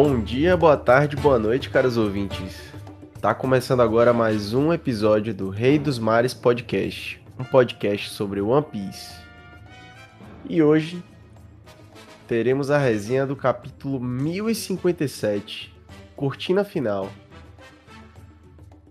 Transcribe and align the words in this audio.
Bom 0.00 0.22
dia, 0.22 0.56
boa 0.56 0.76
tarde, 0.76 1.16
boa 1.16 1.40
noite, 1.40 1.70
caros 1.70 1.96
ouvintes. 1.96 2.72
Tá 3.20 3.34
começando 3.34 3.80
agora 3.80 4.12
mais 4.12 4.54
um 4.54 4.72
episódio 4.72 5.34
do 5.34 5.48
Rei 5.50 5.76
dos 5.76 5.98
Mares 5.98 6.32
Podcast, 6.32 7.20
um 7.36 7.42
podcast 7.42 8.10
sobre 8.10 8.40
One 8.40 8.64
Piece. 8.64 9.12
E 10.48 10.62
hoje 10.62 11.02
teremos 12.28 12.70
a 12.70 12.78
resenha 12.78 13.26
do 13.26 13.34
capítulo 13.34 13.98
1057, 13.98 15.74
Cortina 16.14 16.62
Final. 16.62 17.10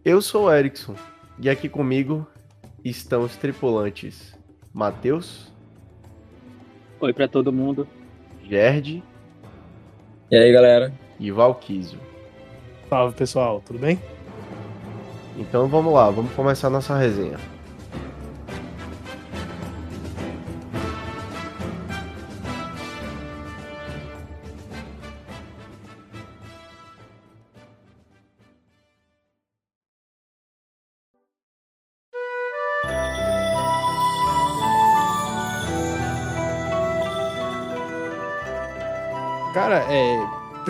Eu 0.03 0.21
sou 0.21 0.47
o 0.47 0.53
Erickson 0.53 0.95
e 1.39 1.49
aqui 1.49 1.69
comigo 1.69 2.27
estão 2.83 3.23
os 3.23 3.37
tripulantes 3.37 4.37
Matheus. 4.73 5.53
Oi 6.99 7.13
para 7.13 7.29
todo 7.29 7.53
mundo. 7.53 7.87
Gerd. 8.43 9.01
E 10.29 10.35
aí, 10.35 10.51
galera? 10.51 11.06
E 11.19 11.31
Valquísio. 11.31 11.99
Salve, 12.89 13.15
pessoal, 13.15 13.61
tudo 13.65 13.79
bem? 13.79 13.99
Então 15.37 15.67
vamos 15.67 15.93
lá, 15.93 16.09
vamos 16.09 16.31
começar 16.33 16.69
nossa 16.69 16.95
resenha. 16.97 17.37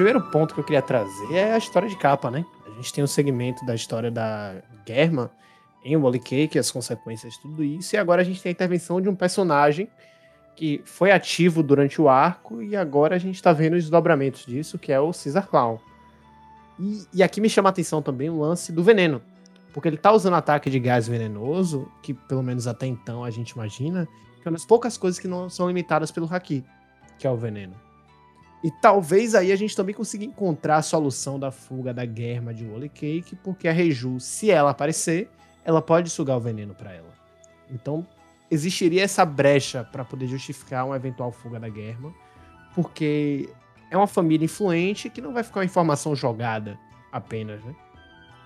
Primeiro 0.08 0.32
ponto 0.32 0.54
que 0.54 0.62
eu 0.62 0.64
queria 0.64 0.82
trazer 0.82 1.34
é 1.34 1.52
a 1.52 1.58
história 1.58 1.90
de 1.90 1.98
capa, 1.98 2.32
né? 2.32 2.46
A 2.66 2.70
gente 2.70 2.94
tem 2.94 3.04
um 3.04 3.08
segmento 3.08 3.66
da 3.66 3.76
história 3.76 4.10
da 4.10 4.56
Germa 4.88 5.30
em 5.84 5.98
Wally 5.98 6.20
Cake, 6.20 6.58
as 6.58 6.72
consequências 6.72 7.34
de 7.34 7.42
tudo 7.42 7.62
isso, 7.62 7.94
e 7.94 7.98
agora 7.98 8.22
a 8.22 8.24
gente 8.24 8.42
tem 8.42 8.50
a 8.50 8.54
intervenção 8.54 9.02
de 9.02 9.10
um 9.10 9.16
personagem 9.16 9.90
que 10.56 10.82
foi 10.86 11.12
ativo 11.12 11.62
durante 11.62 12.02
o 12.02 12.08
arco 12.08 12.62
e 12.62 12.74
agora 12.74 13.16
a 13.16 13.20
gente 13.20 13.44
tá 13.44 13.52
vendo 13.52 13.74
os 13.74 13.84
desdobramentos 13.84 14.46
disso, 14.46 14.80
que 14.80 14.94
é 14.94 15.00
o 15.00 15.12
Caesar 15.12 15.46
Clown. 15.46 15.78
E, 16.80 17.04
e 17.16 17.22
aqui 17.22 17.42
me 17.42 17.50
chama 17.50 17.68
a 17.68 17.72
atenção 17.72 18.02
também 18.02 18.30
o 18.30 18.40
lance 18.40 18.72
do 18.72 18.82
veneno, 18.82 19.22
porque 19.74 19.90
ele 19.90 19.98
tá 19.98 20.14
usando 20.14 20.36
ataque 20.36 20.70
de 20.70 20.80
gás 20.80 21.06
venenoso, 21.06 21.92
que 22.02 22.14
pelo 22.14 22.42
menos 22.42 22.66
até 22.66 22.88
então 22.88 23.26
a 23.26 23.30
gente 23.30 23.50
imagina, 23.50 24.08
que 24.42 24.48
é 24.48 24.50
uma 24.50 24.54
das 24.54 24.66
poucas 24.66 24.98
coisas 24.98 25.20
que 25.20 25.28
não 25.28 25.50
são 25.50 25.68
limitadas 25.68 26.12
pelo 26.12 26.34
Haki, 26.34 26.64
que 27.20 27.28
é 27.28 27.30
o 27.30 27.36
veneno. 27.36 27.87
E 28.64 28.72
talvez 28.72 29.36
aí 29.36 29.52
a 29.52 29.56
gente 29.56 29.76
também 29.76 29.94
consiga 29.94 30.26
encontrar 30.26 30.78
a 30.78 30.82
solução 30.82 31.40
da 31.40 31.52
fuga 31.52 31.94
da 31.94 32.06
Germa 32.06 32.54
de 32.54 32.66
Wally 32.66 32.90
Cake, 32.90 33.36
porque 33.44 33.68
a 33.68 33.72
Reju, 33.72 34.20
se 34.20 34.50
ela 34.50 34.72
aparecer, 34.72 35.30
ela 35.64 35.82
pode 35.82 36.10
sugar 36.10 36.38
o 36.38 36.40
veneno 36.40 36.74
para 36.74 36.92
ela. 36.92 37.14
Então, 37.70 38.06
existiria 38.50 39.04
essa 39.04 39.24
brecha 39.26 39.84
para 39.84 40.04
poder 40.04 40.28
justificar 40.28 40.86
uma 40.86 40.96
eventual 40.96 41.32
fuga 41.32 41.60
da 41.60 41.70
Germa, 41.70 42.14
porque 42.74 43.50
é 43.92 43.98
uma 43.98 44.08
família 44.08 44.46
influente 44.46 45.10
que 45.10 45.22
não 45.22 45.34
vai 45.34 45.44
ficar 45.44 45.60
uma 45.60 45.66
informação 45.66 46.16
jogada 46.16 46.78
apenas, 47.12 47.64
né? 47.64 47.76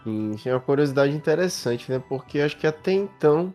Sim, 0.03 0.31
isso 0.31 0.49
é 0.49 0.53
uma 0.53 0.59
curiosidade 0.59 1.15
interessante, 1.15 1.91
né? 1.91 2.01
Porque 2.09 2.39
acho 2.39 2.57
que 2.57 2.67
até 2.67 2.91
então 2.91 3.53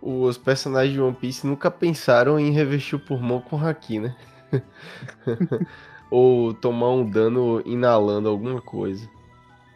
os 0.00 0.36
personagens 0.36 0.92
de 0.92 1.00
One 1.00 1.14
Piece 1.14 1.46
nunca 1.46 1.70
pensaram 1.70 2.38
em 2.38 2.50
revestir 2.50 2.96
o 2.96 3.00
pulmão 3.00 3.40
com 3.40 3.56
haki, 3.56 4.00
né? 4.00 4.14
Ou 6.10 6.52
tomar 6.52 6.90
um 6.90 7.08
dano 7.08 7.62
inalando 7.64 8.28
alguma 8.28 8.60
coisa. 8.60 9.08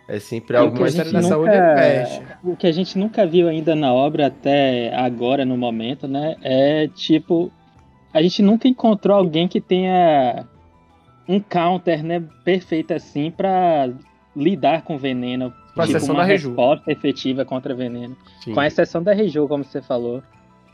É 0.09 0.21
sempre 0.21 0.56
algo 0.56 0.78
mais 0.78 0.95
da 0.95 1.23
saúde 1.23 1.50
é 1.50 2.23
O 2.45 2.55
que 2.55 2.67
a 2.67 2.73
gente 2.73 2.97
nunca 2.97 3.27
viu 3.27 3.49
ainda 3.49 3.75
na 3.75 3.93
obra 3.93 4.27
até 4.28 4.95
agora, 4.95 5.45
no 5.45 5.56
momento, 5.56 6.06
né? 6.06 6.37
É 6.43 6.89
tipo. 6.89 7.50
A 8.12 8.23
gente 8.23 8.41
nunca 8.41 8.69
encontrou 8.69 9.17
alguém 9.17 9.49
que 9.49 9.61
tenha 9.61 10.47
um 11.29 11.41
counter, 11.41 12.05
né? 12.05 12.23
Perfeito 12.45 12.95
assim 12.95 13.31
para 13.31 13.91
lidar 14.34 14.83
com 14.83 14.97
veneno. 14.97 15.50
Com 15.75 15.83
tipo, 15.83 15.97
exceção 15.97 16.15
uma 16.15 16.23
da 16.23 16.29
Reju. 16.29 16.49
resposta 16.49 16.93
efetiva 16.93 17.45
contra 17.45 17.75
veneno. 17.75 18.17
Sim. 18.41 18.55
Com 18.55 18.61
a 18.61 18.67
exceção 18.67 19.03
da 19.03 19.12
Reju, 19.12 19.49
como 19.49 19.65
você 19.65 19.83
falou. 19.83 20.23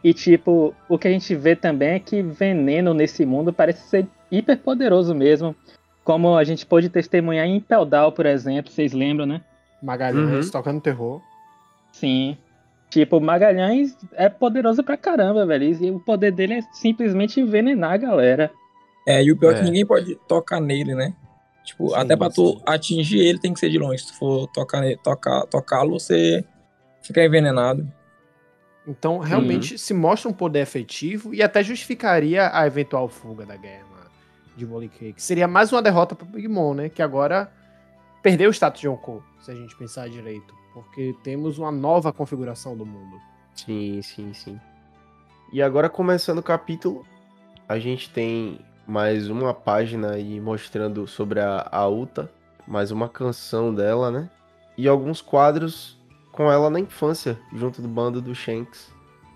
E, 0.03 0.13
tipo, 0.13 0.75
o 0.89 0.99
que 0.99 1.07
a 1.07 1.11
gente 1.11 1.35
vê 1.35 1.55
também 1.55 1.91
é 1.91 1.99
que 1.99 2.23
veneno 2.23 2.93
nesse 2.93 3.25
mundo 3.25 3.53
parece 3.53 3.89
ser 3.89 4.07
hiper 4.31 4.59
poderoso 4.59 5.15
mesmo. 5.15 5.55
Como 6.03 6.37
a 6.37 6.43
gente 6.43 6.67
pôde 6.67 6.89
testemunhar 6.89 7.47
em 7.47 7.61
Peldal, 7.61 8.11
por 8.11 8.27
exemplo, 8.27 8.73
vocês 8.73 8.93
lembram, 8.93 9.27
né? 9.27 9.41
Magalhães 9.81 10.47
uhum. 10.47 10.53
tocando 10.53 10.81
terror. 10.81 11.21
Sim. 11.93 12.37
Tipo, 12.91 13.21
Magalhães 13.21 13.97
é 14.15 14.29
poderoso 14.29 14.83
pra 14.83 14.97
caramba, 14.97 15.47
velho. 15.47 15.65
E 15.65 15.91
o 15.91 16.01
poder 16.01 16.33
dele 16.33 16.55
é 16.55 16.63
simplesmente 16.73 17.41
envenenar 17.41 17.93
a 17.93 17.97
galera. 17.97 18.51
É, 19.07 19.23
e 19.23 19.31
o 19.31 19.37
pior 19.37 19.53
é, 19.53 19.57
é 19.57 19.59
que 19.59 19.65
ninguém 19.65 19.87
pode 19.87 20.15
tocar 20.29 20.61
nele, 20.61 20.95
né? 20.95 21.15
Tipo, 21.65 21.91
sim, 21.91 21.95
até 21.97 22.17
pra 22.17 22.29
tu 22.29 22.51
sim. 22.51 22.63
atingir 22.67 23.21
ele 23.21 23.39
tem 23.39 23.55
que 23.55 23.61
ser 23.61 23.71
de 23.71 23.79
longe. 23.79 24.03
Se 24.03 24.09
tu 24.09 24.19
for 24.19 24.47
tocar, 24.49 24.83
tocar, 25.03 25.47
tocá-lo, 25.47 25.99
você 25.99 26.45
fica 27.03 27.25
envenenado. 27.25 27.87
Então, 28.87 29.19
realmente, 29.19 29.73
uhum. 29.73 29.79
se 29.79 29.95
mostra 29.95 30.29
um 30.29 30.33
poder 30.33 30.61
efetivo 30.61 31.33
e 31.33 31.43
até 31.43 31.63
justificaria 31.63 32.51
a 32.53 32.67
eventual 32.67 33.09
fuga 33.09 33.47
da 33.47 33.57
guerra 33.57 33.93
de 34.57 34.67
Molly 34.67 34.89
Cake. 34.89 35.23
Seria 35.23 35.47
mais 35.47 35.73
uma 35.73 35.81
derrota 35.81 36.15
para 36.15 36.27
Big 36.27 36.49
Mom, 36.49 36.75
né? 36.75 36.89
Que 36.89 37.03
agora 37.03 37.51
perdeu 38.23 38.51
o 38.51 38.53
status 38.53 38.81
de 38.81 38.87
Yonkou, 38.87 39.23
se 39.41 39.51
a 39.51 39.55
gente 39.55 39.77
pensar 39.77 40.09
direito. 40.09 40.55
Porque 40.75 41.15
temos 41.23 41.59
uma 41.59 41.71
nova 41.71 42.13
configuração 42.13 42.77
do 42.77 42.85
mundo. 42.85 43.21
Sim, 43.55 44.01
sim, 44.03 44.33
sim. 44.33 44.61
E 45.53 45.63
agora, 45.63 45.89
começando 45.89 46.39
o 46.39 46.43
capítulo, 46.43 47.07
a 47.69 47.79
gente 47.79 48.11
tem 48.11 48.59
mais 48.87 49.29
uma 49.29 49.53
página 49.53 50.13
aí 50.13 50.41
mostrando 50.41 51.07
sobre 51.07 51.41
a, 51.41 51.69
a 51.71 51.87
Uta, 51.87 52.31
mais 52.67 52.91
uma 52.91 53.09
canção 53.09 53.75
dela, 53.75 54.11
né? 54.11 54.31
E 54.77 54.89
alguns 54.89 55.21
quadros 55.21 55.99
com 56.33 56.51
ela 56.51 56.71
na 56.71 56.81
infância, 56.81 57.39
junto 57.55 57.81
do 57.83 57.87
bando 57.87 58.21
do 58.21 58.35
Shanks. 58.35 58.93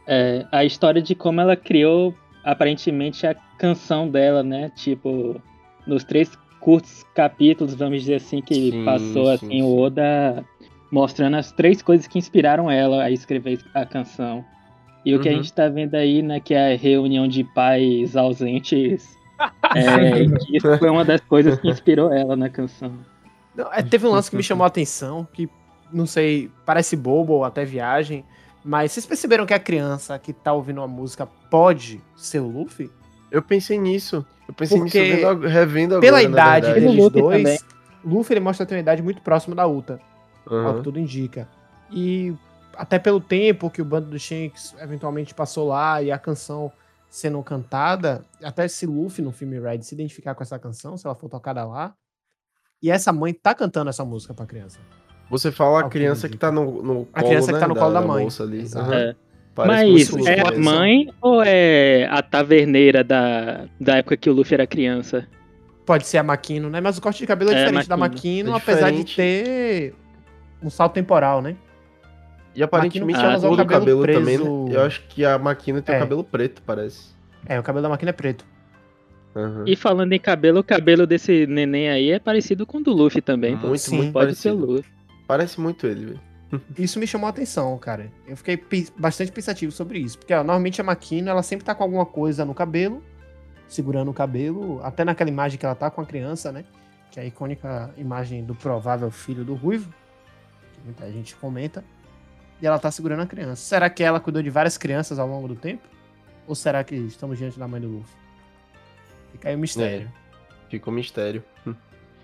É, 0.06 0.46
a 0.50 0.64
história 0.64 1.02
de 1.02 1.14
como 1.14 1.40
ela 1.40 1.54
criou 1.54 2.14
aparentemente 2.42 3.26
a 3.26 3.34
canção 3.58 4.08
dela, 4.08 4.42
né? 4.42 4.70
Tipo, 4.74 5.40
nos 5.86 6.02
três 6.02 6.36
curtos 6.60 7.04
capítulos, 7.14 7.74
vamos 7.74 8.00
dizer 8.00 8.14
assim, 8.16 8.40
que 8.40 8.70
sim, 8.70 8.84
passou 8.84 9.28
assim 9.28 9.48
sim. 9.48 9.62
o 9.62 9.78
Oda 9.78 10.44
mostrando 10.90 11.36
as 11.36 11.52
três 11.52 11.82
coisas 11.82 12.06
que 12.06 12.18
inspiraram 12.18 12.70
ela 12.70 13.02
a 13.02 13.10
escrever 13.10 13.60
a 13.74 13.84
canção. 13.84 14.44
E 15.04 15.14
o 15.14 15.20
que 15.20 15.28
a 15.28 15.32
uhum. 15.32 15.38
gente 15.38 15.52
tá 15.52 15.68
vendo 15.68 15.94
aí, 15.94 16.22
né, 16.22 16.40
que 16.40 16.54
é 16.54 16.74
a 16.74 16.76
reunião 16.76 17.28
de 17.28 17.44
pais 17.44 18.16
ausentes, 18.16 19.16
é, 19.74 20.22
isso 20.50 20.78
foi 20.78 20.90
uma 20.90 21.04
das 21.04 21.20
coisas 21.20 21.58
que 21.60 21.68
inspirou 21.68 22.12
ela 22.12 22.34
na 22.36 22.48
canção. 22.48 22.92
Não, 23.54 23.72
é, 23.72 23.82
teve 23.82 24.06
um 24.06 24.10
lance 24.10 24.30
que 24.30 24.36
me 24.36 24.42
chamou 24.42 24.64
a 24.64 24.68
atenção, 24.68 25.26
que 25.32 25.48
não 25.92 26.06
sei, 26.06 26.50
parece 26.64 26.96
bobo 26.96 27.34
ou 27.34 27.44
até 27.44 27.64
viagem, 27.64 28.24
mas 28.64 28.92
vocês 28.92 29.06
perceberam 29.06 29.46
que 29.46 29.54
a 29.54 29.60
criança 29.60 30.18
que 30.18 30.32
tá 30.32 30.52
ouvindo 30.52 30.78
uma 30.78 30.88
música 30.88 31.26
pode 31.50 32.02
ser 32.16 32.40
o 32.40 32.48
Luffy? 32.48 32.90
Eu 33.30 33.42
pensei 33.42 33.78
nisso. 33.78 34.26
Eu 34.48 34.54
pensei 34.54 34.78
Porque 34.78 35.00
nisso 35.00 35.36
vendo, 35.36 35.46
revendo 35.46 35.94
agora. 35.94 36.00
Pela 36.00 36.22
idade 36.22 36.72
deles 36.74 36.96
Luffy 36.96 37.20
dois, 37.20 37.42
também. 37.42 37.58
Luffy 38.04 38.34
ele 38.34 38.40
mostra 38.40 38.66
ter 38.66 38.74
uma 38.74 38.80
idade 38.80 39.02
muito 39.02 39.22
próxima 39.22 39.54
da 39.54 39.66
Uta. 39.66 40.00
Uhum. 40.50 40.66
Ao 40.66 40.74
que 40.76 40.82
tudo 40.82 40.98
indica. 40.98 41.48
E 41.90 42.34
até 42.76 42.98
pelo 42.98 43.20
tempo 43.20 43.70
que 43.70 43.80
o 43.80 43.84
bando 43.84 44.10
do 44.10 44.18
Shanks 44.18 44.74
eventualmente 44.80 45.34
passou 45.34 45.68
lá 45.68 46.02
e 46.02 46.12
a 46.12 46.18
canção 46.18 46.70
sendo 47.08 47.42
cantada, 47.42 48.24
até 48.42 48.68
se 48.68 48.84
Luffy 48.84 49.24
no 49.24 49.32
filme 49.32 49.58
Red 49.58 49.82
se 49.82 49.94
identificar 49.94 50.34
com 50.34 50.42
essa 50.42 50.58
canção, 50.58 50.96
se 50.96 51.06
ela 51.06 51.14
for 51.14 51.28
tocada 51.28 51.64
lá. 51.64 51.94
E 52.82 52.90
essa 52.90 53.12
mãe 53.12 53.32
tá 53.32 53.54
cantando 53.54 53.88
essa 53.90 54.04
música 54.04 54.34
pra 54.34 54.44
criança. 54.44 54.78
Você 55.30 55.50
fala 55.50 55.80
a 55.80 55.88
criança 55.88 56.28
que 56.28 56.36
tá 56.36 56.52
no, 56.52 56.82
no 56.82 56.94
colo, 57.04 57.08
A 57.12 57.22
criança 57.22 57.52
né, 57.52 57.58
que 57.58 57.64
tá 57.64 57.68
no 57.68 57.74
colo 57.74 57.92
da, 57.92 58.00
da 58.00 58.06
mãe. 58.06 58.28
ali. 58.40 58.58
Uhum. 58.58 58.92
É. 58.92 59.16
Mas 59.56 60.26
é 60.26 60.40
a 60.40 60.58
mãe 60.58 61.10
ou 61.20 61.42
é 61.42 62.06
a 62.10 62.22
taverneira 62.22 63.02
da, 63.02 63.64
da 63.80 63.96
época 63.96 64.16
que 64.16 64.28
o 64.28 64.32
Luffy 64.32 64.54
era 64.54 64.66
criança? 64.66 65.26
Pode 65.86 66.06
ser 66.06 66.18
a 66.18 66.22
Makino, 66.22 66.68
né? 66.68 66.80
Mas 66.80 66.98
o 66.98 67.00
corte 67.00 67.20
de 67.20 67.26
cabelo 67.26 67.50
é, 67.52 67.54
é 67.54 67.64
diferente 67.64 67.88
da 67.88 67.96
Makino, 67.96 68.52
é 68.52 68.56
apesar 68.56 68.90
de 68.90 69.04
ter 69.04 69.94
um 70.62 70.68
salto 70.68 70.94
temporal, 70.94 71.40
né? 71.40 71.56
E 72.54 72.62
aparentemente 72.62 73.18
ela 73.18 73.36
usa 73.36 73.48
o 73.48 73.56
cabelo, 73.56 73.80
cabelo 73.80 74.02
preso... 74.02 74.20
também, 74.20 74.38
né? 74.38 74.76
Eu 74.76 74.82
acho 74.82 75.02
que 75.08 75.24
a 75.24 75.38
Makino 75.38 75.80
tem 75.80 75.94
é. 75.94 75.98
o 75.98 76.00
cabelo 76.02 76.24
preto, 76.24 76.62
parece. 76.64 77.14
É, 77.46 77.58
o 77.58 77.62
cabelo 77.62 77.82
da 77.82 77.88
Makino 77.88 78.10
é 78.10 78.12
preto. 78.12 78.44
Uhum. 79.34 79.64
E 79.66 79.76
falando 79.76 80.12
em 80.12 80.18
cabelo, 80.18 80.60
o 80.60 80.64
cabelo 80.64 81.06
desse 81.06 81.46
neném 81.46 81.88
aí 81.88 82.10
é 82.10 82.18
parecido 82.18 82.66
com 82.66 82.78
o 82.78 82.82
do 82.82 82.92
Luffy 82.92 83.20
também. 83.20 83.54
Muito, 83.54 83.78
Sim, 83.78 83.96
muito 83.96 84.12
pode 84.12 84.26
parecido. 84.26 84.58
ser 84.58 84.62
o 84.62 84.66
Luffy. 84.66 84.95
Parece 85.26 85.60
muito 85.60 85.86
ele, 85.86 86.06
velho. 86.06 86.20
Isso 86.78 86.98
me 86.98 87.06
chamou 87.06 87.26
a 87.26 87.30
atenção, 87.30 87.76
cara. 87.78 88.10
Eu 88.26 88.36
fiquei 88.36 88.60
bastante 88.96 89.32
pensativo 89.32 89.72
sobre 89.72 89.98
isso. 89.98 90.16
Porque 90.18 90.32
ó, 90.32 90.38
normalmente 90.38 90.80
a 90.80 90.84
Makino, 90.84 91.28
ela 91.28 91.42
sempre 91.42 91.64
tá 91.64 91.74
com 91.74 91.82
alguma 91.82 92.06
coisa 92.06 92.44
no 92.44 92.54
cabelo, 92.54 93.02
segurando 93.66 94.10
o 94.10 94.14
cabelo, 94.14 94.80
até 94.84 95.04
naquela 95.04 95.28
imagem 95.28 95.58
que 95.58 95.66
ela 95.66 95.74
tá 95.74 95.90
com 95.90 96.00
a 96.00 96.06
criança, 96.06 96.52
né? 96.52 96.64
que 97.16 97.20
é 97.20 97.22
a 97.22 97.26
icônica 97.26 97.94
imagem 97.96 98.44
do 98.44 98.54
provável 98.54 99.10
filho 99.10 99.42
do 99.42 99.54
Ruivo, 99.54 99.90
que 100.74 100.80
muita 100.84 101.10
gente 101.10 101.34
comenta, 101.36 101.82
e 102.60 102.66
ela 102.66 102.78
tá 102.78 102.90
segurando 102.90 103.22
a 103.22 103.26
criança. 103.26 103.56
Será 103.56 103.88
que 103.88 104.02
ela 104.02 104.20
cuidou 104.20 104.42
de 104.42 104.50
várias 104.50 104.76
crianças 104.76 105.18
ao 105.18 105.26
longo 105.26 105.48
do 105.48 105.56
tempo? 105.56 105.88
Ou 106.46 106.54
será 106.54 106.84
que 106.84 106.94
estamos 106.94 107.38
diante 107.38 107.58
da 107.58 107.66
mãe 107.66 107.80
do 107.80 107.88
Luffy? 107.88 108.14
Fica 109.32 109.48
aí 109.48 109.54
o 109.54 109.58
mistério. 109.58 110.12
É, 110.12 110.70
fica 110.70 110.90
o 110.90 110.92
mistério. 110.92 111.42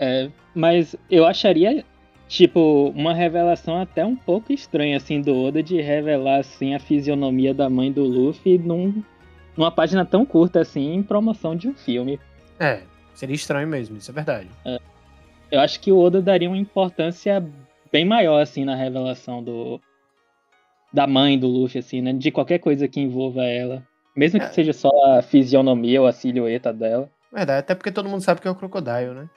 É, 0.05 0.33
mas 0.53 0.97
eu 1.09 1.25
acharia, 1.25 1.85
tipo, 2.33 2.89
uma 2.97 3.13
revelação 3.13 3.79
até 3.79 4.05
um 4.05 4.17
pouco 4.17 4.53
estranha, 4.53 4.97
assim, 4.97 5.21
do 5.21 5.37
Oda 5.37 5.63
de 5.63 5.81
revelar, 5.83 6.41
assim, 6.41 6.75
a 6.75 6.79
fisionomia 6.79 7.53
da 7.53 7.69
mãe 7.69 7.93
do 7.93 8.03
Luffy 8.05 8.57
num, 8.57 9.03
numa 9.55 9.71
página 9.71 10.03
tão 10.05 10.25
curta, 10.25 10.61
assim, 10.61 10.95
em 10.95 11.03
promoção 11.03 11.55
de 11.55 11.69
um 11.69 11.75
filme. 11.75 12.19
É, 12.59 12.81
seria 13.15 13.37
estranho 13.37 13.69
mesmo, 13.69 13.99
isso 13.99 14.11
é 14.11 14.15
verdade. 14.15 14.49
É, 14.65 14.81
eu 15.51 15.61
acho 15.61 15.79
que 15.79 15.93
o 15.93 15.99
Oda 15.99 16.23
daria 16.23 16.49
uma 16.49 16.57
importância 16.57 17.45
bem 17.93 18.07
maior, 18.07 18.41
assim, 18.41 18.65
na 18.65 18.75
revelação 18.75 19.43
do 19.45 19.79
da 20.91 21.07
mãe 21.07 21.39
do 21.39 21.47
Luffy, 21.47 21.79
assim, 21.79 22.01
né? 22.03 22.13
De 22.13 22.31
qualquer 22.31 22.59
coisa 22.59 22.87
que 22.87 23.01
envolva 23.01 23.45
ela. 23.45 23.83
Mesmo 24.15 24.39
que 24.39 24.47
é. 24.47 24.51
seja 24.51 24.73
só 24.75 24.91
a 25.07 25.23
fisionomia 25.23 26.01
ou 26.03 26.07
a 26.07 26.13
silhueta 26.13 26.71
dela. 26.71 27.11
Verdade, 27.33 27.61
até 27.61 27.75
porque 27.75 27.91
todo 27.91 28.11
mundo 28.11 28.21
sabe 28.21 28.43
que 28.43 28.49
é 28.49 28.51
o 28.51 28.55
Crocodile, 28.55 29.15
né? 29.15 29.31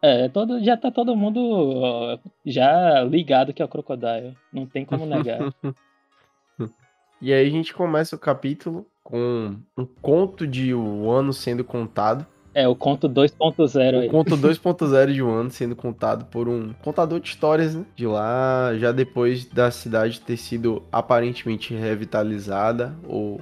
É, 0.00 0.28
todo, 0.28 0.62
já 0.62 0.76
tá 0.76 0.90
todo 0.90 1.16
mundo 1.16 2.18
já 2.46 3.02
ligado 3.02 3.52
que 3.52 3.60
é 3.60 3.64
o 3.64 3.68
Crocodile. 3.68 4.36
Não 4.52 4.66
tem 4.66 4.84
como 4.84 5.04
negar. 5.04 5.52
e 7.20 7.32
aí 7.32 7.46
a 7.46 7.50
gente 7.50 7.74
começa 7.74 8.14
o 8.14 8.18
capítulo 8.18 8.86
com 9.02 9.56
um 9.76 9.86
conto 10.00 10.46
de 10.46 10.74
um 10.74 11.10
ano 11.10 11.32
sendo 11.32 11.64
contado. 11.64 12.26
É, 12.54 12.66
o 12.66 12.76
conto 12.76 13.08
2.0 13.08 14.00
aí. 14.00 14.08
O 14.08 14.10
conto 14.10 14.36
2.0 14.38 15.12
de 15.12 15.22
um 15.22 15.30
ano 15.30 15.50
sendo 15.50 15.74
contado 15.74 16.26
por 16.26 16.48
um 16.48 16.72
contador 16.82 17.20
de 17.20 17.28
histórias, 17.28 17.74
né? 17.74 17.84
De 17.96 18.06
lá, 18.06 18.76
já 18.76 18.92
depois 18.92 19.46
da 19.46 19.70
cidade 19.70 20.20
ter 20.20 20.36
sido 20.36 20.82
aparentemente 20.92 21.74
revitalizada, 21.74 22.94
ou 23.06 23.40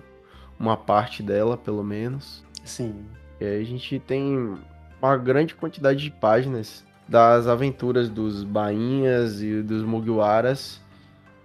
uma 0.58 0.76
parte 0.76 1.22
dela, 1.22 1.56
pelo 1.56 1.82
menos. 1.84 2.44
Sim. 2.64 3.04
E 3.40 3.44
aí 3.44 3.60
a 3.60 3.64
gente 3.64 3.98
tem 3.98 4.56
uma 5.00 5.16
grande 5.16 5.54
quantidade 5.54 6.02
de 6.02 6.10
páginas 6.10 6.84
das 7.08 7.46
aventuras 7.46 8.08
dos 8.08 8.42
Bainhas 8.42 9.42
e 9.42 9.62
dos 9.62 9.82
Mugiwaras 9.82 10.80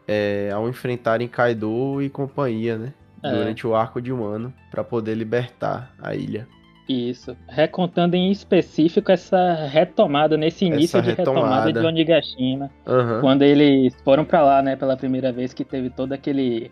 é, 0.07 0.50
ao 0.53 0.68
enfrentarem 0.68 1.27
Kaido 1.27 2.01
e 2.01 2.09
companhia, 2.09 2.77
né? 2.77 2.94
É. 3.24 3.31
Durante 3.31 3.68
o 3.68 3.75
arco 3.75 4.01
de 4.01 4.12
um 4.12 4.25
ano, 4.25 4.51
para 4.71 4.83
poder 4.83 5.13
libertar 5.13 5.94
a 6.01 6.15
ilha. 6.15 6.48
Isso. 6.89 7.38
Recontando 7.48 8.15
em 8.15 8.31
específico 8.31 9.12
essa 9.12 9.54
retomada, 9.68 10.36
nesse 10.36 10.65
início 10.65 10.97
essa 10.97 11.01
de 11.01 11.15
retomada. 11.15 11.68
retomada 11.68 11.74
de 11.74 11.86
Onigashima. 11.86 12.71
Uhum. 12.86 13.21
Quando 13.21 13.44
eles 13.44 13.95
foram 14.04 14.25
para 14.25 14.42
lá, 14.42 14.62
né, 14.62 14.75
pela 14.75 14.97
primeira 14.97 15.31
vez, 15.31 15.54
que 15.54 15.63
teve 15.63 15.89
todo 15.89 16.13
aquele 16.13 16.71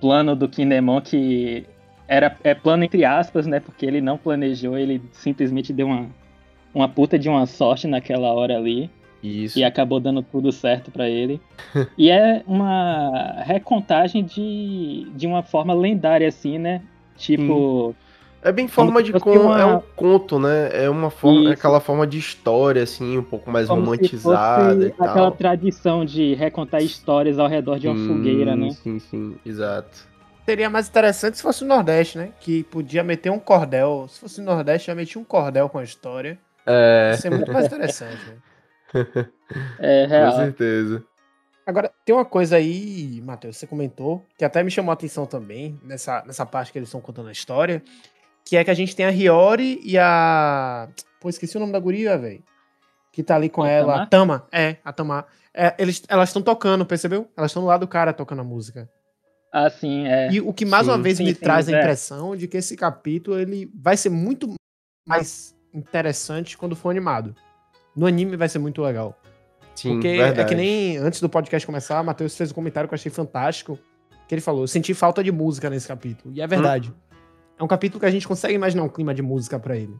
plano 0.00 0.36
do 0.36 0.48
Kinemon 0.48 1.00
que 1.00 1.66
era 2.08 2.36
é 2.44 2.54
plano 2.54 2.84
entre 2.84 3.04
aspas, 3.04 3.46
né? 3.46 3.60
Porque 3.60 3.84
ele 3.84 4.00
não 4.00 4.16
planejou, 4.16 4.78
ele 4.78 5.02
simplesmente 5.12 5.72
deu 5.72 5.86
uma, 5.86 6.06
uma 6.74 6.88
puta 6.88 7.18
de 7.18 7.28
uma 7.28 7.46
sorte 7.46 7.86
naquela 7.86 8.32
hora 8.32 8.56
ali. 8.56 8.90
Isso. 9.22 9.58
E 9.58 9.64
acabou 9.64 9.98
dando 9.98 10.22
tudo 10.22 10.52
certo 10.52 10.90
para 10.90 11.08
ele. 11.08 11.40
e 11.98 12.10
é 12.10 12.42
uma 12.46 13.42
recontagem 13.44 14.24
de, 14.24 15.08
de 15.14 15.26
uma 15.26 15.42
forma 15.42 15.74
lendária, 15.74 16.28
assim, 16.28 16.58
né? 16.58 16.82
Tipo. 17.16 17.90
Hum. 17.90 17.94
É 18.42 18.52
bem 18.52 18.68
forma 18.68 19.02
de 19.02 19.10
uma... 19.10 19.60
é 19.60 19.66
um 19.66 19.82
conto, 19.96 20.38
né? 20.38 20.70
É 20.72 20.88
uma 20.88 21.10
forma, 21.10 21.50
é 21.50 21.52
aquela 21.54 21.80
forma 21.80 22.06
de 22.06 22.16
história 22.16 22.80
assim, 22.80 23.18
um 23.18 23.22
pouco 23.22 23.50
mais 23.50 23.66
Como 23.66 23.80
romantizada 23.80 24.86
e 24.86 24.90
tal. 24.90 25.08
Aquela 25.08 25.30
tradição 25.32 26.04
de 26.04 26.32
recontar 26.34 26.80
histórias 26.80 27.40
ao 27.40 27.48
redor 27.48 27.80
de 27.80 27.88
uma 27.88 27.96
sim, 27.96 28.06
fogueira, 28.06 28.54
né? 28.54 28.70
Sim, 28.70 29.00
sim, 29.00 29.34
exato. 29.44 30.06
Seria 30.46 30.70
mais 30.70 30.88
interessante 30.88 31.36
se 31.36 31.42
fosse 31.42 31.64
o 31.64 31.66
Nordeste, 31.66 32.16
né? 32.16 32.32
Que 32.38 32.62
podia 32.62 33.02
meter 33.02 33.30
um 33.30 33.38
cordel. 33.38 34.06
Se 34.08 34.20
fosse 34.20 34.40
o 34.40 34.44
Nordeste, 34.44 34.86
já 34.86 34.94
metia 34.94 35.20
um 35.20 35.24
cordel 35.24 35.68
com 35.68 35.78
a 35.78 35.82
história. 35.82 36.38
É. 36.64 37.10
Ia 37.10 37.16
ser 37.16 37.30
muito 37.30 37.52
mais 37.52 37.66
interessante. 37.66 38.24
Né? 38.24 38.36
É, 39.78 40.06
real. 40.06 40.32
Com 40.32 40.38
certeza. 40.38 41.04
Agora, 41.64 41.92
tem 42.04 42.12
uma 42.12 42.24
coisa 42.24 42.56
aí, 42.56 43.20
Matheus, 43.24 43.56
você 43.56 43.66
comentou, 43.66 44.24
que 44.36 44.44
até 44.44 44.60
me 44.60 44.72
chamou 44.72 44.90
a 44.90 44.94
atenção 44.94 45.24
também, 45.24 45.78
nessa, 45.84 46.24
nessa 46.26 46.44
parte 46.44 46.72
que 46.72 46.78
eles 46.78 46.88
estão 46.88 47.00
contando 47.00 47.28
a 47.28 47.32
história, 47.32 47.80
que 48.44 48.56
é 48.56 48.64
que 48.64 48.70
a 48.72 48.74
gente 48.74 48.96
tem 48.96 49.06
a 49.06 49.10
Hiyori 49.10 49.80
e 49.84 49.96
a. 49.96 50.88
Pô, 51.20 51.28
esqueci 51.28 51.56
o 51.56 51.60
nome 51.60 51.72
da 51.72 51.78
guria, 51.78 52.18
velho. 52.18 52.42
Que 53.12 53.22
tá 53.22 53.36
ali 53.36 53.48
com 53.48 53.62
a 53.62 53.68
ela. 53.68 54.06
Tama? 54.06 54.40
Tama, 54.40 54.48
é, 54.52 54.76
a 54.84 54.92
Tama. 54.92 55.26
É, 55.54 55.74
eles, 55.78 56.02
elas 56.08 56.28
estão 56.28 56.42
tocando, 56.42 56.84
percebeu? 56.84 57.28
Elas 57.36 57.50
estão 57.50 57.62
do 57.62 57.68
lado 57.68 57.80
do 57.80 57.88
cara 57.88 58.12
tocando 58.12 58.40
a 58.40 58.44
música. 58.44 58.88
Ah, 59.58 59.70
sim, 59.70 60.06
é. 60.06 60.30
E 60.30 60.38
o 60.38 60.52
que 60.52 60.66
mais 60.66 60.84
sim, 60.84 60.92
uma 60.92 60.98
vez 60.98 61.16
sim, 61.16 61.24
me 61.24 61.34
sim, 61.34 61.40
traz 61.40 61.66
a 61.66 61.72
é. 61.72 61.80
impressão 61.80 62.34
é. 62.34 62.36
de 62.36 62.46
que 62.46 62.58
esse 62.58 62.76
capítulo 62.76 63.38
ele 63.38 63.70
vai 63.74 63.96
ser 63.96 64.10
muito 64.10 64.52
mais 65.08 65.56
interessante 65.72 66.58
quando 66.58 66.76
for 66.76 66.90
animado. 66.90 67.34
No 67.96 68.04
anime 68.04 68.36
vai 68.36 68.50
ser 68.50 68.58
muito 68.58 68.82
legal. 68.82 69.18
Sim, 69.74 69.94
Porque 69.94 70.14
verdade. 70.14 70.40
é 70.40 70.44
que 70.44 70.54
nem 70.54 70.98
antes 70.98 71.22
do 71.22 71.28
podcast 71.30 71.64
começar, 71.64 72.02
o 72.02 72.04
Matheus 72.04 72.36
fez 72.36 72.50
um 72.50 72.54
comentário 72.54 72.86
que 72.86 72.92
eu 72.92 72.96
achei 72.96 73.10
fantástico. 73.10 73.78
Que 74.28 74.34
ele 74.34 74.42
falou: 74.42 74.64
eu 74.64 74.68
senti 74.68 74.92
falta 74.92 75.24
de 75.24 75.32
música 75.32 75.70
nesse 75.70 75.88
capítulo. 75.88 76.34
E 76.34 76.42
é 76.42 76.46
verdade. 76.46 76.90
Hum. 76.90 77.16
É 77.58 77.64
um 77.64 77.68
capítulo 77.68 77.98
que 77.98 78.06
a 78.06 78.10
gente 78.10 78.28
consegue 78.28 78.52
imaginar 78.52 78.82
um 78.82 78.90
clima 78.90 79.14
de 79.14 79.22
música 79.22 79.58
para 79.58 79.74
ele. 79.74 79.96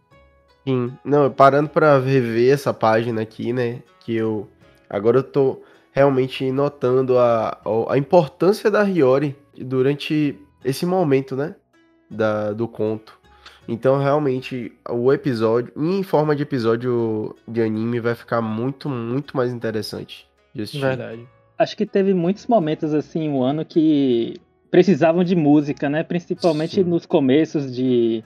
Sim. 0.68 0.92
Não, 1.02 1.30
parando 1.30 1.70
para 1.70 1.98
rever 1.98 2.52
essa 2.52 2.74
página 2.74 3.22
aqui, 3.22 3.54
né? 3.54 3.80
Que 4.00 4.16
eu. 4.16 4.46
Agora 4.90 5.16
eu 5.16 5.22
tô 5.22 5.62
realmente 5.96 6.52
notando 6.52 7.18
a, 7.18 7.58
a 7.88 7.96
importância 7.96 8.70
da 8.70 8.82
Hiyori 8.82 9.34
durante 9.56 10.38
esse 10.62 10.84
momento, 10.84 11.34
né? 11.34 11.54
Da, 12.10 12.52
do 12.52 12.68
conto. 12.68 13.18
Então, 13.66 13.98
realmente, 13.98 14.72
o 14.88 15.10
episódio, 15.10 15.72
em 15.74 16.02
forma 16.02 16.36
de 16.36 16.42
episódio 16.42 17.34
de 17.48 17.62
anime, 17.62 17.98
vai 17.98 18.14
ficar 18.14 18.42
muito, 18.42 18.90
muito 18.90 19.34
mais 19.34 19.50
interessante 19.50 20.28
de 20.54 20.62
assistir. 20.62 20.82
Verdade. 20.82 21.26
Acho 21.58 21.74
que 21.74 21.86
teve 21.86 22.12
muitos 22.12 22.46
momentos, 22.46 22.92
assim, 22.92 23.30
o 23.30 23.42
ano 23.42 23.64
que 23.64 24.36
precisavam 24.70 25.24
de 25.24 25.34
música, 25.34 25.88
né? 25.88 26.04
Principalmente 26.04 26.74
sim. 26.74 26.84
nos 26.84 27.06
começos 27.06 27.74
de, 27.74 28.22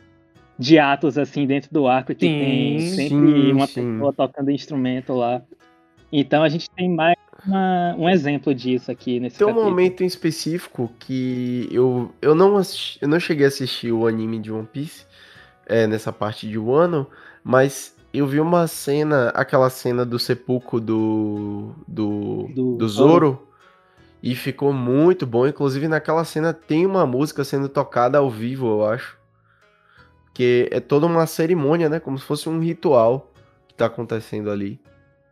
de 0.58 0.76
atos, 0.76 1.16
assim, 1.16 1.46
dentro 1.46 1.72
do 1.72 1.86
arco, 1.86 2.14
que 2.14 2.26
sim, 2.26 2.38
tem 2.38 2.80
sempre 2.80 3.16
sim, 3.16 3.52
uma 3.52 3.68
pessoa 3.68 4.12
tocando 4.12 4.50
instrumento 4.50 5.14
lá. 5.14 5.40
Então 6.12 6.42
a 6.42 6.48
gente 6.48 6.68
tem 6.70 6.90
mais 6.90 7.16
uma, 7.46 7.94
um 7.98 8.08
exemplo 8.08 8.54
disso 8.54 8.90
aqui 8.90 9.20
nesse 9.20 9.38
Tem 9.38 9.46
um 9.46 9.50
capítulo. 9.50 9.70
momento 9.70 10.02
em 10.02 10.06
específico 10.06 10.90
que 10.98 11.68
eu, 11.70 12.12
eu, 12.20 12.34
não 12.34 12.56
assisti, 12.56 12.98
eu 13.00 13.08
não 13.08 13.20
cheguei 13.20 13.44
a 13.44 13.48
assistir 13.48 13.92
o 13.92 14.06
anime 14.06 14.38
de 14.38 14.52
One 14.52 14.66
Piece 14.66 15.06
é, 15.66 15.86
nessa 15.86 16.12
parte 16.12 16.48
de 16.48 16.58
Wano, 16.58 17.06
mas 17.42 17.96
eu 18.12 18.26
vi 18.26 18.40
uma 18.40 18.66
cena, 18.66 19.28
aquela 19.30 19.70
cena 19.70 20.04
do 20.04 20.18
sepulcro 20.18 20.80
do, 20.80 21.72
do, 21.86 22.48
do, 22.54 22.76
do 22.76 22.88
Zoro, 22.88 23.46
e 24.22 24.34
ficou 24.34 24.72
muito 24.72 25.26
bom. 25.26 25.46
Inclusive 25.46 25.88
naquela 25.88 26.24
cena 26.24 26.52
tem 26.52 26.84
uma 26.84 27.06
música 27.06 27.44
sendo 27.44 27.68
tocada 27.68 28.18
ao 28.18 28.30
vivo, 28.30 28.66
eu 28.66 28.86
acho. 28.86 29.18
Que 30.34 30.68
é 30.70 30.80
toda 30.80 31.06
uma 31.06 31.26
cerimônia, 31.26 31.88
né? 31.88 31.98
Como 31.98 32.18
se 32.18 32.24
fosse 32.24 32.48
um 32.48 32.60
ritual 32.60 33.32
que 33.66 33.74
tá 33.74 33.86
acontecendo 33.86 34.50
ali. 34.50 34.80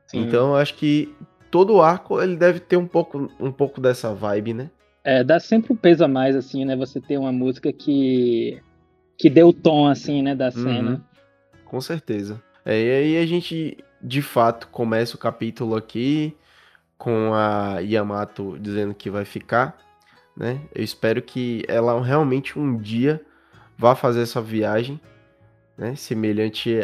Sim. 0.07 0.23
Então 0.23 0.51
eu 0.51 0.57
acho 0.57 0.75
que 0.75 1.15
todo 1.51 1.75
o 1.75 1.83
arco 1.83 2.21
ele 2.21 2.37
deve 2.37 2.61
ter 2.61 2.77
um 2.77 2.87
pouco, 2.87 3.31
um 3.39 3.53
pouco 3.53 3.81
dessa 3.81 4.15
vibe, 4.15 4.55
né? 4.55 4.71
É, 5.05 5.25
dá 5.25 5.41
sempre 5.41 5.73
um 5.73 5.77
peso 5.77 6.05
a 6.05 6.09
mais, 6.09 6.37
assim, 6.37 6.65
né? 6.65 6.77
Você 6.77 7.01
ter 7.01 7.17
uma 7.19 7.33
música 7.33 7.73
que, 7.73 8.61
que 9.17 9.31
dê 9.31 9.43
o 9.43 9.53
tom, 9.53 9.87
assim, 9.87 10.23
né, 10.23 10.35
da 10.35 10.47
uhum. 10.47 10.51
cena. 10.53 10.91
Uhum. 10.91 11.01
Com 11.65 11.81
certeza. 11.81 12.43
É, 12.65 12.81
e 12.81 12.91
aí 12.91 13.23
a 13.23 13.27
gente, 13.27 13.79
de 14.03 14.21
fato, 14.21 14.69
começa 14.69 15.17
o 15.17 15.19
capítulo 15.19 15.77
aqui 15.77 16.37
com 16.99 17.33
a 17.33 17.79
Yamato 17.79 18.59
dizendo 18.61 18.93
que 18.93 19.09
vai 19.09 19.25
ficar, 19.25 19.79
né? 20.37 20.61
Eu 20.75 20.83
espero 20.83 21.23
que 21.23 21.65
ela 21.69 22.03
realmente 22.03 22.59
um 22.59 22.77
dia 22.77 23.21
vá 23.77 23.95
fazer 23.95 24.23
essa 24.23 24.43
viagem, 24.43 25.01
né? 25.77 25.95
Semelhante 25.95 26.81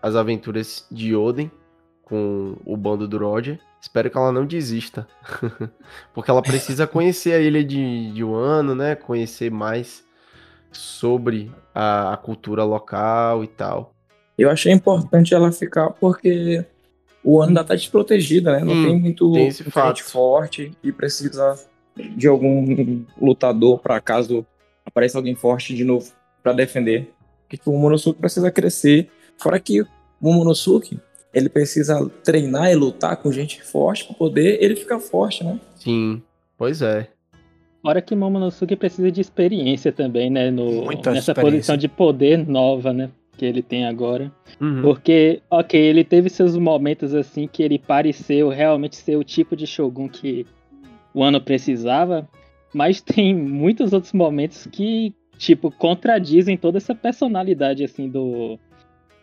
às 0.00 0.14
aventuras 0.14 0.86
de 0.90 1.14
Oden, 1.14 1.50
com 2.08 2.56
o 2.64 2.76
bando 2.76 3.06
do 3.06 3.18
Roger. 3.18 3.60
Espero 3.80 4.10
que 4.10 4.16
ela 4.16 4.32
não 4.32 4.46
desista. 4.46 5.06
Porque 6.12 6.30
ela 6.30 6.42
precisa 6.42 6.86
conhecer 6.86 7.32
a 7.32 7.38
ilha 7.38 7.62
de, 7.62 8.12
de 8.12 8.24
Wano, 8.24 8.74
né? 8.74 8.94
Conhecer 8.94 9.50
mais 9.50 10.04
sobre 10.72 11.50
a, 11.74 12.12
a, 12.12 12.16
cultura 12.16 12.64
local 12.64 13.44
e 13.44 13.46
tal. 13.46 13.94
Eu 14.36 14.50
achei 14.50 14.72
importante 14.72 15.34
ela 15.34 15.50
ficar 15.50 15.90
porque 15.90 16.64
o 17.24 17.38
Wano 17.38 17.50
ainda 17.50 17.64
tá 17.64 17.74
desprotegida, 17.74 18.52
né? 18.52 18.64
Não 18.64 18.74
hum, 18.74 18.84
tem 18.84 19.00
muito 19.00 19.32
tem 19.32 19.48
esse 19.48 19.64
fato. 19.64 20.04
forte 20.04 20.72
e 20.82 20.92
precisa 20.92 21.58
de 21.96 22.28
algum 22.28 23.04
lutador 23.20 23.78
para 23.78 24.00
caso 24.00 24.46
apareça 24.84 25.18
alguém 25.18 25.34
forte 25.34 25.74
de 25.74 25.84
novo 25.84 26.12
para 26.42 26.52
defender. 26.52 27.10
Porque 27.48 27.68
o 27.68 27.78
Monosuke 27.78 28.20
precisa 28.20 28.50
crescer. 28.50 29.10
Fora 29.36 29.58
que 29.58 29.84
Momonosuke, 30.20 31.00
ele 31.38 31.48
precisa 31.48 32.10
treinar 32.24 32.70
e 32.70 32.74
lutar 32.74 33.16
com 33.16 33.32
gente 33.32 33.62
forte 33.62 34.04
para 34.04 34.14
poder 34.14 34.62
ele 34.62 34.76
ficar 34.76 34.98
forte, 34.98 35.42
né? 35.44 35.58
Sim, 35.76 36.22
pois 36.56 36.82
é. 36.82 37.08
Fora 37.80 38.02
que 38.02 38.14
Momonosuke 38.14 38.76
precisa 38.76 39.10
de 39.10 39.20
experiência 39.20 39.92
também, 39.92 40.28
né? 40.28 40.50
No, 40.50 40.84
nessa 41.06 41.34
posição 41.34 41.76
de 41.76 41.88
poder 41.88 42.46
nova, 42.46 42.92
né? 42.92 43.08
Que 43.36 43.46
ele 43.46 43.62
tem 43.62 43.86
agora. 43.86 44.32
Uhum. 44.60 44.82
Porque, 44.82 45.40
ok, 45.48 45.80
ele 45.80 46.02
teve 46.02 46.28
seus 46.28 46.56
momentos 46.56 47.14
assim 47.14 47.46
que 47.46 47.62
ele 47.62 47.78
pareceu 47.78 48.48
realmente 48.48 48.96
ser 48.96 49.16
o 49.16 49.22
tipo 49.22 49.56
de 49.56 49.66
Shogun 49.66 50.08
que 50.08 50.44
o 51.14 51.22
ano 51.22 51.40
precisava, 51.40 52.28
mas 52.74 53.00
tem 53.02 53.34
muitos 53.34 53.92
outros 53.92 54.12
momentos 54.12 54.66
que, 54.66 55.14
tipo, 55.36 55.70
contradizem 55.70 56.56
toda 56.56 56.78
essa 56.78 56.94
personalidade, 56.94 57.84
assim, 57.84 58.08
do. 58.08 58.58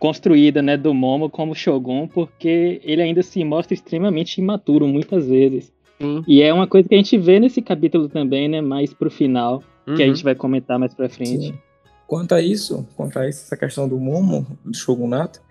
Construída, 0.05 0.61
né, 0.61 0.77
do 0.77 0.93
Momo 0.93 1.31
como 1.31 1.55
Shogun, 1.55 2.07
porque 2.07 2.79
ele 2.83 3.01
ainda 3.01 3.23
se 3.23 3.43
mostra 3.43 3.73
extremamente 3.73 4.39
imaturo 4.39 4.87
muitas 4.87 5.27
vezes. 5.27 5.73
Sim. 5.99 6.23
E 6.27 6.43
é 6.43 6.53
uma 6.53 6.67
coisa 6.67 6.87
que 6.87 6.93
a 6.93 6.97
gente 6.97 7.17
vê 7.17 7.39
nesse 7.39 7.59
capítulo 7.59 8.07
também, 8.07 8.47
né? 8.47 8.61
Mais 8.61 8.93
pro 8.93 9.09
final, 9.09 9.63
uhum. 9.87 9.95
que 9.95 10.03
a 10.03 10.05
uhum. 10.05 10.13
gente 10.13 10.23
vai 10.23 10.35
comentar 10.35 10.77
mais 10.77 10.93
pra 10.93 11.09
frente. 11.09 11.47
Sim. 11.47 11.59
Quanto 12.05 12.35
a 12.35 12.41
isso, 12.41 12.87
quanto 12.95 13.17
a 13.17 13.27
essa 13.27 13.57
questão 13.57 13.89
do 13.89 13.97
Momo, 13.97 14.45
do 14.63 14.77
Shogunato, 14.77 15.41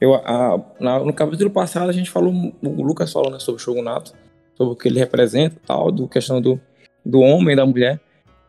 eu, 0.00 0.14
a, 0.14 0.58
na, 0.80 1.00
no 1.00 1.12
capítulo 1.12 1.50
passado 1.50 1.90
a 1.90 1.92
gente 1.92 2.08
falou, 2.08 2.32
o 2.62 2.82
Lucas 2.82 3.12
falou 3.12 3.30
né, 3.30 3.38
sobre 3.38 3.60
o 3.60 3.62
Shogunato, 3.62 4.14
sobre 4.56 4.72
o 4.72 4.76
que 4.76 4.88
ele 4.88 4.98
representa 4.98 5.60
tal, 5.66 5.92
do 5.92 6.08
questão 6.08 6.40
do, 6.40 6.58
do 7.04 7.20
homem 7.20 7.52
e 7.52 7.56
da 7.56 7.66
mulher. 7.66 8.00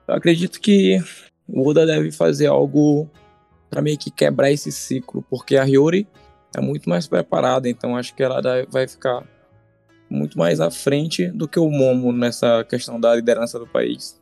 Eu 0.07 0.15
acredito 0.15 0.61
que 0.61 1.03
o 1.45 1.67
Oda 1.67 1.85
deve 1.85 2.13
fazer 2.13 2.47
algo 2.47 3.09
para 3.69 3.81
meio 3.81 3.97
que 3.97 4.09
quebrar 4.09 4.51
esse 4.51 4.71
ciclo, 4.71 5.23
porque 5.29 5.57
a 5.57 5.63
Hiyori 5.63 6.07
é 6.55 6.61
muito 6.61 6.89
mais 6.89 7.07
preparada, 7.07 7.69
então 7.69 7.95
acho 7.95 8.15
que 8.15 8.23
ela 8.23 8.41
vai 8.69 8.87
ficar 8.87 9.23
muito 10.09 10.37
mais 10.37 10.59
à 10.59 10.71
frente 10.71 11.27
do 11.27 11.47
que 11.47 11.59
o 11.59 11.69
Momo 11.69 12.11
nessa 12.11 12.63
questão 12.63 12.99
da 12.99 13.15
liderança 13.15 13.59
do 13.59 13.67
país. 13.67 14.19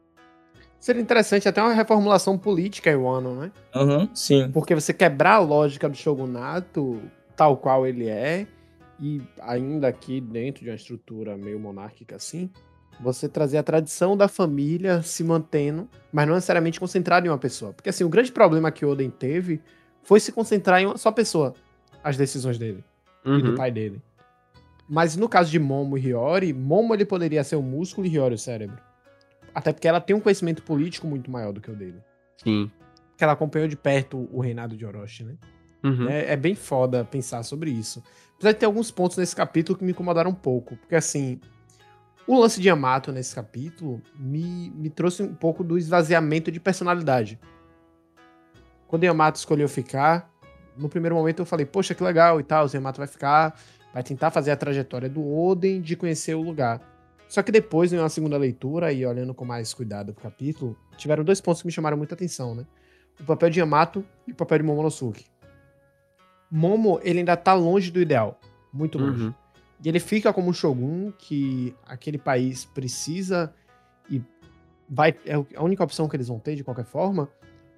Seria 0.79 1.01
interessante 1.01 1.47
até 1.47 1.61
uma 1.61 1.73
reformulação 1.73 2.37
política 2.37 2.91
em 2.91 2.95
Wano, 2.95 3.35
né? 3.35 3.51
Uhum, 3.73 4.09
sim. 4.13 4.51
Porque 4.51 4.75
você 4.75 4.93
quebrar 4.93 5.35
a 5.35 5.39
lógica 5.39 5.89
do 5.89 5.95
shogunato 5.95 7.01
tal 7.35 7.57
qual 7.57 7.85
ele 7.85 8.07
é, 8.07 8.47
e 8.99 9.21
ainda 9.41 9.87
aqui 9.87 10.19
dentro 10.19 10.63
de 10.63 10.69
uma 10.69 10.75
estrutura 10.75 11.37
meio 11.37 11.59
monárquica 11.59 12.15
assim, 12.15 12.49
você 12.99 13.29
trazer 13.29 13.57
a 13.57 13.63
tradição 13.63 14.17
da 14.17 14.27
família 14.27 15.01
se 15.01 15.23
mantendo, 15.23 15.87
mas 16.11 16.27
não 16.27 16.35
necessariamente 16.35 16.79
concentrado 16.79 17.25
em 17.25 17.29
uma 17.29 17.37
pessoa. 17.37 17.73
Porque 17.73 17.89
assim, 17.89 18.03
o 18.03 18.09
grande 18.09 18.31
problema 18.31 18.71
que 18.71 18.85
Oden 18.85 19.09
teve 19.09 19.61
foi 20.03 20.19
se 20.19 20.31
concentrar 20.31 20.81
em 20.81 20.85
uma 20.85 20.97
só 20.97 21.11
pessoa, 21.11 21.53
as 22.03 22.17
decisões 22.17 22.57
dele 22.57 22.83
uhum. 23.25 23.39
e 23.39 23.41
do 23.41 23.49
uhum. 23.51 23.55
pai 23.55 23.71
dele. 23.71 24.01
Mas 24.89 25.15
no 25.17 25.27
caso 25.27 25.51
de 25.51 25.59
Momo 25.59 25.97
e 25.97 26.01
Hiyori, 26.01 26.53
Momo 26.53 26.93
ele 26.93 27.05
poderia 27.05 27.43
ser 27.43 27.57
o 27.57 27.61
músculo 27.61 28.07
e 28.07 28.09
Hiyori 28.09 28.35
o 28.35 28.37
cérebro. 28.37 28.77
Até 29.53 29.73
porque 29.73 29.87
ela 29.87 29.99
tem 29.99 30.15
um 30.15 30.19
conhecimento 30.19 30.63
político 30.63 31.07
muito 31.07 31.29
maior 31.29 31.51
do 31.51 31.59
que 31.59 31.69
o 31.69 31.75
dele. 31.75 32.01
Sim. 32.37 32.71
Porque 33.09 33.23
ela 33.23 33.33
acompanhou 33.33 33.67
de 33.67 33.75
perto 33.75 34.29
o 34.31 34.39
reinado 34.39 34.77
de 34.77 34.85
Orochi, 34.85 35.23
né? 35.23 35.35
Uhum. 35.83 36.07
É, 36.07 36.33
é, 36.33 36.35
bem 36.35 36.55
foda 36.55 37.03
pensar 37.03 37.43
sobre 37.43 37.71
isso. 37.71 38.03
Apesar 38.35 38.51
de 38.51 38.59
ter 38.59 38.65
alguns 38.65 38.91
pontos 38.91 39.17
nesse 39.17 39.35
capítulo 39.35 39.77
que 39.77 39.83
me 39.83 39.91
incomodaram 39.91 40.31
um 40.31 40.35
pouco. 40.35 40.75
Porque 40.77 40.95
assim, 40.95 41.39
o 42.27 42.39
lance 42.39 42.59
de 42.59 42.67
Yamato 42.67 43.11
nesse 43.11 43.33
capítulo 43.33 44.01
me, 44.15 44.69
me 44.71 44.89
trouxe 44.89 45.23
um 45.23 45.33
pouco 45.33 45.63
do 45.63 45.77
esvaziamento 45.77 46.51
de 46.51 46.59
personalidade. 46.59 47.39
Quando 48.87 49.03
Yamato 49.03 49.39
escolheu 49.39 49.67
ficar, 49.67 50.31
no 50.77 50.89
primeiro 50.89 51.15
momento 51.15 51.41
eu 51.41 51.45
falei, 51.45 51.65
poxa, 51.65 51.95
que 51.95 52.03
legal 52.03 52.39
e 52.39 52.43
tal, 52.43 52.65
o 52.65 52.69
Yamato 52.69 52.99
vai 52.99 53.07
ficar 53.07 53.57
vai 53.97 54.03
tentar 54.03 54.29
fazer 54.29 54.51
a 54.51 54.55
trajetória 54.55 55.09
do 55.09 55.27
Oden 55.27 55.81
de 55.81 55.95
conhecer 55.95 56.35
o 56.35 56.41
lugar. 56.41 56.79
Só 57.27 57.41
que 57.41 57.51
depois, 57.51 57.91
em 57.91 57.97
uma 57.97 58.09
segunda 58.09 58.37
leitura, 58.37 58.93
e 58.93 59.03
olhando 59.03 59.33
com 59.33 59.43
mais 59.43 59.73
cuidado 59.73 60.13
pro 60.13 60.21
capítulo, 60.21 60.77
tiveram 60.95 61.23
dois 61.23 61.41
pontos 61.41 61.63
que 61.63 61.65
me 61.65 61.71
chamaram 61.71 61.97
muita 61.97 62.13
atenção, 62.13 62.53
né? 62.53 62.63
O 63.19 63.23
papel 63.23 63.49
de 63.49 63.59
Yamato 63.59 64.05
e 64.27 64.31
o 64.31 64.35
papel 64.35 64.59
de 64.59 64.63
Momonosuke. 64.63 65.25
Momo, 66.51 66.99
ele 67.03 67.19
ainda 67.19 67.35
tá 67.35 67.55
longe 67.55 67.89
do 67.89 67.99
ideal. 67.99 68.39
Muito 68.71 68.99
longe. 68.99 69.25
Uhum. 69.25 69.33
E 69.83 69.89
ele 69.89 69.99
fica 69.99 70.33
como 70.33 70.49
um 70.49 70.53
shogun 70.53 71.11
que 71.17 71.75
aquele 71.85 72.17
país 72.17 72.65
precisa 72.65 73.53
e 74.09 74.21
vai 74.89 75.15
é 75.25 75.35
a 75.55 75.63
única 75.63 75.83
opção 75.83 76.07
que 76.07 76.15
eles 76.15 76.27
vão 76.27 76.39
ter 76.39 76.55
de 76.55 76.63
qualquer 76.63 76.85
forma. 76.85 77.29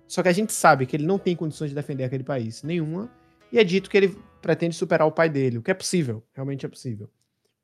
Só 0.07 0.23
que 0.23 0.29
a 0.29 0.33
gente 0.33 0.53
sabe 0.53 0.85
que 0.85 0.95
ele 0.95 1.05
não 1.05 1.19
tem 1.19 1.35
condições 1.35 1.69
de 1.69 1.75
defender 1.75 2.03
aquele 2.03 2.23
país 2.23 2.63
nenhuma. 2.63 3.09
E 3.51 3.59
é 3.59 3.63
dito 3.63 3.89
que 3.89 3.97
ele 3.97 4.17
pretende 4.41 4.75
superar 4.75 5.07
o 5.07 5.11
pai 5.11 5.29
dele, 5.29 5.57
o 5.57 5.61
que 5.61 5.71
é 5.71 5.73
possível, 5.73 6.23
realmente 6.33 6.65
é 6.65 6.69
possível. 6.69 7.09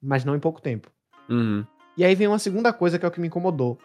Mas 0.01 0.25
não 0.25 0.35
em 0.35 0.39
pouco 0.39 0.61
tempo. 0.61 0.91
Uhum. 1.29 1.65
E 1.97 2.03
aí 2.03 2.13
vem 2.13 2.27
uma 2.27 2.39
segunda 2.39 2.73
coisa 2.73 2.99
que 2.99 3.05
é 3.05 3.07
o 3.07 3.11
que 3.11 3.21
me 3.21 3.27
incomodou. 3.27 3.77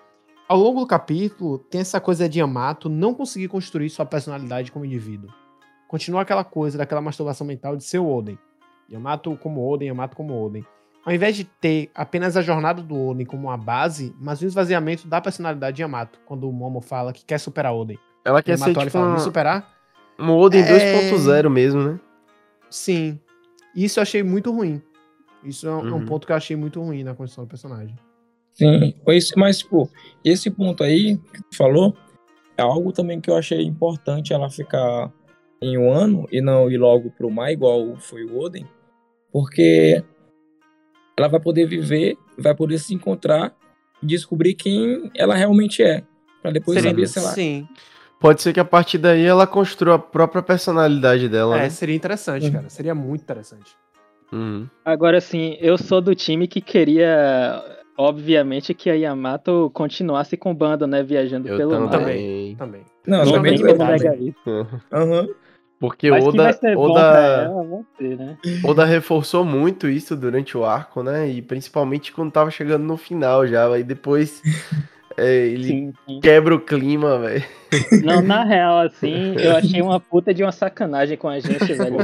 Ao 0.49 0.59
longo 0.59 0.81
do 0.81 0.87
capítulo, 0.87 1.59
tem 1.59 1.81
essa 1.81 2.01
coisa 2.01 2.29
de 2.29 2.41
Yamato 2.41 2.89
não 2.89 3.15
conseguir 3.15 3.47
construir 3.49 3.89
sua 3.89 4.05
personalidade 4.05 4.73
como 4.73 4.85
indivíduo. 4.85 5.31
Continua 5.87 6.23
aquela 6.23 6.43
coisa 6.43 6.77
daquela 6.77 7.01
masturbação 7.01 7.47
mental 7.47 7.77
de 7.77 7.85
ser 7.85 7.99
o 7.99 8.09
Oden. 8.09 8.39
Yamato 8.91 9.37
como 9.37 9.67
Oden, 9.67 9.89
Yamato 9.89 10.17
como 10.17 10.45
Oden. 10.45 10.65
Ao 11.05 11.13
invés 11.13 11.37
de 11.37 11.45
ter 11.45 11.91
apenas 11.95 12.37
a 12.37 12.43
jornada 12.43 12.83
do 12.83 13.09
Oden 13.09 13.25
como 13.25 13.49
uma 13.49 13.57
base, 13.57 14.15
mas 14.21 14.43
um 14.43 14.47
esvaziamento 14.47 15.09
da 15.09 15.21
personalidade 15.21 15.77
de 15.77 15.83
Yamato, 15.83 16.19
quando 16.27 16.49
o 16.49 16.53
Momo 16.53 16.81
fala 16.81 17.13
que 17.13 17.25
quer 17.25 17.39
superar 17.39 17.75
Oden. 17.75 17.99
Ela 18.25 18.43
quer 18.43 18.53
Yamato 18.53 18.73
ser 18.75 18.79
tipo 18.81 18.91
fala, 18.91 19.07
uma... 19.09 19.19
superar? 19.19 19.69
Um 20.19 20.31
Oden 20.31 20.63
é... 20.63 21.11
2.0 21.11 21.49
mesmo, 21.49 21.83
né? 21.83 22.01
Sim. 22.69 23.19
Isso 23.75 23.99
eu 23.99 24.03
achei 24.03 24.23
muito 24.23 24.53
ruim. 24.53 24.83
Isso 25.43 25.67
é 25.67 25.71
um, 25.71 25.95
uhum. 25.95 26.05
ponto 26.05 26.27
que 26.27 26.33
eu 26.33 26.37
achei 26.37 26.57
muito 26.57 26.83
ruim 26.83 27.03
na 27.03 27.15
construção 27.15 27.45
do 27.45 27.49
personagem. 27.49 27.97
Sim, 28.53 28.95
mas, 29.37 29.59
tipo, 29.59 29.89
esse 30.25 30.51
ponto 30.51 30.85
aí 30.85 31.17
que 31.17 31.43
tu 31.43 31.57
falou 31.57 31.97
é 32.59 32.63
algo 32.63 32.93
também 32.93 33.21
que 33.21 33.31
eu 33.31 33.37
achei 33.37 33.63
importante 33.63 34.35
ela 34.35 34.51
ficar 34.51 35.11
em 35.63 35.79
um 35.79 35.91
ano 35.91 36.27
e 36.31 36.41
não 36.43 36.71
ir 36.71 36.77
logo 36.77 37.11
pro 37.11 37.31
mar, 37.31 37.53
igual 37.53 37.97
foi 37.97 38.25
o 38.25 38.39
Oden, 38.39 38.67
porque 39.33 40.03
ela 41.17 41.29
vai 41.29 41.41
poder 41.41 41.67
viver, 41.67 42.17
vai 42.39 42.55
poder 42.55 42.79
se 42.79 42.95
encontrar 42.95 43.55
e 44.03 44.07
descobrir 44.07 44.55
quem 44.55 45.11
ela 45.15 45.35
realmente 45.35 45.83
é. 45.83 46.03
para 46.41 46.51
depois 46.51 46.79
Seria, 46.79 46.91
saber, 46.91 47.07
sei 47.07 47.23
lá. 47.23 47.29
Sim. 47.31 47.69
Pode 48.19 48.43
ser 48.43 48.53
que 48.53 48.61
a 48.61 48.65
partir 48.65 48.99
daí 48.99 49.25
ela 49.25 49.47
construa 49.47 49.95
a 49.95 49.99
própria 49.99 50.43
personalidade 50.43 51.29
dela. 51.29 51.59
É, 51.59 51.63
né? 51.63 51.71
seria 51.71 51.97
interessante, 51.97 52.47
uhum. 52.47 52.53
cara. 52.53 52.69
Seria 52.69 52.95
muito 52.95 53.23
interessante. 53.23 53.75
Uhum. 54.33 54.69
Agora, 54.85 55.19
assim, 55.19 55.57
eu 55.61 55.77
sou 55.79 56.01
do 56.01 56.15
time 56.15 56.47
que 56.47 56.61
queria, 56.61 57.63
obviamente, 57.97 58.75
que 58.75 58.91
a 58.91 58.95
Yamato 58.95 59.71
continuasse 59.73 60.37
com 60.37 60.53
o 60.53 60.55
bando, 60.55 60.87
né? 60.87 61.03
Viajando 61.03 61.49
eu 61.49 61.57
pelo 61.57 61.81
mar. 61.81 61.91
Também. 61.91 62.55
também. 62.57 62.83
Não, 63.07 63.25
não 63.25 63.33
também 63.33 63.59
também. 63.59 64.35
Uhum. 64.47 65.35
Porque 65.81 66.11
Mas 66.11 66.27
Oda, 66.27 66.59
Oda, 66.77 67.01
ela, 67.01 67.83
ter, 67.97 68.19
né? 68.19 68.37
Oda 68.63 68.85
reforçou 68.85 69.47
muito 69.47 69.89
isso 69.89 70.15
durante 70.15 70.55
o 70.55 70.63
arco, 70.63 71.03
né? 71.03 71.27
E 71.27 71.41
principalmente 71.41 72.13
quando 72.13 72.31
tava 72.31 72.51
chegando 72.51 72.85
no 72.85 72.99
final 72.99 73.47
já. 73.47 73.67
Aí 73.67 73.83
depois 73.83 74.43
é, 75.17 75.47
ele 75.47 75.65
sim, 75.65 75.93
sim. 76.07 76.21
quebra 76.21 76.55
o 76.55 76.61
clima, 76.61 77.19
velho. 77.19 77.45
Não, 78.05 78.21
na 78.21 78.45
real, 78.45 78.81
assim, 78.81 79.35
eu 79.41 79.57
achei 79.57 79.81
uma 79.81 79.99
puta 79.99 80.35
de 80.35 80.43
uma 80.43 80.53
sacanagem 80.53 81.17
com 81.17 81.29
a 81.29 81.39
gente, 81.39 81.73
velho. 81.73 81.97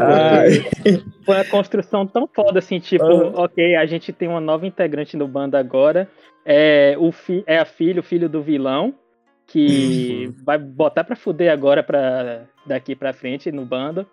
Foi 1.26 1.35
uma 1.35 1.45
construção 1.45 2.06
tão 2.06 2.26
foda, 2.26 2.59
assim, 2.59 2.78
tipo, 2.78 3.04
uhum. 3.04 3.33
ok, 3.37 3.76
a 3.76 3.85
gente 3.85 4.11
tem 4.11 4.26
uma 4.26 4.40
nova 4.40 4.66
integrante 4.66 5.18
no 5.18 5.28
bando 5.28 5.54
agora. 5.56 6.09
É, 6.47 6.97
o 6.99 7.12
fi 7.12 7.45
é 7.47 7.59
a 7.59 7.64
filha, 7.66 8.00
o 8.00 8.04
filho 8.04 8.28
do 8.28 8.40
vilão, 8.40 8.95
que 9.47 10.26
uhum. 10.26 10.45
vai 10.45 10.59
botar 10.59 11.05
pra 11.05 11.15
fuder 11.15 11.53
agora 11.53 11.83
pra, 11.83 12.45
daqui 12.67 12.97
pra 12.97 13.12
frente 13.12 13.53
no 13.53 13.65
bando. 13.65 14.07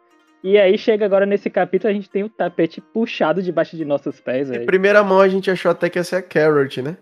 E 0.43 0.57
aí 0.57 0.77
chega 0.77 1.05
agora 1.05 1.25
nesse 1.25 1.49
capítulo, 1.49 1.89
a 1.89 1.93
gente 1.93 2.09
tem 2.09 2.23
o 2.23 2.29
tapete 2.29 2.81
puxado 2.81 3.41
debaixo 3.41 3.77
de 3.77 3.85
nossos 3.85 4.19
pés. 4.19 4.51
Em 4.51 4.65
primeira 4.65 5.03
mão 5.03 5.21
a 5.21 5.27
gente 5.29 5.49
achou 5.49 5.71
até 5.71 5.89
que 5.89 5.97
ia 5.97 6.03
ser 6.03 6.17
a 6.17 6.21
Carrot, 6.21 6.81
né? 6.81 6.97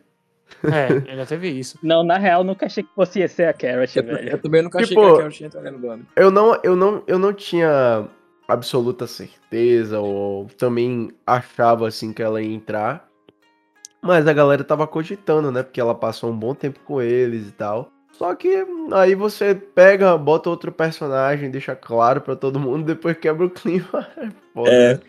É, 0.64 1.12
ainda 1.12 1.26
teve 1.26 1.50
isso. 1.50 1.80
Não, 1.82 2.04
na 2.04 2.18
real, 2.18 2.44
nunca 2.44 2.68
achei 2.68 2.84
que 2.84 2.94
fosse 2.94 3.28
ser 3.28 3.46
a 3.46 3.54
Carrot, 3.54 3.98
eu, 3.98 4.04
velho. 4.04 4.30
Eu 4.30 4.38
também 4.38 4.62
nunca 4.62 4.84
tipo, 4.84 5.02
achei 5.02 5.14
que 5.14 5.14
a 5.14 5.24
Carrot 5.24 5.44
entraria 5.44 5.72
no 5.72 5.80
bando. 5.80 6.06
Eu 6.16 6.30
não, 6.30 6.60
eu, 6.64 6.76
não, 6.76 7.04
eu 7.08 7.18
não 7.18 7.34
tinha 7.34 8.08
absoluta 8.48 9.08
certeza, 9.08 10.00
ou 10.00 10.46
também 10.58 11.10
achava, 11.26 11.88
assim, 11.88 12.14
que 12.14 12.22
ela 12.22 12.42
ia 12.42 12.54
entrar. 12.54 13.10
Mas 14.02 14.28
a 14.28 14.34
galera 14.34 14.64
tava 14.64 14.86
cogitando, 14.86 15.52
né? 15.52 15.64
Porque 15.64 15.80
ela 15.80 15.96
passou 15.96 16.30
um 16.30 16.38
bom 16.38 16.54
tempo 16.54 16.80
com 16.82 17.02
eles 17.02 17.48
e 17.48 17.52
tal. 17.52 17.92
Só 18.22 18.36
que 18.36 18.64
aí 18.92 19.16
você 19.16 19.56
pega, 19.56 20.16
bota 20.16 20.48
outro 20.48 20.72
personagem, 20.72 21.50
deixa 21.50 21.76
claro 21.76 22.22
para 22.22 22.36
todo 22.36 22.60
mundo, 22.60 22.86
depois 22.86 23.18
quebra 23.18 23.48
o 23.48 23.50
clima. 23.50 24.08
Foda. 24.54 24.70
É. 24.72 25.00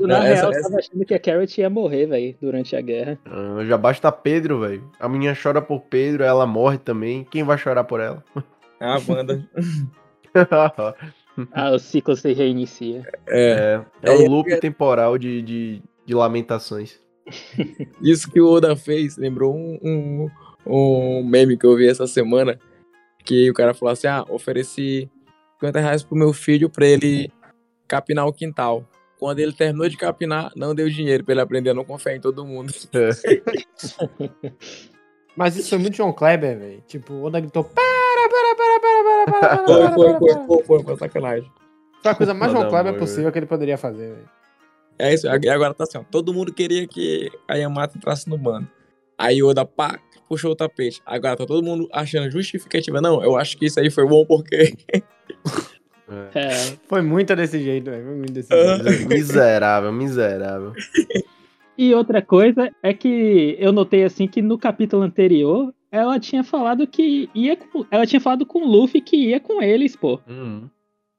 Na 0.00 0.26
essa, 0.26 0.40
real, 0.40 0.50
essa... 0.52 0.58
eu 0.58 0.62
tava 0.62 0.76
achando 0.78 1.04
que 1.04 1.12
a 1.12 1.18
Carrot 1.18 1.60
ia 1.60 1.68
morrer, 1.68 2.06
velho, 2.06 2.34
durante 2.40 2.74
a 2.74 2.80
guerra. 2.80 3.18
Ah, 3.26 3.62
já 3.66 3.76
basta 3.76 4.10
Pedro, 4.10 4.60
velho. 4.60 4.90
A 4.98 5.06
menina 5.06 5.36
chora 5.40 5.60
por 5.60 5.82
Pedro, 5.82 6.24
ela 6.24 6.46
morre 6.46 6.78
também. 6.78 7.24
Quem 7.30 7.42
vai 7.42 7.58
chorar 7.58 7.84
por 7.84 8.00
ela? 8.00 8.24
É 8.80 8.86
a 8.86 8.98
Wanda. 9.06 9.46
Ah, 11.52 11.70
o 11.70 11.78
ciclo 11.78 12.14
se 12.14 12.30
reinicia. 12.34 13.06
É, 13.26 13.82
é, 14.02 14.10
é 14.10 14.12
um 14.12 14.28
loop 14.28 14.54
temporal 14.60 15.16
de, 15.16 15.40
de, 15.40 15.82
de 16.04 16.14
lamentações. 16.14 17.00
Isso 18.02 18.30
que 18.30 18.40
o 18.40 18.50
Oda 18.50 18.76
fez 18.76 19.16
lembrou 19.16 19.54
um, 19.54 19.78
um, 19.82 20.30
um 20.66 21.24
meme 21.24 21.56
que 21.56 21.66
eu 21.66 21.76
vi 21.76 21.88
essa 21.88 22.06
semana. 22.06 22.58
Que 23.24 23.50
o 23.50 23.54
cara 23.54 23.74
falou 23.74 23.92
assim: 23.92 24.06
ah, 24.06 24.24
ofereci 24.28 25.10
50 25.54 25.80
reais 25.80 26.02
pro 26.02 26.16
meu 26.16 26.32
filho 26.32 26.68
pra 26.68 26.86
ele 26.86 27.30
capinar 27.86 28.26
o 28.26 28.32
quintal. 28.32 28.88
Quando 29.18 29.38
ele 29.38 29.52
terminou 29.52 29.88
de 29.88 29.96
capinar, 29.96 30.50
não 30.56 30.74
deu 30.74 30.88
dinheiro 30.88 31.22
pra 31.24 31.32
ele 31.32 31.40
aprender 31.40 31.70
a 31.70 31.74
não 31.74 31.84
confiar 31.84 32.16
em 32.16 32.20
todo 32.20 32.44
mundo. 32.44 32.72
É. 32.94 34.52
Mas 35.34 35.56
isso 35.56 35.70
foi 35.70 35.78
muito 35.78 35.96
João 35.96 36.12
Kleber, 36.12 36.58
velho. 36.58 36.84
Tipo, 36.86 37.14
o 37.14 37.24
Oda 37.24 37.40
gritou: 37.40 37.64
para, 37.64 37.82
para, 38.28 38.54
para, 38.54 38.80
para, 38.80 39.02
para, 39.02 39.40
para, 39.40 39.56
para. 39.56 39.64
Foi, 39.64 40.18
foi, 40.18 40.46
foi, 40.46 40.64
foi, 40.64 40.82
foi, 40.82 40.96
sacanagem. 40.96 41.50
Foi 42.02 42.12
a 42.12 42.14
coisa 42.14 42.34
mais 42.34 42.52
João 42.52 42.68
Kleber 42.68 42.98
possível 42.98 43.32
que 43.32 43.38
ele 43.38 43.46
poderia 43.46 43.78
fazer, 43.78 44.12
velho. 44.12 44.28
É 44.98 45.14
isso, 45.14 45.26
e 45.26 45.48
agora 45.48 45.72
tá 45.72 45.84
assim, 45.84 45.98
ó, 45.98 46.04
todo 46.10 46.34
mundo 46.34 46.52
queria 46.52 46.86
que 46.86 47.30
a 47.48 47.54
Yamato 47.54 47.96
entrasse 47.96 48.28
no 48.28 48.36
bando. 48.36 48.68
Aí 49.16 49.42
Oda, 49.42 49.64
pá, 49.64 49.98
puxou 50.32 50.52
o 50.52 50.56
tapete. 50.56 51.02
Agora 51.04 51.36
tá 51.36 51.44
todo 51.44 51.62
mundo 51.62 51.86
achando 51.92 52.30
justificativa. 52.30 53.02
Não, 53.02 53.22
eu 53.22 53.36
acho 53.36 53.58
que 53.58 53.66
isso 53.66 53.78
aí 53.78 53.90
foi 53.90 54.06
bom 54.08 54.24
porque... 54.24 54.72
É. 56.34 56.48
Foi 56.88 57.02
muito 57.02 57.36
desse 57.36 57.62
jeito, 57.62 57.90
velho. 57.90 58.04
Foi 58.04 58.14
muito 58.14 58.32
desse 58.32 58.48
jeito. 58.48 59.08
miserável, 59.12 59.92
miserável. 59.92 60.72
E 61.76 61.94
outra 61.94 62.22
coisa 62.22 62.70
é 62.82 62.94
que 62.94 63.56
eu 63.58 63.72
notei 63.72 64.04
assim 64.04 64.26
que 64.26 64.40
no 64.40 64.58
capítulo 64.58 65.02
anterior 65.02 65.72
ela 65.90 66.18
tinha 66.18 66.42
falado 66.42 66.86
que 66.86 67.28
ia 67.34 67.56
com, 67.56 67.84
ela 67.90 68.06
tinha 68.06 68.20
falado 68.20 68.46
com 68.46 68.60
o 68.60 68.66
Luffy 68.66 69.00
que 69.00 69.16
ia 69.16 69.40
com 69.40 69.62
eles, 69.62 69.96
pô. 69.96 70.18
Uhum. 70.26 70.68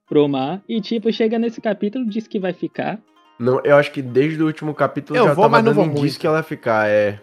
Pro 0.08 0.28
mar. 0.28 0.64
E 0.68 0.82
tipo, 0.82 1.12
chega 1.12 1.38
nesse 1.38 1.62
capítulo, 1.62 2.08
diz 2.08 2.28
que 2.28 2.40
vai 2.40 2.54
ficar. 2.54 3.00
Não, 3.40 3.62
eu 3.64 3.76
acho 3.76 3.92
que 3.92 4.02
desde 4.02 4.42
o 4.42 4.48
último 4.48 4.74
capítulo 4.74 5.18
eu 5.18 5.26
já 5.26 5.34
vou, 5.34 5.44
tava 5.44 5.58
mas 5.58 5.66
não 5.66 5.74
dando 5.74 6.00
indício 6.00 6.20
que 6.20 6.26
ela 6.26 6.38
ia 6.38 6.44
ficar, 6.44 6.88
é. 6.88 7.20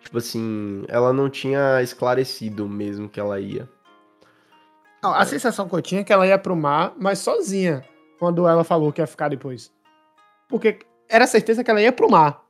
Tipo 0.00 0.18
assim, 0.18 0.84
ela 0.88 1.12
não 1.12 1.28
tinha 1.28 1.82
esclarecido 1.82 2.68
mesmo 2.68 3.08
que 3.08 3.20
ela 3.20 3.38
ia. 3.38 3.68
Não, 5.02 5.14
a 5.14 5.24
sensação 5.24 5.68
que 5.68 5.74
eu 5.74 5.82
tinha 5.82 6.00
é 6.02 6.04
que 6.04 6.12
ela 6.12 6.26
ia 6.26 6.38
pro 6.38 6.56
mar, 6.56 6.94
mas 6.98 7.18
sozinha, 7.18 7.84
quando 8.18 8.46
ela 8.46 8.64
falou 8.64 8.92
que 8.92 9.00
ia 9.00 9.06
ficar 9.06 9.28
depois. 9.28 9.72
Porque 10.48 10.80
era 11.08 11.26
certeza 11.26 11.64
que 11.64 11.70
ela 11.70 11.80
ia 11.80 11.92
pro 11.92 12.10
mar. 12.10 12.44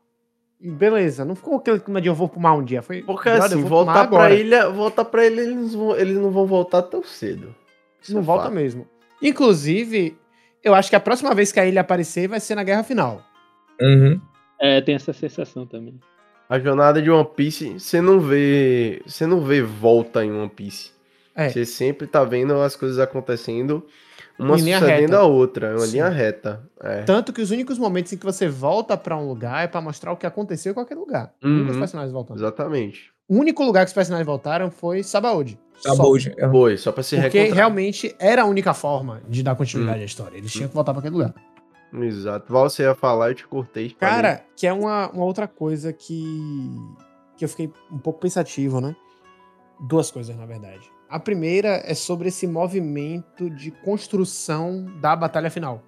E 0.61 0.71
beleza, 0.71 1.25
não 1.25 1.35
ficou 1.35 1.57
aquele 1.57 1.80
clima 1.80 2.00
de 2.00 2.09
eu 2.09 2.14
vou 2.14 2.28
pro 2.28 2.40
mar 2.40 2.54
um 2.54 2.64
dia. 2.64 2.83
Foi, 2.83 3.02
Porque 3.02 3.28
assim, 3.28 3.62
voltar 3.62 4.09
pra 4.09 4.30
ilha, 4.30 4.69
voltar 4.69 5.04
pra 5.04 5.26
ilha, 5.26 5.40
eles, 5.40 5.75
vão, 5.75 5.97
eles 5.97 6.16
não 6.16 6.30
vão 6.30 6.47
voltar 6.47 6.83
tão 6.83 7.02
cedo. 7.02 7.54
Isso 8.00 8.12
não 8.12 8.21
é 8.21 8.25
volta 8.25 8.45
fato. 8.45 8.54
mesmo. 8.54 8.87
Inclusive, 9.23 10.19
eu 10.62 10.75
acho 10.75 10.90
que 10.90 10.97
a 10.97 11.00
próxima 11.00 11.35
vez 11.35 11.52
que 11.52 11.61
a 11.61 11.66
ilha 11.66 11.80
aparecer 11.80 12.28
vai 12.28 12.40
ser 12.40 12.54
na 12.54 12.64
guerra 12.64 12.83
final. 12.83 13.23
Uhum. 13.80 14.21
É, 14.59 14.80
tem 14.83 14.95
essa 14.95 15.12
sensação 15.12 15.66
também. 15.66 15.99
A 16.50 16.59
jornada 16.59 17.00
de 17.00 17.09
One 17.09 17.28
Piece, 17.37 17.78
você 17.78 18.00
não 18.00 18.19
vê. 18.19 19.00
Você 19.07 19.25
não 19.25 19.40
vê 19.40 19.62
volta 19.62 20.25
em 20.25 20.33
One 20.33 20.50
Piece. 20.50 20.90
É. 21.33 21.49
Você 21.49 21.64
sempre 21.64 22.09
tá 22.09 22.25
vendo 22.25 22.61
as 22.61 22.75
coisas 22.75 22.99
acontecendo, 22.99 23.87
uma 24.37 24.59
sucedendo 24.59 25.14
a 25.14 25.23
outra, 25.23 25.69
é 25.69 25.73
uma 25.75 25.87
Sim. 25.87 25.92
linha 25.92 26.09
reta. 26.09 26.61
É. 26.83 27.02
Tanto 27.02 27.33
que 27.33 27.40
os 27.40 27.52
únicos 27.52 27.78
momentos 27.78 28.12
em 28.12 28.16
que 28.16 28.26
você 28.26 28.49
volta 28.49 28.97
para 28.97 29.16
um 29.16 29.28
lugar 29.28 29.62
é 29.62 29.69
para 29.69 29.80
mostrar 29.80 30.11
o 30.11 30.16
que 30.16 30.26
aconteceu 30.26 30.75
com 30.75 30.80
aquele 30.80 30.99
lugar. 30.99 31.33
Uhum. 31.40 31.50
Nunca 31.50 31.71
os 31.71 31.78
personagens 31.78 32.12
voltando. 32.12 32.38
Exatamente. 32.38 33.12
O 33.28 33.37
único 33.37 33.62
lugar 33.62 33.85
que 33.85 33.90
os 33.90 33.95
personagens 33.95 34.26
voltaram 34.26 34.73
foi 34.73 35.04
Sabaody. 35.04 35.57
Sabaody. 35.78 36.35
Só. 36.37 36.50
Foi, 36.50 36.76
só 36.76 36.90
pra 36.90 37.04
se 37.04 37.16
Porque 37.21 37.45
realmente 37.45 38.12
era 38.19 38.42
a 38.42 38.44
única 38.44 38.74
forma 38.74 39.22
de 39.29 39.44
dar 39.44 39.55
continuidade 39.55 40.01
hum. 40.01 40.03
à 40.03 40.05
história. 40.05 40.37
Eles 40.37 40.51
tinham 40.51 40.68
que 40.68 40.74
voltar 40.74 40.92
para 40.92 40.98
aquele 40.98 41.14
lugar. 41.14 41.33
Exato. 41.92 42.53
Você 42.53 42.83
ia 42.83 42.94
falar, 42.94 43.31
eu 43.31 43.35
te 43.35 43.46
cortei. 43.46 43.90
Cara, 43.90 44.44
que 44.57 44.66
é 44.66 44.72
uma, 44.72 45.11
uma 45.11 45.24
outra 45.24 45.48
coisa 45.48 45.92
que, 45.92 46.70
que 47.37 47.44
eu 47.44 47.48
fiquei 47.48 47.72
um 47.90 47.98
pouco 47.98 48.20
pensativo, 48.20 48.81
né? 48.81 48.94
Duas 49.81 50.11
coisas, 50.11 50.37
na 50.37 50.46
verdade. 50.46 50.90
A 51.09 51.18
primeira 51.18 51.83
é 51.85 51.94
sobre 51.94 52.29
esse 52.29 52.46
movimento 52.46 53.50
de 53.50 53.70
construção 53.70 54.87
da 55.00 55.16
batalha 55.16 55.50
final. 55.50 55.83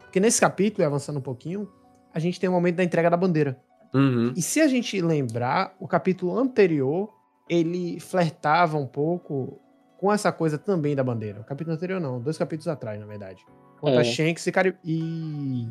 Porque 0.00 0.20
nesse 0.20 0.40
capítulo, 0.40 0.86
avançando 0.86 1.18
um 1.18 1.22
pouquinho, 1.22 1.68
a 2.12 2.18
gente 2.18 2.38
tem 2.38 2.48
o 2.48 2.52
momento 2.52 2.76
da 2.76 2.84
entrega 2.84 3.08
da 3.08 3.16
bandeira. 3.16 3.58
Uhum. 3.94 4.32
E 4.36 4.42
se 4.42 4.60
a 4.60 4.68
gente 4.68 5.00
lembrar, 5.00 5.74
o 5.80 5.88
capítulo 5.88 6.36
anterior, 6.38 7.10
ele 7.48 7.98
flertava 8.00 8.76
um 8.76 8.86
pouco 8.86 9.60
com 9.98 10.12
essa 10.12 10.30
coisa 10.30 10.58
também 10.58 10.94
da 10.94 11.02
bandeira. 11.02 11.40
O 11.40 11.44
capítulo 11.44 11.74
anterior 11.74 12.00
não, 12.00 12.20
dois 12.20 12.36
capítulos 12.36 12.68
atrás, 12.68 13.00
na 13.00 13.06
verdade. 13.06 13.44
Contra 13.80 14.00
é. 14.00 14.04
Shanks 14.04 14.46
e, 14.46 14.52
Cari 14.52 14.74
e... 14.84 15.68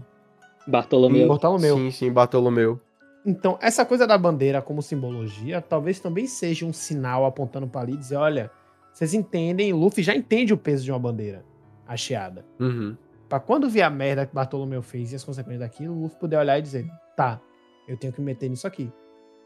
Bartolomeu. 0.68 1.26
E 1.26 1.28
Bartolomeu. 1.28 1.78
Sim, 1.78 1.92
sim, 1.92 2.12
Bartolomeu. 2.12 2.80
Então, 3.26 3.58
essa 3.60 3.84
coisa 3.84 4.06
da 4.06 4.18
bandeira 4.18 4.62
como 4.62 4.82
simbologia, 4.82 5.60
talvez 5.60 6.00
também 6.00 6.28
seja 6.28 6.66
um 6.66 6.74
sinal 6.74 7.26
apontando 7.26 7.68
para 7.68 7.82
ali 7.82 7.94
e 7.94 7.98
dizer, 7.98 8.18
olha, 8.18 8.52
vocês 8.94 9.14
entendem, 9.14 9.74
o 9.74 9.78
Luffy 9.78 10.04
já 10.04 10.16
entende 10.16 10.54
o 10.54 10.58
peso 10.58 10.84
de 10.84 10.92
uma 10.92 11.00
bandeira 11.00 11.44
hasteada. 11.88 12.46
Uhum. 12.60 12.96
Pra 13.28 13.40
quando 13.40 13.68
ver 13.68 13.82
a 13.82 13.90
merda 13.90 14.26
que 14.26 14.34
Bartolomeu 14.34 14.84
fez 14.84 15.12
e 15.12 15.16
as 15.16 15.24
consequências 15.24 15.62
daquilo, 15.62 15.96
o 15.96 16.02
Luffy 16.04 16.20
poder 16.20 16.38
olhar 16.38 16.60
e 16.60 16.62
dizer, 16.62 16.88
tá, 17.18 17.42
eu 17.88 17.98
tenho 17.98 18.14
que 18.14 18.22
me 18.22 18.28
meter 18.28 18.48
nisso 18.48 18.68
aqui. 18.68 18.92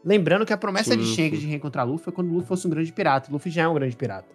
Lembrando 0.04 0.44
que 0.44 0.52
a 0.52 0.58
promessa 0.58 0.92
sim, 0.92 0.98
de 0.98 1.04
Shanks 1.04 1.40
de 1.40 1.46
reencontrar 1.46 1.86
Luffy 1.86 2.04
foi 2.04 2.12
quando 2.12 2.30
Luffy 2.30 2.48
fosse 2.48 2.66
um 2.66 2.70
grande 2.70 2.92
pirata. 2.92 3.32
Luffy 3.32 3.50
já 3.50 3.62
é 3.62 3.68
um 3.68 3.74
grande 3.74 3.96
pirata. 3.96 4.28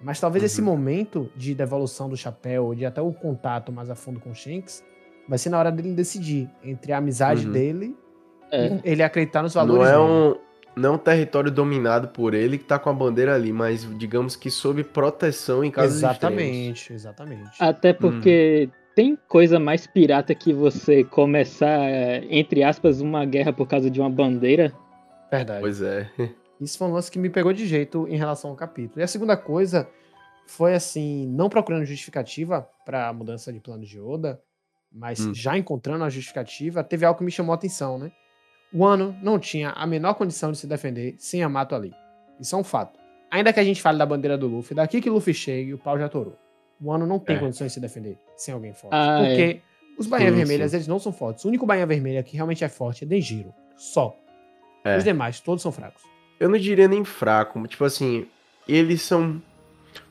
Mas 0.00 0.20
talvez 0.20 0.42
uhum. 0.42 0.46
esse 0.46 0.62
momento 0.62 1.30
de 1.34 1.54
devolução 1.54 2.08
do 2.08 2.16
chapéu, 2.16 2.74
de 2.74 2.84
até 2.84 3.00
o 3.00 3.12
contato 3.12 3.72
mais 3.72 3.90
a 3.90 3.94
fundo 3.94 4.20
com 4.20 4.34
Shanks, 4.34 4.84
vai 5.28 5.38
ser 5.38 5.50
na 5.50 5.58
hora 5.58 5.72
dele 5.72 5.94
decidir 5.94 6.48
entre 6.62 6.92
a 6.92 6.98
amizade 6.98 7.46
uhum. 7.46 7.52
dele 7.52 7.96
é. 8.50 8.66
e 8.66 8.80
ele 8.84 9.02
acreditar 9.02 9.42
nos 9.42 9.54
valores 9.54 9.82
não 9.82 9.90
é 9.90 9.98
um 9.98 10.36
Não 10.76 10.90
é 10.90 10.92
um 10.92 10.98
território 10.98 11.50
dominado 11.50 12.08
por 12.08 12.34
ele 12.34 12.58
que 12.58 12.64
tá 12.64 12.78
com 12.78 12.90
a 12.90 12.92
bandeira 12.92 13.34
ali, 13.34 13.52
mas 13.52 13.88
digamos 13.98 14.36
que 14.36 14.50
sob 14.50 14.84
proteção 14.84 15.64
em 15.64 15.70
casos 15.70 15.96
Exatamente, 15.96 16.92
exatamente. 16.92 17.50
Até 17.58 17.92
porque 17.92 18.68
uhum 18.70 18.86
tem 18.96 19.14
coisa 19.28 19.60
mais 19.60 19.86
pirata 19.86 20.34
que 20.34 20.54
você 20.54 21.04
começar, 21.04 21.78
entre 22.30 22.62
aspas, 22.62 23.02
uma 23.02 23.26
guerra 23.26 23.52
por 23.52 23.68
causa 23.68 23.90
de 23.90 24.00
uma 24.00 24.08
bandeira? 24.08 24.72
Verdade. 25.30 25.60
Pois 25.60 25.82
é. 25.82 26.10
Isso 26.60 26.78
foi 26.78 26.88
um 26.88 26.92
lance 26.92 27.10
que 27.10 27.18
me 27.18 27.28
pegou 27.28 27.52
de 27.52 27.66
jeito 27.66 28.06
em 28.08 28.16
relação 28.16 28.50
ao 28.50 28.56
capítulo. 28.56 29.00
E 29.00 29.02
a 29.02 29.08
segunda 29.08 29.36
coisa 29.36 29.88
foi 30.46 30.74
assim, 30.74 31.26
não 31.26 31.48
procurando 31.48 31.84
justificativa 31.84 32.68
para 32.84 33.08
a 33.08 33.12
mudança 33.12 33.52
de 33.52 33.60
plano 33.60 33.84
de 33.84 34.00
Oda, 34.00 34.40
mas 34.90 35.20
hum. 35.20 35.34
já 35.34 35.58
encontrando 35.58 36.04
a 36.04 36.08
justificativa, 36.08 36.82
teve 36.82 37.04
algo 37.04 37.18
que 37.18 37.24
me 37.24 37.30
chamou 37.30 37.52
a 37.52 37.56
atenção, 37.56 37.98
né? 37.98 38.10
O 38.72 38.84
Ano 38.84 39.16
não 39.22 39.38
tinha 39.38 39.70
a 39.70 39.86
menor 39.86 40.14
condição 40.14 40.50
de 40.50 40.58
se 40.58 40.66
defender 40.66 41.14
sem 41.18 41.40
Yamato 41.40 41.74
ali. 41.74 41.92
Isso 42.40 42.54
é 42.54 42.58
um 42.58 42.64
fato. 42.64 42.98
Ainda 43.30 43.52
que 43.52 43.60
a 43.60 43.64
gente 43.64 43.82
fale 43.82 43.98
da 43.98 44.06
bandeira 44.06 44.38
do 44.38 44.46
Luffy, 44.46 44.74
daqui 44.74 45.00
que 45.00 45.10
Luffy 45.10 45.34
chegue, 45.34 45.74
o 45.74 45.78
pau 45.78 45.98
já 45.98 46.08
torou. 46.08 46.36
O 46.80 46.92
Ano 46.92 47.06
não 47.06 47.18
tem 47.18 47.36
é. 47.36 47.38
condições 47.38 47.68
de 47.68 47.74
se 47.74 47.80
defender 47.80 48.18
sem 48.36 48.52
alguém 48.52 48.72
forte. 48.72 48.94
Ah, 48.94 49.18
porque 49.20 49.42
é. 49.42 49.60
os 49.98 50.06
Bainhas 50.06 50.34
Vermelhas, 50.34 50.74
eles 50.74 50.86
não 50.86 50.98
são 50.98 51.12
fortes. 51.12 51.44
O 51.44 51.48
único 51.48 51.66
Bainha 51.66 51.86
Vermelha 51.86 52.22
que 52.22 52.36
realmente 52.36 52.64
é 52.64 52.68
forte 52.68 53.04
é 53.04 53.06
Denjiro. 53.06 53.54
Só. 53.76 54.16
É. 54.84 54.96
Os 54.96 55.04
demais, 55.04 55.40
todos 55.40 55.62
são 55.62 55.72
fracos. 55.72 56.02
Eu 56.38 56.48
não 56.48 56.58
diria 56.58 56.88
nem 56.88 57.04
fraco. 57.04 57.66
Tipo 57.66 57.84
assim, 57.84 58.26
eles 58.68 59.02
são 59.02 59.40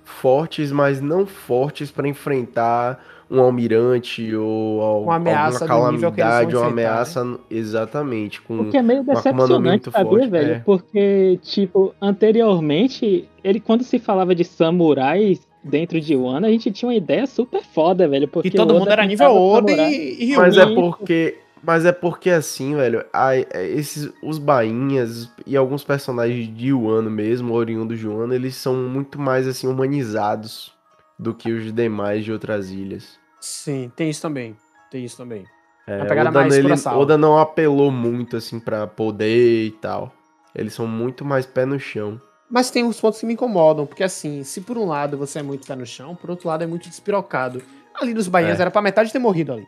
fortes, 0.03 0.71
mas 0.71 1.01
não 1.01 1.25
fortes 1.25 1.91
para 1.91 2.07
enfrentar 2.07 3.03
um 3.29 3.39
almirante 3.41 4.35
ou 4.35 5.03
uma 5.03 5.15
ameaça 5.15 5.65
alguma 5.65 5.91
calamidade, 5.91 6.55
uma 6.55 6.67
ameaça 6.67 7.23
né? 7.23 7.37
exatamente 7.49 8.39
com 8.39 8.59
o 8.59 8.69
que 8.69 8.77
é 8.77 8.83
meio 8.83 9.03
decepcionante, 9.03 9.89
sabia, 9.89 10.09
forte. 10.09 10.29
velho? 10.29 10.51
É. 10.53 10.59
Porque 10.59 11.39
tipo, 11.41 11.95
anteriormente, 11.99 13.27
ele 13.43 13.59
quando 13.59 13.83
se 13.83 13.97
falava 13.97 14.35
de 14.35 14.43
samurais, 14.43 15.39
dentro 15.63 15.99
de 15.99 16.15
Wano, 16.15 16.45
a 16.45 16.49
gente 16.51 16.71
tinha 16.71 16.87
uma 16.87 16.95
ideia 16.95 17.25
super 17.25 17.63
foda, 17.63 18.07
velho. 18.07 18.27
Porque 18.27 18.49
e 18.49 18.51
todo 18.51 18.75
mundo 18.75 18.89
era 18.89 19.05
nível 19.05 19.35
Oda 19.35 19.71
e, 19.71 20.31
e 20.31 20.37
Mas 20.37 20.57
é 20.57 20.67
porque. 20.67 21.39
Mas 21.65 21.83
é 21.83 21.91
porque 21.91 22.29
assim, 22.29 22.75
velho, 22.75 23.03
a, 23.11 23.35
é, 23.35 23.47
esses, 23.69 24.11
os 24.21 24.37
bainhas 24.37 25.29
e 25.47 25.57
alguns 25.57 25.83
personagens 25.83 26.55
de 26.55 26.71
Wano 26.71 27.09
mesmo, 27.09 27.53
oriundos 27.53 27.97
de 27.97 28.07
Wano, 28.07 28.33
eles 28.35 28.55
são 28.55 28.75
muito 28.75 29.19
mais 29.19 29.47
assim 29.47 29.67
humanizados 29.67 30.71
do 31.17 31.33
que 31.33 31.51
os 31.51 31.73
demais 31.73 32.23
de 32.23 32.31
outras 32.31 32.69
ilhas. 32.69 33.17
Sim, 33.39 33.91
tem 33.95 34.09
isso 34.09 34.21
também. 34.21 34.55
Tem 34.91 35.03
isso 35.03 35.17
também. 35.17 35.45
É, 35.87 36.01
Oda, 36.01 36.31
mais 36.31 36.55
nele, 36.55 36.73
Oda 36.93 37.17
não 37.17 37.37
apelou 37.37 37.91
muito 37.91 38.37
assim 38.37 38.59
para 38.59 38.85
poder 38.85 39.65
e 39.65 39.71
tal. 39.71 40.13
Eles 40.53 40.73
são 40.73 40.87
muito 40.87 41.25
mais 41.25 41.45
pé 41.45 41.65
no 41.65 41.79
chão. 41.79 42.21
Mas 42.49 42.69
tem 42.69 42.83
uns 42.83 42.99
pontos 42.99 43.19
que 43.19 43.25
me 43.25 43.33
incomodam, 43.33 43.87
porque 43.87 44.03
assim, 44.03 44.43
se 44.43 44.61
por 44.61 44.77
um 44.77 44.85
lado 44.85 45.17
você 45.17 45.39
é 45.39 45.43
muito 45.43 45.65
pé 45.65 45.75
no 45.75 45.85
chão, 45.85 46.15
por 46.15 46.29
outro 46.29 46.47
lado 46.47 46.63
é 46.63 46.67
muito 46.67 46.87
despirocado. 46.87 47.61
Ali 47.95 48.13
nos 48.13 48.27
Bahias 48.27 48.59
é. 48.59 48.61
era 48.61 48.71
pra 48.71 48.81
metade 48.81 49.11
ter 49.11 49.19
morrido 49.19 49.53
ali. 49.53 49.67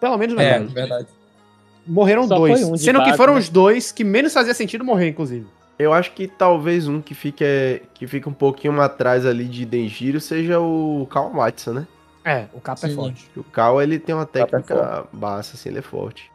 Pelo 0.00 0.16
menos 0.16 0.34
metade. 0.34 0.64
É, 0.64 0.66
verdade. 0.66 1.19
Morreram 1.86 2.26
Só 2.26 2.36
dois. 2.36 2.62
Um 2.62 2.76
sendo 2.76 3.02
que 3.02 3.16
foram 3.16 3.34
né? 3.34 3.40
os 3.40 3.48
dois 3.48 3.90
que 3.92 4.04
menos 4.04 4.32
fazia 4.32 4.54
sentido 4.54 4.84
morrer, 4.84 5.08
inclusive. 5.08 5.46
Eu 5.78 5.92
acho 5.94 6.12
que 6.12 6.26
talvez 6.28 6.86
um 6.86 7.00
que 7.00 7.14
fique, 7.14 7.44
que 7.94 8.06
fica 8.06 8.28
um 8.28 8.34
pouquinho 8.34 8.78
atrás 8.80 9.24
ali 9.24 9.44
de 9.46 9.64
Denjiro 9.64 10.20
seja 10.20 10.60
o 10.60 11.06
Kawamatsu, 11.10 11.72
né? 11.72 11.86
É, 12.22 12.44
o 12.52 12.60
Kappa 12.60 12.86
é 12.86 12.90
forte. 12.90 13.30
O 13.34 13.42
Cal, 13.42 13.80
ele 13.80 13.98
tem 13.98 14.14
uma 14.14 14.24
é 14.24 14.26
técnica 14.26 14.74
forte. 14.76 15.08
baixa, 15.12 15.52
assim, 15.54 15.70
ele 15.70 15.78
é 15.78 15.82
forte. 15.82 16.30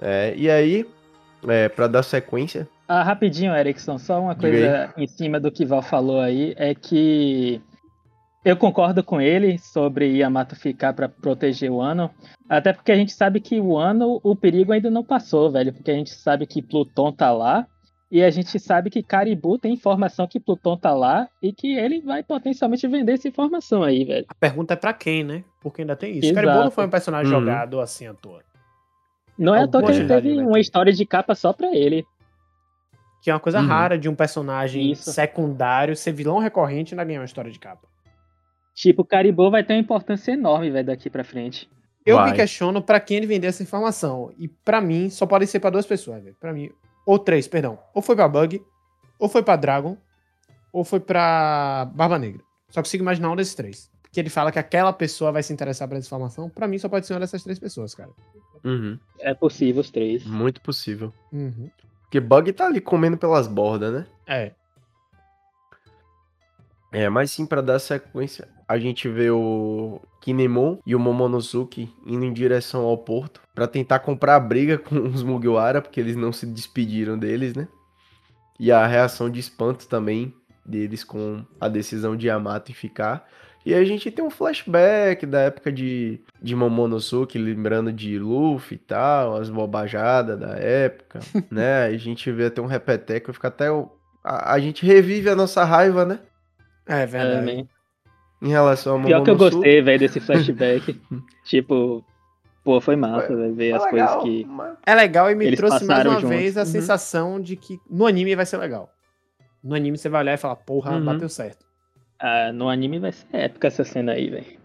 É, 0.00 0.32
e 0.36 0.48
aí, 0.48 0.86
é, 1.48 1.68
pra 1.68 1.88
dar 1.88 2.04
sequência, 2.04 2.68
Ah, 2.86 3.02
rapidinho, 3.02 3.52
Erickson, 3.54 3.98
só 3.98 4.20
uma 4.20 4.34
coisa 4.34 4.92
em 4.96 5.06
cima 5.08 5.40
do 5.40 5.50
que 5.50 5.64
Val 5.64 5.82
falou 5.82 6.20
aí 6.20 6.54
é 6.56 6.72
que 6.74 7.60
eu 8.44 8.56
concordo 8.56 9.02
com 9.04 9.20
ele 9.20 9.58
sobre 9.58 10.16
Yamato 10.18 10.56
ficar 10.56 10.92
pra 10.92 11.08
proteger 11.08 11.70
o 11.70 11.80
Ano, 11.80 12.10
até 12.48 12.72
porque 12.72 12.90
a 12.92 12.96
gente 12.96 13.12
sabe 13.12 13.40
que 13.40 13.60
o 13.60 13.76
Ano, 13.78 14.20
o 14.22 14.34
perigo 14.34 14.72
ainda 14.72 14.90
não 14.90 15.04
passou, 15.04 15.50
velho, 15.50 15.72
porque 15.72 15.90
a 15.90 15.94
gente 15.94 16.10
sabe 16.10 16.46
que 16.46 16.60
Pluton 16.60 17.12
tá 17.12 17.30
lá 17.30 17.66
e 18.10 18.22
a 18.22 18.30
gente 18.30 18.58
sabe 18.58 18.90
que 18.90 19.02
Caribou 19.02 19.58
tem 19.58 19.72
informação 19.72 20.26
que 20.26 20.38
Pluton 20.38 20.76
tá 20.76 20.92
lá 20.92 21.28
e 21.42 21.52
que 21.52 21.74
ele 21.74 22.00
vai 22.00 22.22
potencialmente 22.22 22.86
vender 22.86 23.12
essa 23.12 23.28
informação 23.28 23.82
aí, 23.82 24.04
velho. 24.04 24.26
A 24.28 24.34
pergunta 24.34 24.74
é 24.74 24.76
pra 24.76 24.92
quem, 24.92 25.24
né? 25.24 25.44
Porque 25.60 25.80
ainda 25.82 25.96
tem 25.96 26.18
isso. 26.18 26.26
Exato. 26.26 26.34
Caribou 26.34 26.64
não 26.64 26.70
foi 26.70 26.84
um 26.86 26.90
personagem 26.90 27.32
Uhum. 27.32 27.40
jogado 27.40 27.80
assim 27.80 28.06
à 28.06 28.12
toa. 28.12 28.42
Não 29.38 29.54
é 29.54 29.62
à 29.62 29.68
toa 29.68 29.82
que 29.84 29.92
ele 29.92 30.06
teve 30.06 30.34
vai 30.34 30.44
uma 30.44 30.60
história 30.60 30.92
de 30.92 31.06
capa 31.06 31.34
só 31.34 31.52
pra 31.54 31.74
ele. 31.74 32.04
Que 33.22 33.30
é 33.30 33.34
uma 33.34 33.40
coisa 33.40 33.60
Uhum. 33.60 33.66
rara 33.66 33.96
de 33.96 34.08
um 34.08 34.14
personagem 34.14 34.90
Isso. 34.90 35.10
secundário 35.12 35.96
ser 35.96 36.12
vilão 36.12 36.38
recorrente 36.38 36.92
e 36.92 36.94
ainda 36.94 37.04
ganhar 37.04 37.20
uma 37.20 37.24
história 37.24 37.50
de 37.50 37.58
capa. 37.58 37.88
Tipo, 38.74 39.04
Caribou 39.04 39.50
vai 39.50 39.62
ter 39.64 39.74
uma 39.74 39.80
importância 39.80 40.32
enorme, 40.32 40.70
velho, 40.70 40.86
daqui 40.86 41.10
pra 41.10 41.24
frente. 41.24 41.68
Eu 42.04 42.16
Vai. 42.16 42.30
me 42.30 42.36
questiono 42.36 42.82
pra 42.82 42.98
quem 42.98 43.18
ele 43.18 43.26
vender 43.26 43.46
essa 43.48 43.62
informação. 43.62 44.32
E 44.38 44.48
pra 44.48 44.80
mim, 44.80 45.08
só 45.10 45.24
pode 45.26 45.46
ser 45.46 45.60
pra 45.60 45.70
duas 45.70 45.86
pessoas, 45.86 46.22
velho. 46.22 46.36
Pra 46.40 46.52
mim, 46.52 46.70
ou 47.06 47.18
três, 47.18 47.46
perdão. 47.46 47.78
Ou 47.94 48.02
foi 48.02 48.16
pra 48.16 48.26
Bug, 48.28 48.60
ou 49.18 49.28
foi 49.28 49.42
pra 49.42 49.56
Dragon, 49.56 49.96
ou 50.72 50.84
foi 50.84 50.98
pra 51.00 51.88
Barba 51.94 52.18
Negra. 52.18 52.42
Só 52.70 52.80
consigo 52.80 53.02
imaginar 53.04 53.30
um 53.30 53.36
desses 53.36 53.54
três. 53.54 53.90
Porque 54.02 54.18
ele 54.18 54.30
fala 54.30 54.50
que 54.50 54.58
aquela 54.58 54.92
pessoa 54.92 55.30
vai 55.32 55.42
se 55.42 55.52
interessar 55.52 55.86
por 55.86 55.96
essa 55.96 56.06
informação. 56.06 56.48
Pra 56.50 56.66
mim, 56.66 56.76
só 56.78 56.88
pode 56.88 57.06
ser 57.06 57.12
uma 57.14 57.20
dessas 57.20 57.42
três 57.44 57.58
pessoas, 57.58 57.94
cara. 57.94 58.10
uhum, 58.64 58.98
É 59.20 59.32
possível 59.34 59.80
os 59.80 59.90
três. 59.90 60.24
muito 60.26 60.60
possível. 60.60 61.12
Uhum. 61.32 61.70
Porque 62.02 62.20
Bug 62.20 62.52
tá 62.52 62.66
ali 62.66 62.80
comendo 62.80 63.16
pelas 63.16 63.46
bordas, 63.46 63.92
né? 63.92 64.06
É. 64.26 64.52
É, 66.92 67.08
mas 67.08 67.30
sim, 67.30 67.46
pra 67.46 67.60
dar 67.62 67.78
sequência, 67.78 68.46
a 68.68 68.78
gente 68.78 69.08
vê 69.08 69.30
o 69.30 69.98
Kinemon 70.20 70.76
e 70.86 70.94
o 70.94 71.00
Momonosuke 71.00 71.90
indo 72.06 72.24
em 72.24 72.32
direção 72.32 72.82
ao 72.82 72.98
porto 72.98 73.40
pra 73.54 73.66
tentar 73.66 74.00
comprar 74.00 74.36
a 74.36 74.40
briga 74.40 74.76
com 74.78 74.96
os 75.08 75.22
Mugiwara, 75.22 75.80
porque 75.80 75.98
eles 75.98 76.16
não 76.16 76.32
se 76.32 76.44
despediram 76.46 77.18
deles, 77.18 77.54
né? 77.54 77.66
E 78.60 78.70
a 78.70 78.86
reação 78.86 79.30
de 79.30 79.40
espanto 79.40 79.88
também 79.88 80.34
deles 80.64 81.02
com 81.02 81.42
a 81.60 81.66
decisão 81.68 82.14
de 82.16 82.26
Yamato 82.28 82.70
em 82.70 82.74
ficar. 82.74 83.26
E 83.64 83.72
a 83.74 83.84
gente 83.84 84.10
tem 84.10 84.24
um 84.24 84.30
flashback 84.30 85.24
da 85.24 85.40
época 85.40 85.72
de, 85.72 86.20
de 86.42 86.54
Momonosuke, 86.54 87.38
lembrando 87.38 87.92
de 87.92 88.18
Luffy 88.18 88.74
e 88.74 88.78
tal, 88.78 89.36
as 89.36 89.48
bobajadas 89.48 90.38
da 90.38 90.56
época, 90.56 91.20
né? 91.50 91.84
A 91.86 91.96
gente 91.96 92.30
vê 92.30 92.46
até 92.46 92.60
um 92.60 92.66
repeteco, 92.66 93.32
fica 93.32 93.48
até... 93.48 93.70
o- 93.70 93.88
A, 94.22 94.54
a 94.54 94.58
gente 94.60 94.84
revive 94.84 95.30
a 95.30 95.34
nossa 95.36 95.64
raiva, 95.64 96.04
né? 96.04 96.18
É 96.86 97.06
verdade. 97.06 97.68
Em 98.40 98.48
relação 98.48 98.94
ao 98.98 99.04
Pior 99.06 99.22
que 99.22 99.30
eu 99.30 99.34
Momonosuke. 99.34 99.54
gostei, 99.56 99.82
velho, 99.82 99.98
desse 100.00 100.18
flashback. 100.20 101.00
tipo, 101.44 102.04
pô, 102.64 102.80
foi 102.80 102.96
massa, 102.96 103.34
velho, 103.36 103.54
ver 103.54 103.72
as 103.74 103.84
É 103.84 103.90
coisas 103.90 104.08
legal, 104.10 104.22
que. 104.24 104.44
mas- 104.44 104.76
É 104.84 104.94
legal 104.94 105.30
e 105.30 105.34
me 105.34 105.46
Eles 105.46 105.58
trouxe 105.58 105.84
mais 105.84 106.04
uma 106.04 106.14
juntos. 106.16 106.28
vez 106.28 106.56
a 106.56 106.60
Uhum. 106.60 106.66
sensação 106.66 107.40
de 107.40 107.54
que 107.56 107.78
no 107.88 108.06
anime 108.06 108.34
vai 108.34 108.44
ser 108.46 108.56
legal. 108.56 108.90
No 109.62 109.76
anime 109.76 109.96
você 109.96 110.08
vai 110.08 110.22
olhar 110.22 110.34
e 110.34 110.38
falar, 110.38 110.56
porra, 110.56 110.92
Uhum. 110.92 111.04
bateu 111.04 111.28
certo. 111.28 111.64
Ah, 112.18 112.52
no 112.52 112.68
anime 112.68 112.98
vai 112.98 113.12
ser 113.12 113.26
épica 113.32 113.68
essa 113.68 113.84
cena 113.84 114.12
aí, 114.12 114.28
velho. 114.28 114.60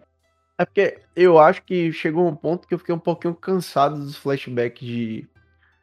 É 0.60 0.65
porque 0.65 0.97
eu 1.15 1.38
acho 1.38 1.62
que 1.62 1.91
chegou 1.91 2.27
um 2.27 2.36
ponto 2.36 2.67
que 2.67 2.73
eu 2.73 2.80
fiquei 2.80 2.95
um 2.95 2.99
pouquinho 2.99 3.36
cansado 3.36 3.95
dos 3.99 4.15
flashbacks 4.17 4.82
de, 4.88 5.27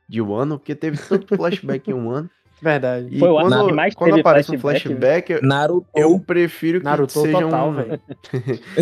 de 0.09 0.21
Wano, 0.21 0.59
porque 0.59 0.75
teve 0.75 0.97
tanto 0.99 1.29
flashback 1.37 1.89
em 1.89 1.95
um 1.95 2.11
ano. 2.11 2.29
Verdade. 2.61 3.09
E 3.11 3.19
Foi 3.19 3.29
o 3.29 3.35
quando, 3.41 3.67
que 3.67 3.73
mais 3.73 3.95
quando 3.95 4.21
aparece 4.21 4.55
um 4.55 4.59
flashback, 4.59 5.27
flashback, 5.29 5.33
eu- 5.33 5.43
Naruto. 5.43 5.87
eu 5.95 6.19
prefiro 6.19 6.79
que 6.79 6.85
Naruto 6.85 7.13
seja 7.13 7.41
total, 7.41 7.71
um... 7.71 7.77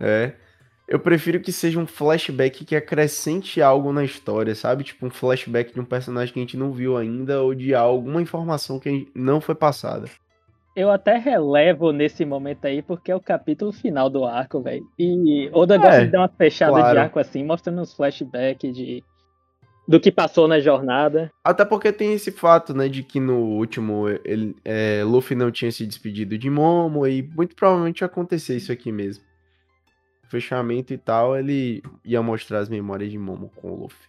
é. 0.00 0.32
Eu 0.86 0.98
prefiro 0.98 1.40
que 1.40 1.50
seja 1.50 1.78
um 1.78 1.86
flashback 1.86 2.62
que 2.64 2.76
acrescente 2.76 3.62
algo 3.62 3.90
na 3.90 4.04
história, 4.04 4.54
sabe? 4.54 4.84
Tipo 4.84 5.06
um 5.06 5.10
flashback 5.10 5.72
de 5.72 5.80
um 5.80 5.84
personagem 5.84 6.34
que 6.34 6.38
a 6.38 6.42
gente 6.42 6.56
não 6.58 6.72
viu 6.72 6.96
ainda 6.96 7.42
ou 7.42 7.54
de 7.54 7.74
alguma 7.74 8.20
informação 8.20 8.78
que 8.78 9.08
não 9.14 9.40
foi 9.40 9.54
passada. 9.54 10.06
Eu 10.76 10.90
até 10.90 11.16
relevo 11.16 11.90
nesse 11.92 12.24
momento 12.24 12.66
aí, 12.66 12.82
porque 12.82 13.10
é 13.10 13.16
o 13.16 13.20
capítulo 13.20 13.72
final 13.72 14.10
do 14.10 14.24
arco, 14.26 14.60
velho. 14.60 14.84
E 14.98 15.48
Oda 15.52 15.78
gosta 15.78 16.02
É, 16.02 16.04
de 16.04 16.10
dar 16.10 16.18
uma 16.20 16.28
fechada 16.28 16.72
claro. 16.72 16.92
de 16.92 16.98
arco 16.98 17.18
assim, 17.18 17.44
mostrando 17.44 17.80
uns 17.80 17.94
flashbacks 17.94 18.74
de. 18.76 19.02
Do 19.86 20.00
que 20.00 20.10
passou 20.10 20.48
na 20.48 20.60
jornada. 20.60 21.30
Até 21.42 21.64
porque 21.64 21.92
tem 21.92 22.14
esse 22.14 22.32
fato, 22.32 22.72
né, 22.72 22.88
de 22.88 23.02
que 23.02 23.20
no 23.20 23.36
último 23.36 24.08
ele, 24.24 24.56
é, 24.64 25.04
Luffy 25.04 25.36
não 25.36 25.50
tinha 25.50 25.70
se 25.70 25.86
despedido 25.86 26.38
de 26.38 26.48
Momo 26.48 27.06
e 27.06 27.22
muito 27.22 27.54
provavelmente 27.54 28.00
ia 28.00 28.06
acontecer 28.06 28.56
isso 28.56 28.72
aqui 28.72 28.90
mesmo. 28.90 29.22
Fechamento 30.28 30.94
e 30.94 30.98
tal, 30.98 31.36
ele 31.36 31.82
ia 32.02 32.22
mostrar 32.22 32.60
as 32.60 32.68
memórias 32.68 33.10
de 33.10 33.18
Momo 33.18 33.52
com 33.56 33.72
o 33.72 33.80
Luffy. 33.82 34.08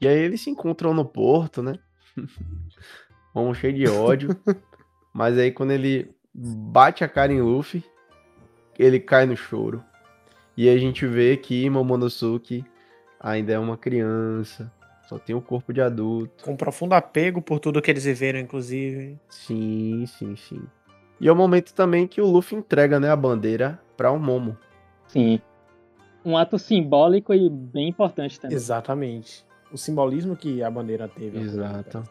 E 0.00 0.06
aí 0.06 0.18
eles 0.18 0.40
se 0.40 0.50
encontram 0.50 0.94
no 0.94 1.04
porto, 1.04 1.62
né? 1.62 1.78
Momo 3.34 3.54
cheio 3.54 3.74
de 3.74 3.88
ódio. 3.88 4.28
mas 5.12 5.36
aí 5.36 5.50
quando 5.50 5.72
ele 5.72 6.14
bate 6.32 7.02
a 7.02 7.08
cara 7.08 7.32
em 7.32 7.42
Luffy, 7.42 7.84
ele 8.78 9.00
cai 9.00 9.26
no 9.26 9.36
choro. 9.36 9.82
E 10.56 10.68
a 10.68 10.78
gente 10.78 11.06
vê 11.06 11.36
que 11.36 11.68
Momonosuke 11.68 12.64
ainda 13.18 13.52
é 13.52 13.58
uma 13.58 13.76
criança, 13.76 14.72
só 15.08 15.18
tem 15.18 15.34
o 15.34 15.40
corpo 15.40 15.72
de 15.72 15.80
adulto. 15.80 16.44
Com 16.44 16.56
profundo 16.56 16.94
apego 16.94 17.42
por 17.42 17.58
tudo 17.58 17.82
que 17.82 17.90
eles 17.90 18.04
viveram, 18.04 18.38
inclusive. 18.38 19.18
Sim, 19.28 20.04
sim, 20.06 20.36
sim. 20.36 20.62
E 21.20 21.28
é 21.28 21.32
o 21.32 21.36
momento 21.36 21.72
também 21.74 22.06
que 22.06 22.20
o 22.20 22.26
Luffy 22.26 22.58
entrega, 22.58 22.98
né, 22.98 23.10
a 23.10 23.16
bandeira 23.16 23.80
para 23.96 24.10
o 24.10 24.18
Momo. 24.18 24.56
Sim. 25.06 25.40
Um 26.24 26.36
ato 26.36 26.58
simbólico 26.58 27.34
e 27.34 27.48
bem 27.48 27.88
importante 27.88 28.40
também. 28.40 28.56
Exatamente. 28.56 29.44
O 29.72 29.78
simbolismo 29.78 30.36
que 30.36 30.62
a 30.62 30.70
bandeira 30.70 31.08
teve. 31.08 31.38
Exato. 31.38 32.02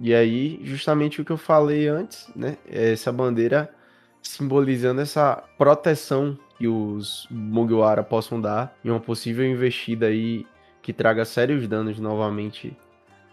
E 0.00 0.14
aí, 0.14 0.58
justamente 0.62 1.20
o 1.20 1.24
que 1.24 1.30
eu 1.30 1.36
falei 1.36 1.86
antes, 1.86 2.30
né? 2.34 2.56
é 2.68 2.92
Essa 2.92 3.12
bandeira 3.12 3.70
simbolizando 4.22 5.00
essa 5.00 5.42
proteção 5.56 6.38
que 6.58 6.68
os 6.68 7.26
Mugiwara 7.30 8.02
possam 8.02 8.40
dar 8.40 8.76
em 8.84 8.90
uma 8.90 9.00
possível 9.00 9.44
investida 9.44 10.06
aí 10.06 10.46
que 10.90 10.92
traga 10.92 11.24
sérios 11.24 11.68
danos 11.68 12.00
novamente 12.00 12.76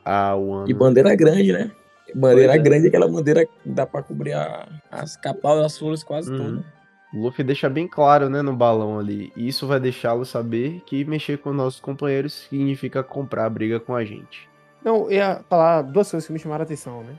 ao 0.05 0.53
ano. 0.53 0.69
E 0.69 0.73
bandeira 0.73 1.15
grande, 1.15 1.51
né? 1.51 1.71
Bandeira 2.15 2.53
Pois 2.53 2.59
é. 2.59 2.63
grande, 2.63 2.87
aquela 2.87 3.07
bandeira 3.07 3.45
que 3.45 3.51
dá 3.65 3.85
pra 3.85 4.01
cobrir 4.03 4.33
a- 4.33 4.67
as 4.91 5.17
capas 5.17 5.59
das 5.61 5.77
flores 5.77 6.03
quase 6.03 6.31
Uhum. 6.31 6.37
todas. 6.37 6.65
O 7.13 7.21
Luffy 7.23 7.43
deixa 7.43 7.67
bem 7.69 7.87
claro, 7.87 8.29
né, 8.29 8.41
no 8.41 8.55
balão 8.55 8.99
ali. 8.99 9.31
E 9.35 9.47
isso 9.47 9.65
vai 9.65 9.79
deixá-lo 9.79 10.23
saber 10.25 10.81
que 10.85 11.03
mexer 11.05 11.37
com 11.39 11.51
nossos 11.51 11.79
companheiros 11.79 12.33
significa 12.33 13.01
comprar 13.03 13.45
a 13.45 13.49
briga 13.49 13.79
com 13.79 13.95
a 13.95 14.05
gente. 14.05 14.47
Não, 14.85 15.05
eu 15.05 15.11
ia 15.13 15.41
falar 15.49 15.81
duas 15.81 16.09
coisas 16.11 16.27
que 16.27 16.33
me 16.33 16.39
chamaram 16.39 16.61
a 16.61 16.65
atenção, 16.65 17.03
né? 17.03 17.13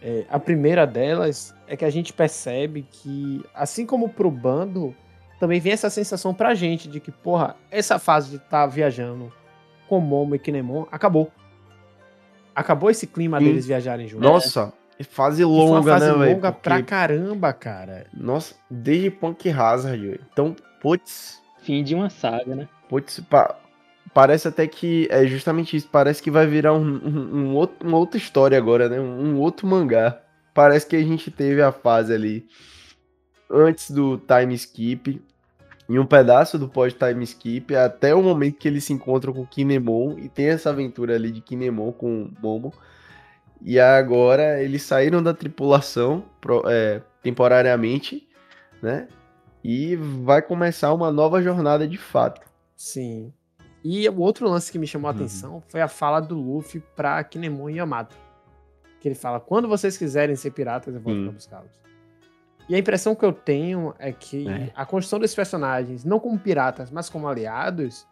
É, 0.00 0.24
a 0.30 0.38
primeira 0.38 0.86
delas 0.86 1.54
é 1.66 1.76
que 1.76 1.84
a 1.84 1.90
gente 1.90 2.12
percebe 2.12 2.86
que, 2.90 3.42
assim 3.54 3.84
como 3.84 4.08
pro 4.08 4.30
bando, 4.30 4.94
também 5.40 5.60
vem 5.60 5.72
essa 5.72 5.90
sensação 5.90 6.32
pra 6.32 6.54
gente 6.54 6.88
de 6.88 7.00
que, 7.00 7.10
porra, 7.10 7.56
essa 7.70 7.98
fase 7.98 8.30
de 8.30 8.36
estar 8.36 8.66
viajando 8.66 9.32
com 9.92 10.00
Momo 10.00 10.34
e 10.34 10.38
Kinemon 10.38 10.86
acabou. 10.90 11.30
Acabou 12.54 12.90
esse 12.90 13.06
clima 13.06 13.38
Sim. 13.38 13.44
deles 13.44 13.66
viajarem 13.66 14.08
juntos. 14.08 14.26
Nossa, 14.26 14.72
é 14.98 15.04
fase 15.04 15.42
E 15.42 15.44
longa, 15.44 15.92
fase 15.92 16.06
né, 16.06 16.12
velho? 16.18 16.34
longa 16.36 16.50
pra 16.50 16.76
Porque- 16.76 16.88
caramba, 16.88 17.52
cara. 17.52 18.06
Nossa, 18.14 18.54
desde 18.70 19.10
Punk 19.10 19.50
Hazard, 19.50 20.00
velho. 20.00 20.20
Então, 20.32 20.56
putz, 20.80 21.42
Fim 21.62 21.84
de 21.84 21.94
uma 21.94 22.08
saga, 22.08 22.54
né? 22.54 22.68
putz, 22.88 23.20
pa- 23.20 23.54
parece 24.14 24.48
até 24.48 24.66
que 24.66 25.06
é 25.10 25.26
justamente 25.26 25.76
isso. 25.76 25.88
Parece 25.92 26.22
que 26.22 26.30
vai 26.30 26.46
virar 26.46 26.72
um, 26.72 26.80
um- 26.80 27.36
um 27.50 27.54
outro- 27.54 27.86
uma 27.86 27.98
outra 27.98 28.16
história 28.16 28.56
agora, 28.56 28.88
né? 28.88 28.98
Um 28.98 29.38
outro 29.38 29.66
mangá. 29.66 30.18
Parece 30.54 30.86
que 30.86 30.96
a 30.96 31.02
gente 31.02 31.30
teve 31.30 31.60
a 31.60 31.70
fase 31.70 32.14
ali 32.14 32.46
antes 33.50 33.90
do 33.90 34.16
time 34.18 34.54
skip 34.54 35.22
e 35.88 35.98
um 35.98 36.06
pedaço 36.06 36.58
do 36.58 36.68
pós-time 36.68 37.24
skip 37.24 37.74
até 37.74 38.14
o 38.14 38.22
momento 38.22 38.58
que 38.58 38.68
eles 38.68 38.84
se 38.84 38.92
encontram 38.92 39.32
com 39.32 39.44
Kinemon 39.46 40.18
e 40.18 40.28
tem 40.28 40.46
essa 40.46 40.70
aventura 40.70 41.14
ali 41.14 41.30
de 41.30 41.40
Kinemon 41.40 41.92
com 41.92 42.30
Momo. 42.40 42.72
E 43.60 43.78
agora 43.78 44.62
eles 44.62 44.82
saíram 44.82 45.22
da 45.22 45.32
tripulação 45.34 46.24
é, 46.66 47.00
temporariamente, 47.22 48.26
né? 48.80 49.06
E 49.62 49.94
vai 49.96 50.42
começar 50.42 50.92
uma 50.92 51.12
nova 51.12 51.40
jornada 51.42 51.86
de 51.86 51.96
fato. 51.96 52.40
Sim. 52.76 53.32
E 53.84 54.08
o 54.08 54.20
outro 54.20 54.48
lance 54.48 54.70
que 54.72 54.78
me 54.78 54.86
chamou 54.86 55.08
a 55.08 55.12
Uhum. 55.12 55.16
atenção 55.18 55.62
foi 55.68 55.80
a 55.80 55.88
fala 55.88 56.20
do 56.20 56.36
Luffy 56.36 56.82
pra 56.96 57.22
Kinemon 57.22 57.70
e 57.70 57.76
Yamato. 57.76 58.16
Que 59.00 59.08
ele 59.08 59.14
fala: 59.14 59.38
quando 59.40 59.68
vocês 59.68 59.96
quiserem 59.96 60.34
ser 60.36 60.50
piratas, 60.52 60.94
eu 60.94 61.00
vou 61.00 61.12
para 61.14 61.32
buscá-los. 61.32 61.70
E 62.68 62.74
a 62.74 62.78
impressão 62.78 63.14
que 63.14 63.24
eu 63.24 63.32
tenho 63.32 63.94
é 63.98 64.12
que 64.12 64.48
é. 64.48 64.70
a 64.74 64.86
construção 64.86 65.18
desses 65.18 65.34
personagens, 65.34 66.04
não 66.04 66.20
como 66.20 66.38
piratas, 66.38 66.90
mas 66.90 67.08
como 67.08 67.28
aliados, 67.28 68.06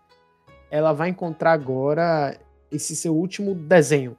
ela 0.70 0.92
vai 0.92 1.08
encontrar 1.08 1.52
agora 1.52 2.36
esse 2.70 2.94
seu 2.94 3.14
último 3.14 3.54
desenho. 3.54 4.16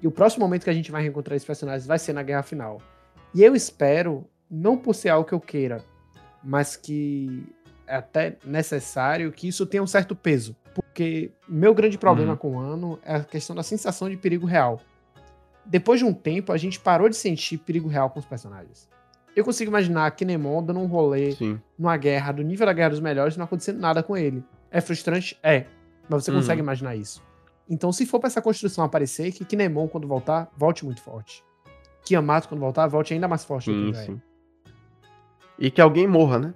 E 0.00 0.06
o 0.06 0.10
próximo 0.10 0.44
momento 0.44 0.64
que 0.64 0.70
a 0.70 0.74
gente 0.74 0.90
vai 0.90 1.02
reencontrar 1.02 1.36
esses 1.36 1.46
personagens 1.46 1.86
vai 1.86 1.98
ser 1.98 2.12
na 2.12 2.22
guerra 2.22 2.42
final. 2.42 2.80
E 3.34 3.42
eu 3.42 3.54
espero, 3.54 4.24
não 4.50 4.76
por 4.76 4.94
ser 4.94 5.10
algo 5.10 5.28
que 5.28 5.34
eu 5.34 5.40
queira, 5.40 5.84
mas 6.42 6.76
que 6.76 7.44
é 7.86 7.96
até 7.96 8.36
necessário 8.44 9.32
que 9.32 9.48
isso 9.48 9.66
tenha 9.66 9.82
um 9.82 9.86
certo 9.86 10.14
peso. 10.14 10.56
Porque 10.74 11.32
meu 11.48 11.74
grande 11.74 11.98
problema 11.98 12.32
uhum. 12.32 12.38
com 12.38 12.56
o 12.56 12.58
ano 12.58 12.98
é 13.04 13.16
a 13.16 13.24
questão 13.24 13.56
da 13.56 13.62
sensação 13.62 14.08
de 14.08 14.16
perigo 14.16 14.46
real. 14.46 14.80
Depois 15.64 15.98
de 15.98 16.06
um 16.06 16.14
tempo, 16.14 16.52
a 16.52 16.56
gente 16.56 16.78
parou 16.78 17.08
de 17.08 17.16
sentir 17.16 17.58
perigo 17.58 17.88
real 17.88 18.08
com 18.10 18.18
os 18.18 18.24
personagens. 18.24 18.88
Eu 19.38 19.44
consigo 19.44 19.70
imaginar 19.70 20.10
Kinemon 20.10 20.64
dando 20.64 20.80
um 20.80 20.86
rolê 20.86 21.30
Sim. 21.30 21.60
numa 21.78 21.96
guerra 21.96 22.32
do 22.32 22.42
nível 22.42 22.66
da 22.66 22.72
Guerra 22.72 22.88
dos 22.88 22.98
Melhores 22.98 23.36
e 23.36 23.38
não 23.38 23.44
acontecendo 23.44 23.78
nada 23.78 24.02
com 24.02 24.16
ele. 24.16 24.42
É 24.68 24.80
frustrante? 24.80 25.38
É. 25.44 25.64
Mas 26.08 26.24
você 26.24 26.32
uhum. 26.32 26.38
consegue 26.38 26.60
imaginar 26.60 26.96
isso. 26.96 27.22
Então, 27.70 27.92
se 27.92 28.04
for 28.04 28.18
pra 28.18 28.26
essa 28.26 28.42
construção 28.42 28.82
aparecer, 28.82 29.30
que 29.30 29.44
Kinemon, 29.44 29.86
quando 29.86 30.08
voltar, 30.08 30.50
volte 30.56 30.84
muito 30.84 31.00
forte. 31.00 31.44
Que 32.04 32.14
Yamato, 32.14 32.48
quando 32.48 32.60
voltar, 32.60 32.88
volte 32.88 33.14
ainda 33.14 33.28
mais 33.28 33.44
forte 33.44 33.66
sim, 33.66 33.86
do 33.86 33.92
que 33.92 33.98
sim. 33.98 34.20
E 35.56 35.70
que 35.70 35.80
alguém 35.80 36.08
morra, 36.08 36.40
né? 36.40 36.54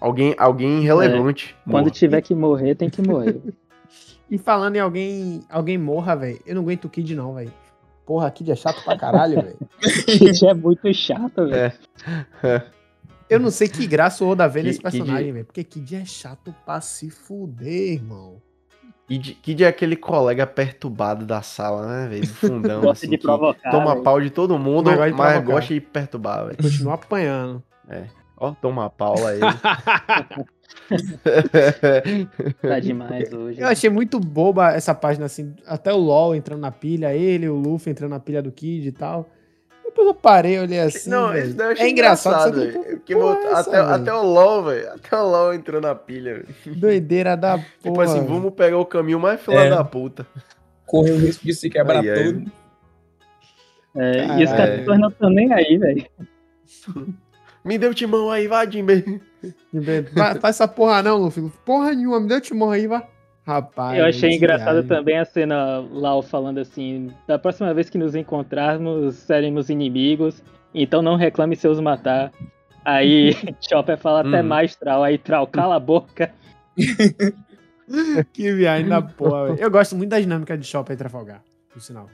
Alguém, 0.00 0.34
alguém 0.38 0.80
relevante. 0.80 1.54
É, 1.66 1.70
quando 1.70 1.90
tiver 1.90 2.22
que 2.22 2.34
morrer, 2.34 2.76
tem 2.76 2.88
que 2.88 3.02
morrer. 3.02 3.42
e 4.30 4.38
falando 4.38 4.76
em 4.76 4.80
alguém, 4.80 5.42
alguém 5.50 5.76
morra, 5.76 6.16
velho. 6.16 6.40
Eu 6.46 6.54
não 6.54 6.62
aguento 6.62 6.86
o 6.86 6.88
Kid, 6.88 7.14
não, 7.14 7.34
velho. 7.34 7.52
Porra, 8.08 8.30
Kid 8.30 8.50
é 8.50 8.56
chato 8.56 8.82
pra 8.82 8.96
caralho, 8.96 9.36
velho. 9.44 9.58
Kid 10.06 10.46
é 10.46 10.54
muito 10.54 10.94
chato, 10.94 11.46
velho. 11.46 11.74
É. 12.42 12.62
Eu 13.28 13.38
não 13.38 13.50
sei 13.50 13.68
que 13.68 13.86
graça 13.86 14.24
o 14.24 14.28
Oda 14.28 14.48
vê 14.48 14.62
nesse 14.62 14.80
personagem, 14.80 15.30
velho. 15.30 15.44
Porque 15.44 15.62
Kid 15.62 15.94
é 15.94 16.06
chato 16.06 16.54
pra 16.64 16.80
se 16.80 17.10
fuder, 17.10 17.92
irmão. 17.92 18.40
Kid, 19.06 19.34
Kid 19.42 19.62
é 19.62 19.68
aquele 19.68 19.94
colega 19.94 20.46
perturbado 20.46 21.26
da 21.26 21.42
sala, 21.42 21.86
né, 21.86 22.08
velho? 22.08 22.26
Fundão. 22.26 22.80
gosta 22.80 23.04
assim, 23.04 23.10
de 23.10 23.18
provocar. 23.18 23.70
Toma 23.70 23.92
véio. 23.92 24.02
pau 24.02 24.18
de 24.22 24.30
todo 24.30 24.58
mundo, 24.58 24.90
mas, 24.90 25.14
mas 25.14 25.44
gosta 25.44 25.74
de 25.74 25.80
perturbar, 25.82 26.46
velho. 26.46 26.56
Continua 26.56 26.94
apanhando. 26.94 27.62
É. 27.90 28.06
Ó, 28.38 28.52
toma 28.52 28.88
pau 28.88 29.16
aí. 29.26 29.40
tá 32.62 32.80
demais 32.80 33.32
hoje. 33.32 33.60
Eu 33.60 33.66
achei 33.66 33.90
muito 33.90 34.18
boba 34.20 34.72
essa 34.72 34.94
página, 34.94 35.26
assim. 35.26 35.54
Até 35.66 35.92
o 35.92 35.96
LOL 35.96 36.34
entrando 36.34 36.60
na 36.60 36.70
pilha, 36.70 37.14
ele, 37.14 37.48
o 37.48 37.56
Luffy 37.56 37.90
entrando 37.90 38.10
na 38.10 38.20
pilha 38.20 38.42
do 38.42 38.52
Kid 38.52 38.88
e 38.88 38.92
tal. 38.92 39.28
Depois 39.84 40.06
eu 40.06 40.14
parei, 40.14 40.58
olhei 40.58 40.80
assim. 40.80 41.10
Não, 41.10 41.36
isso 41.36 41.54
daí 41.54 41.68
eu 41.68 41.72
achei 41.72 41.86
é 41.86 41.90
engraçado. 41.90 42.62
engraçado 42.62 43.00
que 43.00 43.14
até, 43.14 43.78
até 43.78 44.14
o 44.14 44.22
LOL, 44.22 44.64
velho. 44.64 44.92
Até 44.92 45.16
o 45.16 45.28
LOL 45.28 45.54
entrou 45.54 45.80
na 45.80 45.94
pilha. 45.94 46.44
Doideira 46.66 47.36
da 47.36 47.58
porra. 47.58 47.66
Tipo 47.82 48.00
assim, 48.02 48.24
vamos 48.24 48.52
pegar 48.54 48.78
o 48.78 48.86
caminho 48.86 49.18
mais 49.18 49.40
fila 49.40 49.62
é. 49.62 49.70
da 49.70 49.82
puta. 49.82 50.26
Corre 50.86 51.10
o 51.10 51.18
risco 51.18 51.44
de 51.44 51.54
se 51.54 51.68
quebrar 51.68 52.00
aí, 52.00 52.24
tudo. 52.24 52.52
É, 53.96 54.38
e 54.38 54.44
os 54.44 54.50
caras 54.52 54.86
não 54.86 55.08
estão 55.08 55.30
nem 55.30 55.52
aí, 55.52 55.78
velho. 55.78 56.06
Me 57.68 57.76
deu 57.76 57.92
timão 57.92 58.30
aí, 58.30 58.48
vai, 58.48 58.70
Jimbe. 58.70 59.20
Faz 60.40 60.56
essa 60.56 60.66
porra 60.66 61.02
não, 61.02 61.18
Luffy. 61.18 61.52
Porra 61.66 61.92
nenhuma, 61.92 62.18
me 62.18 62.26
deu 62.26 62.40
timão 62.40 62.70
aí, 62.70 62.86
vai. 62.86 63.06
Rapaz. 63.46 63.98
Eu 63.98 64.06
achei 64.06 64.30
engraçado 64.30 64.82
também 64.84 65.18
a 65.18 65.24
cena 65.26 65.86
Lau 65.92 66.22
falando 66.22 66.60
assim: 66.60 67.12
da 67.26 67.38
próxima 67.38 67.74
vez 67.74 67.90
que 67.90 67.98
nos 67.98 68.14
encontrarmos, 68.14 69.16
seremos 69.16 69.68
inimigos, 69.68 70.42
então 70.74 71.02
não 71.02 71.16
reclame 71.16 71.56
se 71.56 71.68
os 71.68 71.78
matar. 71.78 72.32
Aí 72.82 73.34
Chopper 73.60 73.98
fala 73.98 74.20
até 74.20 74.40
uhum. 74.40 74.48
mais 74.48 74.74
Trau, 74.74 75.04
aí 75.04 75.18
Trau, 75.18 75.46
cala 75.46 75.76
a 75.76 75.80
boca. 75.80 76.32
que 78.32 78.50
viagem 78.54 78.88
da 78.88 79.02
porra, 79.02 79.56
Eu 79.58 79.70
gosto 79.70 79.94
muito 79.94 80.08
da 80.08 80.20
dinâmica 80.20 80.56
de 80.56 80.66
Chopper 80.66 80.94
e 80.94 80.98
Trafalgar, 80.98 81.42
por 81.70 81.82
sinal. 81.82 82.08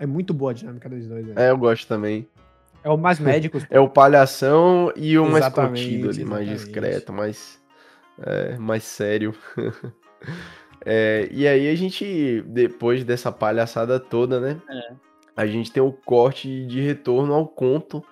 É 0.00 0.06
muito 0.06 0.32
boa 0.32 0.52
a 0.52 0.54
dinâmica 0.54 0.88
dos 0.88 1.06
dois. 1.06 1.26
Véio. 1.26 1.38
É, 1.38 1.50
eu 1.50 1.58
gosto 1.58 1.86
também. 1.86 2.26
É 2.86 2.90
o 2.90 2.96
mais 2.96 3.18
médico. 3.18 3.58
é 3.68 3.80
o 3.80 3.88
palhação 3.88 4.92
e 4.94 5.18
o 5.18 5.28
mais 5.28 5.48
contido 5.48 6.08
ali, 6.08 6.24
mais 6.24 6.48
discreto, 6.48 7.12
mais, 7.12 7.60
é, 8.22 8.56
mais 8.58 8.84
sério. 8.84 9.34
é, 10.86 11.28
e 11.32 11.48
aí 11.48 11.68
a 11.68 11.74
gente, 11.74 12.44
depois 12.46 13.02
dessa 13.02 13.32
palhaçada 13.32 13.98
toda, 13.98 14.38
né? 14.38 14.62
É. 14.70 14.94
A 15.36 15.46
gente 15.46 15.72
tem 15.72 15.82
o 15.82 15.90
corte 15.90 16.64
de 16.64 16.80
retorno 16.80 17.34
ao 17.34 17.48
conto, 17.48 18.04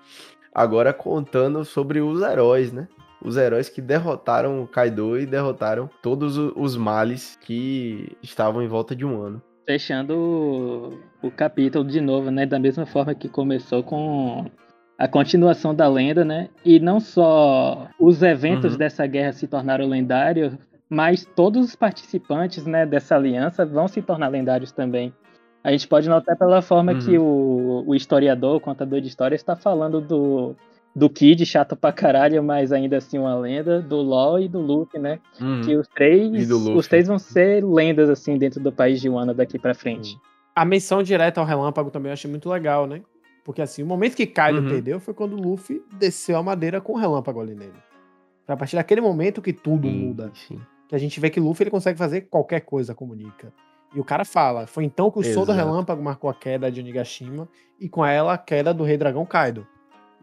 agora 0.53 0.93
contando 0.93 1.65
sobre 1.65 2.01
os 2.01 2.21
heróis, 2.21 2.73
né? 2.73 2.89
Os 3.23 3.37
heróis 3.37 3.69
que 3.69 3.81
derrotaram 3.81 4.61
o 4.61 4.67
Kaido 4.67 5.17
e 5.17 5.25
derrotaram 5.25 5.89
todos 6.03 6.37
os 6.37 6.77
males 6.77 7.39
que 7.41 8.17
estavam 8.21 8.61
em 8.61 8.67
volta 8.67 8.95
de 8.97 9.05
um 9.05 9.23
ano 9.23 9.41
fechando 9.67 11.01
o, 11.23 11.31
capítulo 11.31 11.85
de 11.85 12.01
novo, 12.01 12.31
né? 12.31 12.47
Da 12.47 12.59
mesma 12.59 12.87
forma 12.87 13.15
que 13.15 13.29
começou 13.29 13.83
com 13.83 14.45
a 14.99 15.09
continuação 15.09 15.75
da 15.75 15.89
lenda, 15.89 16.25
né? 16.25 16.49
E 16.65 16.79
não 16.79 17.01
só 17.01 17.89
os 17.99 18.23
eventos 18.23 18.73
uhum. 18.73 18.79
dessa 18.79 19.07
guerra 19.07 19.33
se 19.33 19.47
tornaram 19.47 19.87
lendários, 19.89 20.57
mas 20.89 21.25
todos 21.25 21.67
os 21.67 21.77
participantes, 21.77 22.67
né, 22.67 22.87
dessa 22.87 23.17
aliança 23.17 23.67
vão 23.67 23.89
se 23.89 24.01
tornar 24.01 24.29
lendários 24.29 24.71
também. 24.71 25.13
A 25.63 25.73
gente 25.73 25.89
pode 25.89 26.09
notar 26.09 26.37
pela 26.37 26.61
forma 26.61 26.93
uhum. 26.93 26.99
que 26.99 27.19
o, 27.19 27.85
o 27.87 27.95
historiador, 27.95 28.57
o 28.57 28.61
contador 28.61 29.01
de 29.01 29.09
história, 29.09 29.35
está 29.35 29.57
falando 29.57 30.01
do, 30.01 30.55
do 30.95 31.09
Kid, 31.09 31.45
chato 31.47 31.75
pra 31.75 31.91
caralho, 31.91 32.45
mas 32.45 32.71
ainda 32.71 32.99
assim 32.99 33.19
uma 33.19 33.35
lenda, 33.35 33.81
do 33.81 33.97
LoL 33.97 34.41
e 34.41 34.49
do 34.49 34.61
Luffy, 34.61 35.01
né? 35.01 35.19
Uhum. 35.41 35.63
Que 35.63 35.75
os 35.75 35.89
três, 35.89 36.51
os 36.51 36.87
três 36.87 37.09
vão 37.09 37.19
ser 37.19 37.65
lendas, 37.65 38.11
assim, 38.11 38.37
dentro 38.37 38.61
do 38.61 38.71
país 38.71 39.01
de 39.01 39.09
Wano 39.09 39.33
daqui 39.33 39.59
pra 39.59 39.75
frente. 39.75 40.17
A 40.55 40.65
menção 40.65 41.03
direta 41.03 41.41
ao 41.41 41.47
relâmpago 41.47 41.91
também 41.91 42.11
eu 42.11 42.13
achei 42.13 42.31
muito 42.31 42.49
legal, 42.49 42.87
né? 42.87 43.01
Porque 43.45 43.61
assim, 43.61 43.83
o 43.83 43.87
momento 43.87 44.17
que 44.17 44.27
Kaido 44.27 44.61
uhum. 44.61 44.69
perdeu 44.69 44.99
foi 44.99 45.13
quando 45.13 45.35
o 45.35 45.41
Luffy 45.41 45.85
desceu 45.99 46.39
a 46.39 46.43
madeira 46.43 46.81
com 46.81 46.95
o 46.95 46.97
relâmpago 46.97 47.41
ali 47.41 47.55
nele. 47.55 47.75
Foi 48.47 48.55
a 48.55 48.57
partir 48.57 48.77
daquele 48.77 49.03
momento 49.03 49.43
que 49.43 49.53
tudo 49.53 49.87
sim, 49.87 50.07
muda. 50.07 50.33
Sim. 50.35 50.61
Que 50.89 50.95
a 50.95 50.99
gente 50.99 51.21
vê 51.21 51.29
que 51.29 51.39
o 51.39 51.45
Luffy 51.45 51.65
ele 51.65 51.71
consegue 51.71 51.99
fazer 51.99 52.23
qualquer 52.23 52.61
coisa, 52.61 52.95
comunica. 52.95 53.53
E 53.95 54.01
o 54.01 54.05
cara 54.05 54.25
fala, 54.25 54.67
foi 54.67 54.85
então 54.85 55.11
que 55.11 55.19
o 55.19 55.21
Exato. 55.21 55.35
Sol 55.35 55.47
do 55.47 55.53
Relâmpago 55.53 56.03
marcou 56.03 56.29
a 56.29 56.35
queda 56.35 56.71
de 56.73 56.81
Onigashima 56.81 57.49
e 57.79 57.89
com 57.89 58.05
ela 58.05 58.33
a 58.33 58.39
queda 58.39 58.75
do 58.75 58.83
Rei 58.83 58.97
Dragão 58.97 59.25
Kaido. 59.27 59.67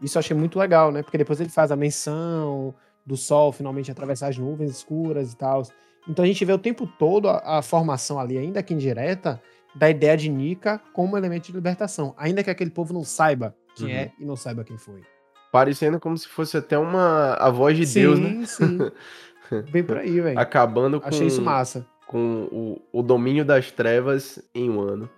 Isso 0.02 0.18
eu 0.18 0.20
achei 0.20 0.36
muito 0.36 0.58
legal, 0.58 0.90
né? 0.90 1.02
Porque 1.02 1.16
depois 1.16 1.40
ele 1.40 1.48
faz 1.48 1.70
a 1.70 1.76
menção 1.76 2.74
do 3.06 3.16
Sol 3.16 3.52
finalmente 3.52 3.90
atravessar 3.90 4.28
as 4.28 4.36
nuvens 4.36 4.70
escuras 4.70 5.32
e 5.32 5.36
tal. 5.36 5.62
Então 6.08 6.24
a 6.24 6.28
gente 6.28 6.44
vê 6.44 6.52
o 6.52 6.58
tempo 6.58 6.86
todo 6.98 7.28
a, 7.28 7.58
a 7.58 7.62
formação 7.62 8.18
ali, 8.18 8.36
ainda 8.36 8.62
que 8.62 8.74
indireta, 8.74 9.40
da 9.74 9.90
ideia 9.90 10.16
de 10.16 10.28
Nika 10.28 10.80
como 10.92 11.16
elemento 11.16 11.46
de 11.46 11.52
libertação, 11.52 12.14
ainda 12.16 12.42
que 12.42 12.50
aquele 12.50 12.70
povo 12.70 12.92
não 12.92 13.04
saiba 13.04 13.54
quem 13.74 13.86
uhum. 13.86 13.92
é 13.92 14.12
e 14.18 14.24
não 14.24 14.36
saiba 14.36 14.64
quem 14.64 14.76
foi. 14.76 15.02
Parecendo 15.50 16.00
como 16.00 16.16
se 16.16 16.28
fosse 16.28 16.56
até 16.56 16.78
uma 16.78 17.34
a 17.34 17.50
voz 17.50 17.76
de 17.76 17.86
sim, 17.86 18.00
Deus, 18.00 18.18
né? 18.18 18.44
Sim, 18.46 18.78
Bem 19.70 19.82
por 19.82 19.98
aí, 19.98 20.20
velho. 20.20 20.38
Acabando 20.38 21.00
com 21.00 21.08
Achei 21.08 21.26
isso 21.26 21.42
massa. 21.42 21.86
Com 22.06 22.48
o, 22.50 22.82
o 22.92 23.02
domínio 23.02 23.44
das 23.44 23.70
trevas 23.70 24.42
em 24.54 24.70
um 24.70 24.80
ano. 24.80 25.10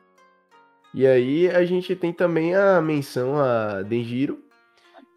E 0.93 1.07
aí 1.07 1.49
a 1.49 1.65
gente 1.65 1.95
tem 1.97 2.13
também 2.13 2.55
a 2.55 2.81
menção 2.81 3.37
a 3.37 3.83
Denjiro 3.83 4.39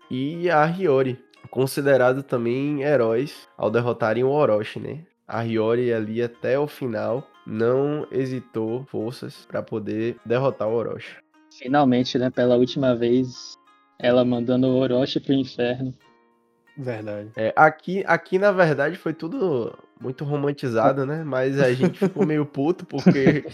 e 0.09 0.49
a 0.49 0.65
Hiyori, 0.65 1.19
considerado 1.51 2.23
também 2.23 2.81
heróis 2.81 3.47
ao 3.55 3.69
derrotarem 3.69 4.23
o 4.23 4.29
Orochi, 4.29 4.79
né? 4.79 5.03
A 5.27 5.43
Hiyori 5.43 5.93
ali 5.93 6.21
até 6.21 6.57
o 6.57 6.67
final 6.67 7.27
não 7.47 8.05
hesitou 8.11 8.83
forças 8.85 9.45
para 9.45 9.63
poder 9.63 10.17
derrotar 10.25 10.67
o 10.67 10.73
Orochi. 10.73 11.15
Finalmente, 11.49 12.19
né, 12.19 12.29
pela 12.29 12.57
última 12.57 12.93
vez, 12.93 13.55
ela 13.97 14.25
mandando 14.25 14.67
o 14.67 14.75
Orochi 14.75 15.19
pro 15.19 15.33
inferno. 15.33 15.93
Verdade. 16.77 17.31
É, 17.35 17.53
aqui, 17.55 18.03
aqui, 18.05 18.37
na 18.37 18.51
verdade, 18.51 18.97
foi 18.97 19.13
tudo 19.13 19.73
muito 19.99 20.23
romantizado, 20.23 21.05
né? 21.05 21.23
Mas 21.23 21.59
a 21.59 21.73
gente 21.73 21.97
ficou 21.97 22.25
meio 22.25 22.45
puto 22.45 22.85
porque 22.85 23.45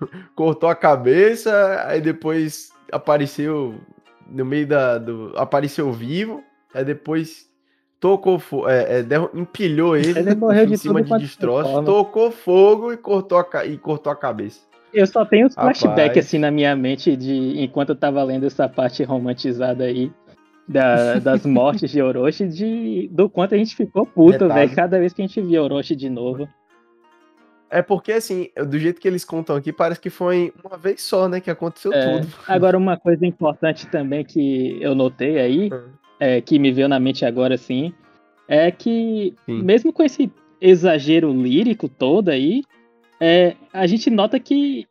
cortou 0.34 0.68
a 0.68 0.74
cabeça, 0.74 1.84
aí 1.86 2.00
depois 2.00 2.72
apareceu 2.90 3.78
no 4.30 4.44
meio 4.46 4.66
da. 4.66 4.96
Do, 4.96 5.34
apareceu 5.36 5.92
vivo, 5.92 6.42
aí 6.72 6.84
depois 6.84 7.49
tocou 8.00 8.40
é, 8.66 9.00
é, 9.00 9.38
empilhou 9.38 9.96
ele, 9.96 10.18
ele 10.18 10.34
morreu 10.34 10.66
de 10.66 10.72
em 10.72 10.76
cima 10.76 11.02
de 11.02 11.18
destroços, 11.18 11.84
tocou 11.84 12.30
fogo 12.30 12.92
e 12.92 12.96
cortou 12.96 13.38
a, 13.38 13.66
e 13.66 13.76
cortou 13.76 14.10
a 14.10 14.16
cabeça. 14.16 14.62
Eu 14.92 15.06
só 15.06 15.24
tenho 15.24 15.46
os 15.46 15.54
flashbacks 15.54 16.26
assim 16.26 16.38
na 16.38 16.50
minha 16.50 16.74
mente 16.74 17.14
de 17.14 17.62
enquanto 17.62 17.90
eu 17.90 17.96
tava 17.96 18.22
lendo 18.24 18.46
essa 18.46 18.68
parte 18.68 19.04
romantizada 19.04 19.84
aí 19.84 20.10
da, 20.66 21.18
das 21.20 21.44
mortes 21.46 21.90
de 21.90 22.02
Orochi, 22.02 22.48
de, 22.48 23.08
do 23.12 23.28
quanto 23.28 23.54
a 23.54 23.58
gente 23.58 23.76
ficou 23.76 24.04
puto, 24.06 24.48
velho, 24.48 24.74
cada 24.74 24.98
vez 24.98 25.12
que 25.12 25.22
a 25.22 25.26
gente 25.26 25.40
via 25.40 25.62
Orochi 25.62 25.94
de 25.94 26.08
novo. 26.08 26.48
É 27.72 27.82
porque, 27.82 28.12
assim, 28.12 28.48
do 28.66 28.76
jeito 28.80 29.00
que 29.00 29.06
eles 29.06 29.24
contam 29.24 29.54
aqui, 29.54 29.72
parece 29.72 30.00
que 30.00 30.10
foi 30.10 30.52
uma 30.64 30.76
vez 30.76 31.02
só, 31.02 31.28
né, 31.28 31.38
que 31.38 31.48
aconteceu 31.48 31.92
É, 31.92 32.18
tudo. 32.18 32.34
Agora, 32.48 32.76
uma 32.76 32.96
coisa 32.96 33.24
importante 33.24 33.86
também 33.86 34.24
que 34.24 34.76
eu 34.82 34.92
notei 34.92 35.38
aí, 35.38 35.70
Hum. 35.72 35.90
é, 36.20 36.40
que 36.40 36.58
me 36.58 36.70
veio 36.70 36.88
na 36.88 37.00
mente 37.00 37.24
agora, 37.24 37.54
assim, 37.54 37.92
é 38.46 38.70
que, 38.70 39.34
Sim. 39.46 39.62
mesmo 39.62 39.92
com 39.92 40.02
esse 40.02 40.30
exagero 40.60 41.32
lírico 41.32 41.88
todo 41.88 42.28
aí, 42.28 42.62
é, 43.18 43.56
a 43.72 43.86
gente 43.86 44.10
nota 44.10 44.38
que 44.38 44.86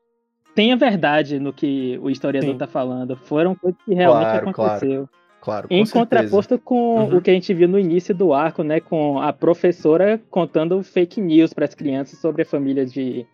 tem 0.55 0.73
a 0.73 0.75
verdade 0.75 1.39
no 1.39 1.53
que 1.53 1.97
o 2.01 2.09
historiador 2.09 2.51
Sim. 2.51 2.57
tá 2.57 2.67
falando. 2.67 3.15
Foram 3.15 3.55
coisas 3.55 3.79
que 3.85 3.93
realmente 3.93 4.25
Claro, 4.29 4.51
claro. 4.53 4.71
aconteceu. 4.73 5.09
Claro, 5.41 5.67
com 5.69 5.73
Em 5.73 5.85
certeza. 5.85 5.93
contraposto 5.93 6.59
com 6.59 6.95
Uhum. 7.05 7.17
o 7.17 7.21
que 7.21 7.29
a 7.29 7.33
gente 7.33 7.53
viu 7.53 7.67
no 7.67 7.79
início 7.79 8.13
do 8.13 8.33
arco, 8.33 8.61
né? 8.61 8.81
Com 8.81 9.21
a 9.21 9.31
professora 9.31 10.19
contando 10.29 10.83
fake 10.83 11.21
news 11.21 11.53
para 11.53 11.63
as 11.65 11.73
crianças 11.73 12.19
sobre 12.19 12.41
a 12.41 12.45
família 12.45 12.85
de. 12.85 13.25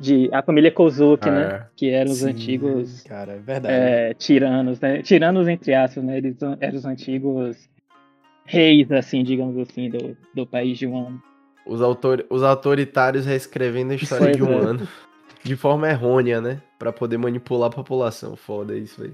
De 0.00 0.30
a 0.32 0.42
família 0.42 0.72
Kozuki, 0.72 1.30
né? 1.30 1.42
É. 1.42 1.66
Que 1.76 1.90
eram 1.90 2.10
os 2.10 2.18
Sim, 2.18 2.30
antigos 2.30 3.02
Cara, 3.02 3.34
é 3.34 3.38
verdade. 3.38 3.74
é, 3.74 4.14
tiranos, 4.14 4.80
né? 4.80 5.02
Tiranos 5.02 5.46
entre 5.46 5.74
aspas, 5.74 6.02
né? 6.02 6.16
Eles 6.16 6.36
eram 6.58 6.76
os 6.78 6.86
antigos 6.86 7.68
reis, 8.46 8.90
assim, 8.90 9.22
digamos 9.22 9.56
assim, 9.58 9.90
do, 9.90 10.16
do 10.34 10.46
país 10.46 10.78
de 10.78 10.86
Wano. 10.86 11.22
Os, 11.66 11.82
autor... 11.82 12.26
Os 12.30 12.42
autoritários 12.42 13.26
reescrevendo 13.26 13.92
a 13.92 13.96
história 13.96 14.26
Pois 14.26 14.36
de 14.36 14.42
um 14.42 14.52
é. 14.52 14.56
ano. 14.56 14.88
De 15.42 15.56
forma 15.56 15.88
errônea, 15.88 16.38
né? 16.38 16.60
Pra 16.78 16.92
poder 16.92 17.16
manipular 17.16 17.70
a 17.70 17.72
população. 17.72 18.36
Foda 18.36 18.76
isso 18.76 19.02
aí. 19.02 19.12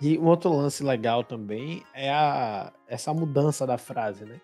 E 0.00 0.16
um 0.16 0.26
outro 0.26 0.52
lance 0.54 0.84
legal 0.84 1.24
também 1.24 1.82
é 1.92 2.08
a, 2.08 2.72
essa 2.86 3.12
mudança 3.12 3.66
da 3.66 3.76
frase, 3.76 4.24
né? 4.24 4.40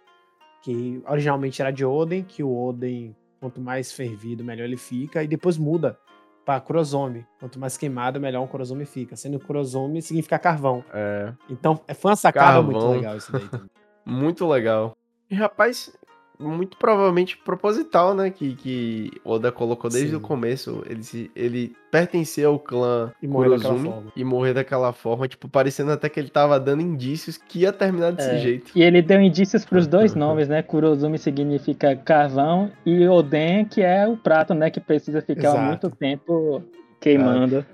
Que 0.63 1.01
originalmente 1.09 1.63
era 1.63 1.71
de 1.71 1.85
Oden, 1.85 2.25
que 2.25 2.43
o 2.43 2.53
Oden, 2.53 3.15
quanto 3.41 3.61
mais 3.61 3.91
fervido, 3.93 4.45
melhor 4.45 4.65
ele 4.65 4.77
fica, 4.77 5.23
e 5.25 5.27
depois 5.27 5.57
muda 5.57 5.99
para 6.45 6.61
Kurozome. 6.61 7.27
Quanto 7.39 7.59
mais 7.59 7.77
queimado, 7.77 8.21
melhor 8.21 8.43
um 8.43 8.47
Kurozome 8.47 8.85
fica. 8.85 9.17
Sendo 9.17 9.41
Kurozome 9.41 10.03
significa 10.03 10.39
carvão. 10.39 10.85
É. 10.93 11.33
Então, 11.49 11.81
é- 11.89 11.95
foi 11.95 12.11
uma 12.11 12.17
sacada 12.17 12.61
muito 12.63 12.79
Carvão. 12.79 12.97
legal 12.97 13.17
isso 13.17 13.33
daí. 13.33 13.43
Muito 14.05 14.47
legal. 14.49 14.97
E, 15.31 15.35
rapaz, 15.35 15.93
muito 16.41 16.77
provavelmente 16.77 17.37
proposital, 17.37 18.15
né? 18.15 18.31
Que, 18.31 18.55
que 18.55 19.11
Oda 19.25 19.53
colocou 19.53 19.91
desde 19.91 20.11
Sim. 20.11 20.17
o 20.17 20.21
começo. 20.21 20.83
Ele, 20.87 21.03
se, 21.03 21.31
ele 21.37 21.77
pertencia 21.91 22.47
ao 22.47 22.59
clã 22.59 23.13
E 23.23 23.29
morrer 23.29 23.51
daquela 23.51 23.69
Kurozumi 23.75 23.89
forma. 23.91 24.13
e 24.17 24.25
morrer 24.25 24.55
daquela 24.55 24.93
forma. 24.93 25.29
Tipo, 25.29 25.49
parecendo 25.49 25.93
até 25.93 26.09
que 26.09 26.19
ele 26.19 26.31
tava 26.31 26.59
dando 26.59 26.83
indícios 26.83 27.37
que 27.37 27.61
ia 27.61 27.73
terminar 27.73 28.13
desse 28.13 28.31
É. 28.31 28.39
jeito. 28.39 28.73
E 28.75 28.83
ele 28.83 29.03
deu 29.03 29.21
indícios 29.21 29.65
para 29.65 29.79
os 29.79 29.87
dois 29.87 30.15
nomes, 30.17 30.49
né? 30.49 30.63
Kurozumi 30.63 31.19
significa 31.19 31.95
carvão 31.95 32.73
e 32.85 33.07
Oden, 33.07 33.65
que 33.67 33.83
é 33.83 34.09
o 34.09 34.17
prato, 34.17 34.55
né? 34.55 34.71
Que 34.71 34.81
precisa 34.81 35.21
ficar 35.21 35.49
Exato. 35.51 35.63
muito 35.63 35.91
tempo 35.91 36.63
queimando. 37.01 37.65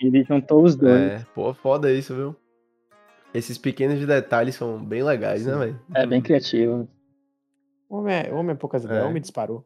Ele 0.00 0.22
juntou 0.22 0.62
os 0.62 0.76
dois. 0.76 1.00
É, 1.00 1.26
pô, 1.34 1.52
foda 1.52 1.90
isso, 1.92 2.14
viu? 2.14 2.36
Esses 3.34 3.58
pequenos 3.58 4.04
detalhes 4.06 4.54
são 4.54 4.82
bem 4.82 5.02
legais, 5.02 5.44
né, 5.44 5.52
Sim. 5.52 5.58
velho? 5.58 5.80
É, 5.94 6.06
bem 6.06 6.20
criativo. 6.22 6.88
O 7.88 7.98
homem 7.98 8.14
é, 8.14 8.32
o 8.32 8.36
homem 8.36 8.52
é 8.52 8.54
poucas 8.54 8.84
ideias, 8.84 9.02
É. 9.02 9.06
o 9.06 9.08
homem 9.08 9.20
disparou. 9.22 9.64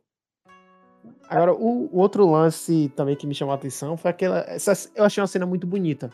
Agora, 1.29 1.53
o, 1.53 1.89
o 1.93 1.99
outro 1.99 2.29
lance 2.31 2.93
também 2.95 3.17
que 3.17 3.27
me 3.27 3.35
chamou 3.35 3.53
a 3.53 3.57
atenção 3.57 3.97
foi 3.97 4.11
aquela. 4.11 4.41
Essa, 4.49 4.91
eu 4.95 5.05
achei 5.05 5.21
uma 5.21 5.27
cena 5.27 5.47
muito 5.47 5.67
bonita. 5.67 6.11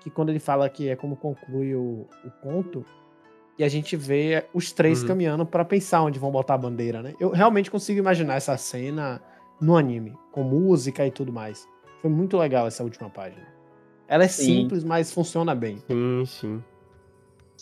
Que 0.00 0.08
quando 0.08 0.30
ele 0.30 0.38
fala 0.38 0.68
que 0.70 0.88
é 0.88 0.96
como 0.96 1.14
conclui 1.16 1.74
o, 1.74 2.06
o 2.24 2.30
conto, 2.42 2.84
e 3.58 3.64
a 3.64 3.68
gente 3.68 3.96
vê 3.96 4.46
os 4.54 4.72
três 4.72 5.02
Uhum. 5.02 5.08
caminhando 5.08 5.44
pra 5.44 5.62
pensar 5.64 6.02
onde 6.02 6.18
vão 6.18 6.30
botar 6.30 6.54
a 6.54 6.58
bandeira, 6.58 7.02
né? 7.02 7.14
Eu 7.20 7.30
realmente 7.30 7.70
consigo 7.70 7.98
imaginar 7.98 8.36
essa 8.36 8.56
cena 8.56 9.20
no 9.60 9.76
anime, 9.76 10.16
com 10.32 10.42
música 10.42 11.06
e 11.06 11.10
tudo 11.10 11.30
mais. 11.30 11.68
Foi 12.00 12.10
muito 12.10 12.38
legal 12.38 12.66
essa 12.66 12.82
última 12.82 13.10
página. 13.10 13.46
Ela 14.08 14.24
é 14.24 14.28
Sim. 14.28 14.44
simples, 14.62 14.82
mas 14.82 15.12
funciona 15.12 15.54
bem. 15.54 15.76
Sim, 15.86 16.24
sim. 16.24 16.64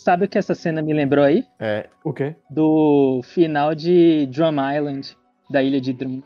Sabe 0.03 0.25
o 0.25 0.29
que 0.29 0.37
essa 0.37 0.55
cena 0.55 0.81
me 0.81 0.93
lembrou 0.93 1.25
aí? 1.25 1.45
É, 1.59 1.87
O 2.05 2.13
quê? 2.13 2.35
Do 2.49 3.21
final 3.23 3.75
de 3.75 4.27
Drum 4.27 4.51
Island, 4.73 5.17
da 5.49 5.61
ilha 5.61 5.81
de 5.81 5.91
Drum, 5.93 6.21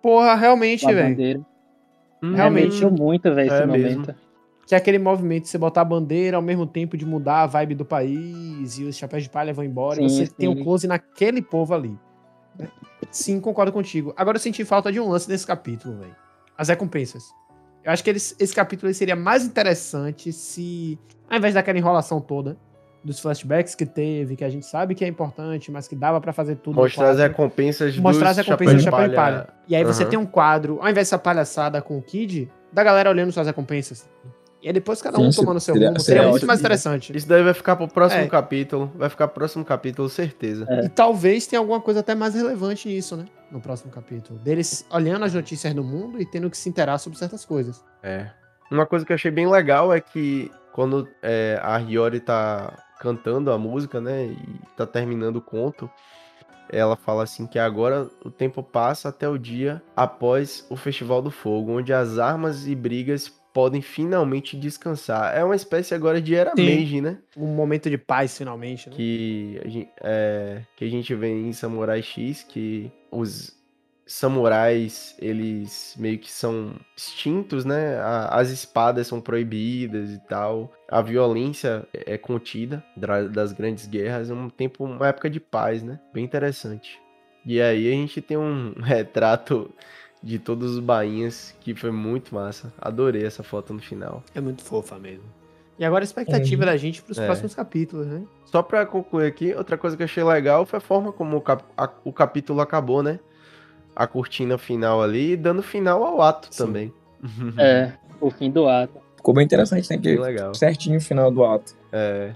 Porra, 0.00 0.34
realmente, 0.36 0.86
velho. 0.86 1.08
bandeira. 1.10 1.40
Realmente. 2.22 2.78
Remetiu 2.80 2.90
muito, 2.90 3.34
velho, 3.34 3.48
esse 3.52 3.62
é 3.62 3.66
mesmo. 3.66 3.98
momento. 4.02 4.14
Que 4.66 4.74
é 4.74 4.78
aquele 4.78 4.98
movimento 4.98 5.42
de 5.44 5.48
você 5.48 5.58
botar 5.58 5.80
a 5.80 5.84
bandeira 5.84 6.36
ao 6.36 6.42
mesmo 6.42 6.66
tempo 6.66 6.96
de 6.96 7.04
mudar 7.04 7.42
a 7.42 7.46
vibe 7.46 7.74
do 7.74 7.84
país 7.84 8.78
e 8.78 8.84
os 8.84 8.96
chapéus 8.96 9.24
de 9.24 9.30
palha 9.30 9.52
vão 9.52 9.64
embora. 9.64 10.00
e 10.00 10.08
Sim, 10.08 10.26
você 10.26 10.32
tem 10.32 10.48
um 10.48 10.54
sim. 10.56 10.62
close 10.62 10.86
naquele 10.86 11.42
povo 11.42 11.74
ali. 11.74 11.96
Sim, 13.10 13.40
concordo 13.40 13.72
contigo. 13.72 14.12
Agora 14.16 14.36
eu 14.36 14.40
senti 14.40 14.64
falta 14.64 14.90
de 14.92 15.00
um 15.00 15.08
lance 15.08 15.28
nesse 15.28 15.46
capítulo, 15.46 15.96
velho. 15.98 16.14
As 16.56 16.68
recompensas. 16.68 17.24
Eu 17.84 17.92
acho 17.92 18.02
que 18.02 18.10
eles- 18.10 18.34
esse 18.38 18.54
capítulo 18.54 18.92
seria 18.94 19.14
mais 19.16 19.44
interessante 19.44 20.32
se, 20.32 20.98
ao 21.30 21.38
invés 21.38 21.54
daquela 21.54 21.78
enrolação 21.78 22.20
toda, 22.20 22.56
dos 23.06 23.20
flashbacks 23.20 23.74
que 23.74 23.86
teve, 23.86 24.34
que 24.36 24.44
a 24.44 24.48
gente 24.48 24.66
sabe 24.66 24.94
que 24.94 25.04
é 25.04 25.08
importante, 25.08 25.70
mas 25.70 25.86
que 25.86 25.94
dava 25.94 26.20
pra 26.20 26.32
fazer 26.32 26.56
tudo. 26.56 26.74
mostrar 26.74 27.10
as 27.10 27.18
recompensas 27.18 27.96
mostrar 27.96 28.30
dos 28.30 28.38
as 28.40 28.46
recompensas 28.46 28.76
do 28.76 28.82
chapéu 28.90 29.08
de 29.08 29.14
palha. 29.14 29.48
E 29.68 29.76
aí 29.76 29.84
você 29.84 30.02
Aham. 30.02 30.10
tem 30.10 30.18
um 30.18 30.26
quadro, 30.26 30.74
ao 30.80 30.88
invés 30.90 31.06
dessa 31.08 31.18
palhaçada 31.18 31.80
com 31.80 31.96
o 31.96 32.02
Kid, 32.02 32.50
da 32.72 32.82
galera 32.82 33.08
olhando 33.08 33.30
suas 33.32 33.46
recompensas. 33.46 34.08
E 34.62 34.68
aí 34.68 34.72
depois 34.72 35.00
cada 35.00 35.18
um 35.20 35.30
Sim, 35.30 35.40
tomando 35.42 35.60
seu 35.60 35.74
seria- 35.74 35.88
rumo. 35.88 36.00
seria 36.00 36.04
Seria 36.18 36.22
muito 36.24 36.34
ótimo. 36.36 36.46
mais 36.48 36.58
interessante. 36.60 37.16
Isso 37.16 37.28
daí 37.28 37.42
vai 37.44 37.54
ficar 37.54 37.76
pro 37.76 37.86
próximo 37.86 38.22
É. 38.22 38.26
capítulo. 38.26 38.90
Vai 38.96 39.08
ficar 39.08 39.28
pro 39.28 39.34
próximo 39.36 39.64
capítulo, 39.64 40.08
certeza. 40.08 40.66
É. 40.68 40.86
E 40.86 40.88
talvez 40.88 41.46
tenha 41.46 41.60
alguma 41.60 41.80
coisa 41.80 42.00
até 42.00 42.14
mais 42.14 42.34
relevante 42.34 42.88
nisso, 42.88 43.16
né? 43.16 43.26
No 43.52 43.60
próximo 43.60 43.92
capítulo. 43.92 44.40
Deles 44.40 44.84
olhando 44.90 45.24
as 45.24 45.32
notícias 45.32 45.72
do 45.72 45.84
mundo 45.84 46.20
e 46.20 46.26
tendo 46.26 46.50
que 46.50 46.56
se 46.58 46.68
interar 46.68 46.98
sobre 46.98 47.16
certas 47.18 47.44
coisas. 47.44 47.84
É. 48.02 48.26
Uma 48.68 48.84
coisa 48.86 49.06
que 49.06 49.12
eu 49.12 49.14
achei 49.14 49.30
bem 49.30 49.46
legal 49.48 49.92
é 49.94 50.00
que 50.00 50.50
quando 50.72 51.06
é, 51.22 51.60
a 51.62 51.78
Hiyori 51.78 52.18
tá 52.18 52.72
cantando 52.98 53.50
a 53.50 53.58
música, 53.58 54.00
né? 54.00 54.26
E 54.26 54.60
tá 54.76 54.86
terminando 54.86 55.36
o 55.36 55.42
conto, 55.42 55.90
ela 56.70 56.96
fala 56.96 57.22
assim 57.22 57.46
que 57.46 57.58
agora 57.58 58.08
o 58.24 58.30
tempo 58.30 58.62
passa 58.62 59.08
até 59.08 59.28
o 59.28 59.38
dia 59.38 59.82
após 59.94 60.66
o 60.68 60.76
Festival 60.76 61.22
do 61.22 61.30
Fogo, 61.30 61.78
onde 61.78 61.92
as 61.92 62.18
armas 62.18 62.66
e 62.66 62.74
brigas 62.74 63.32
podem 63.56 63.80
finalmente 63.80 64.54
descansar. 64.54 65.34
É 65.34 65.42
uma 65.42 65.56
espécie 65.56 65.94
agora 65.94 66.20
de 66.20 66.34
era 66.34 66.52
Sim. 66.54 66.66
Meiji, 66.66 67.00
né? 67.00 67.18
Um 67.34 67.54
momento 67.54 67.88
de 67.88 67.96
paz, 67.96 68.36
finalmente, 68.36 68.90
né? 68.90 68.94
que 68.94 69.60
a 69.64 69.68
gente, 69.68 69.90
é, 70.02 70.62
que 70.76 70.84
a 70.84 70.88
gente 70.90 71.14
vê 71.14 71.28
em 71.28 71.52
Samurai 71.54 72.02
X, 72.02 72.42
que 72.42 72.92
os 73.10 73.55
samurais, 74.06 75.14
eles 75.18 75.94
meio 75.98 76.18
que 76.18 76.30
são 76.30 76.74
extintos, 76.96 77.64
né? 77.64 77.96
A- 77.98 78.28
as 78.40 78.50
espadas 78.50 79.06
são 79.06 79.20
proibidas 79.20 80.10
e 80.10 80.18
tal. 80.28 80.72
A 80.88 81.02
violência 81.02 81.86
é 81.92 82.16
contida 82.16 82.82
dra- 82.96 83.24
das 83.28 83.52
grandes 83.52 83.86
guerras. 83.86 84.30
É 84.30 84.34
um 84.34 84.48
tempo, 84.48 84.84
uma 84.84 85.08
época 85.08 85.28
de 85.28 85.40
paz, 85.40 85.82
né? 85.82 85.98
Bem 86.14 86.24
interessante. 86.24 86.98
E 87.44 87.60
aí 87.60 87.88
a 87.88 87.92
gente 87.92 88.20
tem 88.20 88.36
um 88.36 88.74
retrato 88.80 89.70
de 90.22 90.38
todos 90.38 90.72
os 90.74 90.80
bainhas 90.80 91.54
que 91.60 91.74
foi 91.74 91.90
muito 91.90 92.34
massa. 92.34 92.72
Adorei 92.80 93.24
essa 93.24 93.42
foto 93.42 93.72
no 93.74 93.80
final. 93.80 94.22
É 94.34 94.40
muito 94.40 94.62
fofa 94.62 94.98
mesmo. 94.98 95.24
E 95.78 95.84
agora 95.84 96.02
a 96.02 96.06
expectativa 96.06 96.64
da 96.64 96.76
gente 96.76 97.02
pros 97.02 97.18
É. 97.18 97.26
próximos 97.26 97.54
capítulos, 97.54 98.06
né? 98.06 98.22
Só 98.46 98.62
pra 98.62 98.86
concluir 98.86 99.26
aqui, 99.26 99.52
outra 99.54 99.76
coisa 99.76 99.94
que 99.96 100.02
eu 100.02 100.06
achei 100.06 100.24
legal 100.24 100.64
foi 100.64 100.78
a 100.78 100.80
forma 100.80 101.12
como 101.12 101.36
o, 101.36 101.40
cap- 101.40 101.64
a- 101.76 101.92
o 102.02 102.12
capítulo 102.12 102.60
acabou, 102.62 103.02
né? 103.02 103.20
A 103.96 104.06
cortina 104.06 104.58
final 104.58 105.02
ali, 105.02 105.36
dando 105.36 105.62
final 105.62 106.04
ao 106.04 106.20
ato 106.22 106.48
Sim. 106.50 106.64
também. 106.66 106.92
É, 107.58 107.92
o 108.20 108.30
fim 108.30 108.50
do 108.50 108.68
ato. 108.68 109.00
Ficou 109.16 109.34
bem 109.34 109.44
interessante, 109.44 109.88
né? 109.90 109.96
Bem 109.96 110.14
Que 110.16 110.20
legal. 110.20 110.54
certinho 110.54 110.98
o 110.98 111.00
final 111.00 111.30
do 111.30 111.42
ato. 111.44 111.74
É, 111.90 112.32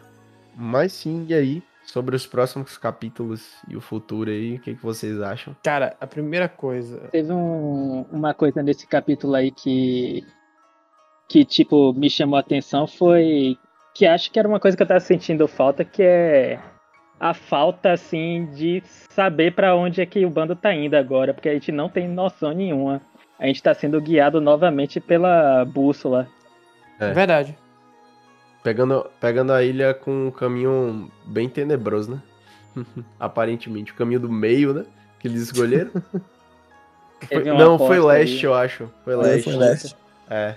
mas 0.56 0.92
sim, 0.92 1.26
e 1.28 1.34
aí? 1.34 1.62
Sobre 1.84 2.14
os 2.16 2.24
próximos 2.26 2.78
capítulos 2.78 3.56
e 3.68 3.76
o 3.76 3.80
futuro 3.80 4.30
aí, 4.30 4.56
o 4.56 4.60
que, 4.60 4.74
que 4.74 4.82
vocês 4.82 5.20
acham? 5.20 5.56
Cara, 5.62 5.96
a 6.00 6.06
primeira 6.06 6.48
coisa. 6.48 6.98
Teve 7.10 7.32
um- 7.32 8.02
uma 8.12 8.32
coisa 8.32 8.62
nesse 8.62 8.86
capítulo 8.86 9.34
aí 9.34 9.50
que. 9.50 10.24
que, 11.28 11.44
tipo, 11.44 11.92
me 11.92 12.08
chamou 12.08 12.36
a 12.36 12.40
atenção 12.40 12.86
foi. 12.86 13.56
que 13.94 14.06
acho 14.06 14.30
que 14.30 14.38
era 14.38 14.46
uma 14.48 14.60
coisa 14.60 14.76
que 14.76 14.82
eu 14.82 14.86
tava 14.86 15.00
sentindo 15.00 15.46
falta, 15.48 15.84
que 15.84 16.02
é 16.02 16.60
a 17.20 17.34
falta, 17.34 17.92
assim, 17.92 18.46
de 18.54 18.82
saber 19.10 19.52
pra 19.52 19.76
onde 19.76 20.00
é 20.00 20.06
que 20.06 20.24
o 20.24 20.30
bando 20.30 20.56
tá 20.56 20.74
indo 20.74 20.94
agora, 20.96 21.34
porque 21.34 21.48
a 21.50 21.52
gente 21.52 21.70
não 21.70 21.88
tem 21.88 22.08
noção 22.08 22.52
nenhuma. 22.52 23.00
A 23.38 23.46
gente 23.46 23.62
tá 23.62 23.74
sendo 23.74 24.00
guiado 24.00 24.40
novamente 24.40 24.98
pela 24.98 25.64
bússola. 25.64 26.26
É. 26.98 27.12
Verdade. 27.12 27.56
Pegando, 28.62 29.06
pegando 29.20 29.52
a 29.52 29.62
ilha 29.62 29.94
com 29.94 30.28
um 30.28 30.30
caminho 30.30 31.10
bem 31.26 31.48
tenebroso, 31.48 32.10
né? 32.12 32.22
Aparentemente, 33.20 33.92
o 33.92 33.94
caminho 33.94 34.20
do 34.20 34.30
meio, 34.30 34.72
né? 34.74 34.84
Que 35.18 35.28
eles 35.28 35.42
escolheram. 35.42 35.90
Foi- 37.28 37.44
não, 37.44 37.76
foi 37.76 38.00
leste, 38.00 38.38
aí. 38.38 38.42
eu 38.44 38.54
acho. 38.54 38.90
Foi 39.04 39.14
leste. 39.14 39.44
foi 39.44 39.54
leste. 39.56 39.96
É. 40.30 40.54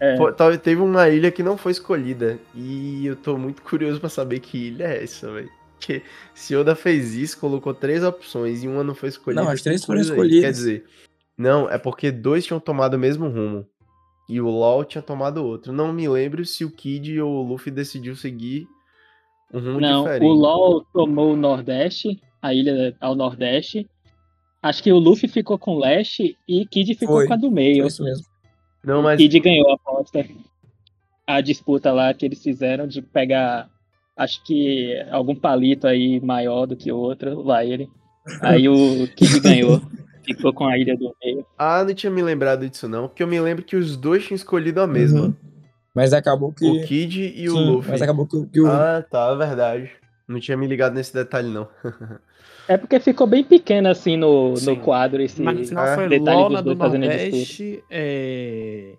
É. 0.00 0.16
Tal- 0.32 0.56
Teve 0.56 0.80
uma 0.80 1.06
ilha 1.10 1.30
que 1.30 1.42
não 1.42 1.58
foi 1.58 1.70
escolhida. 1.72 2.38
E 2.54 3.04
eu 3.06 3.14
tô 3.14 3.36
muito 3.36 3.60
curioso 3.60 4.00
pra 4.00 4.08
saber 4.08 4.40
que 4.40 4.68
ilha 4.68 4.84
é 4.84 5.04
essa, 5.04 5.30
velho. 5.30 5.50
Porque 5.78 6.02
se 6.34 6.56
Oda 6.56 6.74
fez 6.74 7.14
isso, 7.14 7.38
colocou 7.38 7.72
três 7.72 8.02
opções 8.02 8.62
e 8.64 8.68
uma 8.68 8.82
não 8.82 8.94
foi 8.94 9.08
escolhida. 9.10 9.42
Não, 9.42 9.50
as 9.50 9.62
três 9.62 9.84
foram 9.84 10.00
escolhidas. 10.00 10.40
Quer 10.44 10.50
dizer, 10.50 10.84
Não, 11.36 11.70
é 11.70 11.78
porque 11.78 12.10
dois 12.10 12.44
tinham 12.44 12.58
tomado 12.60 12.94
o 12.94 12.98
mesmo 12.98 13.28
rumo. 13.28 13.64
E 14.28 14.40
o 14.40 14.48
LoL 14.48 14.84
tinha 14.84 15.00
tomado 15.00 15.38
outro. 15.44 15.72
Não 15.72 15.92
me 15.92 16.06
lembro 16.08 16.44
se 16.44 16.64
o 16.64 16.70
Kid 16.70 17.18
ou 17.20 17.32
o 17.44 17.48
Luffy 17.48 17.70
decidiu 17.72 18.14
seguir 18.16 18.66
um 19.54 19.60
rumo 19.60 19.80
Não, 19.80 20.02
diferente. 20.02 20.24
o 20.24 20.32
LoL 20.32 20.84
tomou 20.92 21.32
o 21.32 21.36
Nordeste, 21.36 22.20
a 22.42 22.52
ilha 22.52 22.94
ao 23.00 23.14
Nordeste. 23.14 23.88
Acho 24.62 24.82
que 24.82 24.92
o 24.92 24.98
Luffy 24.98 25.28
ficou 25.28 25.58
com 25.58 25.76
o 25.76 25.78
Leste 25.78 26.36
e 26.46 26.66
Kid 26.66 26.94
ficou 26.94 27.16
Foi. 27.18 27.26
com 27.28 27.32
a 27.34 27.36
do 27.36 27.42
Foi 27.42 27.50
meio. 27.50 27.86
isso 27.86 28.02
mesmo. 28.02 28.26
Não, 28.84 29.00
mas 29.02 29.16
Kid 29.18 29.38
ganhou 29.40 29.70
a 29.70 29.74
aposta. 29.74 30.26
A 31.26 31.40
disputa 31.40 31.92
lá 31.92 32.12
que 32.12 32.26
eles 32.26 32.42
fizeram 32.42 32.86
de 32.86 33.00
pegar, 33.00 33.70
acho 34.18 34.44
que 34.44 34.94
algum 35.10 35.34
palito 35.34 35.86
aí 35.86 36.20
maior 36.20 36.66
do 36.66 36.76
que 36.76 36.90
o 36.90 36.96
outro, 36.96 37.42
lá 37.42 37.64
ele. 37.64 37.88
Aí 38.42 38.68
o 38.68 39.08
Kid 39.14 39.40
ganhou. 39.40 39.80
Ficou 40.26 40.52
com 40.52 40.66
a 40.66 40.76
ilha 40.76 40.94
do 40.94 41.14
meio. 41.24 41.46
Ah, 41.56 41.82
não 41.82 41.94
tinha 41.94 42.10
me 42.10 42.20
lembrado 42.20 42.68
disso 42.68 42.86
não, 42.86 43.08
porque 43.08 43.22
eu 43.22 43.26
me 43.26 43.40
lembro 43.40 43.64
que 43.64 43.76
os 43.76 43.96
dois 43.96 44.26
tinham 44.26 44.36
escolhido 44.36 44.82
a 44.82 44.86
mesma. 44.86 45.22
Uhum. 45.22 45.34
Mas 45.94 46.12
acabou 46.12 46.52
que. 46.52 46.66
O 46.66 46.84
Kid 46.84 47.32
e 47.34 47.48
o 47.48 47.52
Sim, 47.52 47.64
Luffy. 47.64 47.90
Mas 47.92 48.02
acabou 48.02 48.26
que, 48.26 48.46
que 48.46 48.60
o. 48.60 48.66
Ah, 48.66 49.02
tá, 49.10 49.30
é 49.32 49.36
verdade. 49.36 49.90
Não 50.28 50.38
tinha 50.38 50.56
me 50.56 50.66
ligado 50.66 50.92
nesse 50.94 51.14
detalhe 51.14 51.48
não. 51.48 51.66
É 52.68 52.76
porque 52.76 53.00
ficou 53.00 53.26
bem 53.26 53.42
pequeno 53.42 53.88
assim 53.88 54.14
no, 54.14 54.54
Sim. 54.54 54.66
no 54.66 54.76
quadro 54.80 55.22
esse. 55.22 55.40
Mas 55.40 55.70
final 55.70 55.86
é, 55.86 55.94
foi 55.94 56.06
detalhe 56.06 56.36
LOL 56.36 56.48
dos 56.48 56.52
na 56.52 56.60
do 56.60 56.64
dois 56.66 56.78
fazendo 56.78 57.04
a 57.04 57.06
Nordeste, 57.06 57.82
é... 57.90 58.92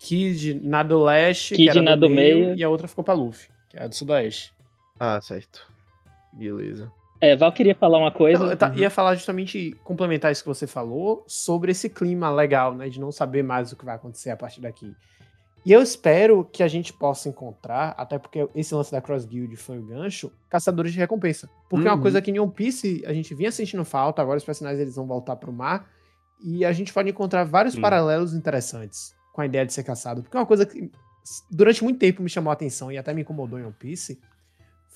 Kid 0.00 0.60
na 0.64 0.82
do 0.82 1.04
Leste, 1.04 1.54
Kid 1.54 1.62
que 1.62 1.70
era 1.70 1.80
na 1.80 1.94
do 1.94 2.08
do 2.08 2.10
meio, 2.10 2.46
meio. 2.46 2.56
e 2.56 2.64
a 2.64 2.68
outra 2.68 2.88
ficou 2.88 3.04
pra 3.04 3.14
Luffy, 3.14 3.48
que 3.68 3.76
é 3.76 3.82
a 3.82 3.86
do 3.88 3.94
Sudoeste. 3.94 4.52
ah, 4.98 5.20
certo. 5.20 5.66
Beleza. 6.32 6.90
É, 7.20 7.34
Val 7.36 7.52
queria 7.52 7.74
falar 7.74 7.98
uma 7.98 8.12
coisa. 8.12 8.44
Eu, 8.44 8.50
eu 8.50 8.56
ta- 8.56 8.72
ia 8.76 8.90
falar 8.90 9.14
justamente, 9.16 9.74
complementar 9.82 10.30
isso 10.30 10.42
que 10.42 10.48
você 10.48 10.66
falou, 10.66 11.24
sobre 11.26 11.72
esse 11.72 11.88
clima 11.88 12.30
legal, 12.30 12.74
né? 12.74 12.88
De 12.88 13.00
não 13.00 13.10
saber 13.10 13.42
mais 13.42 13.72
o 13.72 13.76
que 13.76 13.84
vai 13.84 13.96
acontecer 13.96 14.30
a 14.30 14.36
partir 14.36 14.60
daqui. 14.60 14.94
E 15.66 15.72
eu 15.72 15.82
espero 15.82 16.44
que 16.44 16.62
a 16.62 16.68
gente 16.68 16.92
possa 16.92 17.28
encontrar, 17.28 17.92
até 17.98 18.18
porque 18.18 18.48
esse 18.54 18.72
lance 18.74 18.92
da 18.92 19.00
Cross 19.00 19.24
Guild 19.24 19.56
foi 19.56 19.78
o 19.78 19.82
gancho, 19.82 20.30
caçadores 20.48 20.92
de 20.92 20.98
recompensa. 20.98 21.50
Porque 21.68 21.88
é 21.88 21.90
uma 21.90 21.96
Uhum. 21.96 22.02
coisa 22.02 22.22
que 22.22 22.30
em 22.30 22.38
One 22.38 22.52
Piece 22.52 23.02
a 23.04 23.12
gente 23.12 23.34
vinha 23.34 23.50
sentindo 23.50 23.84
falta, 23.84 24.22
agora 24.22 24.38
os 24.38 24.44
personagens 24.44 24.80
eles 24.80 24.94
vão 24.94 25.06
voltar 25.06 25.34
pro 25.36 25.52
mar, 25.52 25.90
e 26.40 26.64
a 26.64 26.72
gente 26.72 26.92
pode 26.94 27.10
encontrar 27.10 27.42
vários 27.44 27.74
Sim. 27.74 27.80
paralelos 27.80 28.32
interessantes 28.32 29.12
com 29.32 29.40
a 29.40 29.46
ideia 29.46 29.66
de 29.66 29.72
ser 29.72 29.82
caçado. 29.82 30.22
Porque 30.22 30.36
é 30.36 30.40
uma 30.40 30.46
coisa 30.46 30.64
que 30.64 30.88
durante 31.50 31.82
muito 31.84 31.98
tempo 31.98 32.22
me 32.22 32.28
chamou 32.28 32.50
a 32.50 32.54
atenção 32.54 32.90
e 32.92 32.98
até 32.98 33.12
me 33.14 33.22
incomodou 33.22 33.58
em 33.58 33.62
One 33.64 33.74
Piece, 33.78 34.18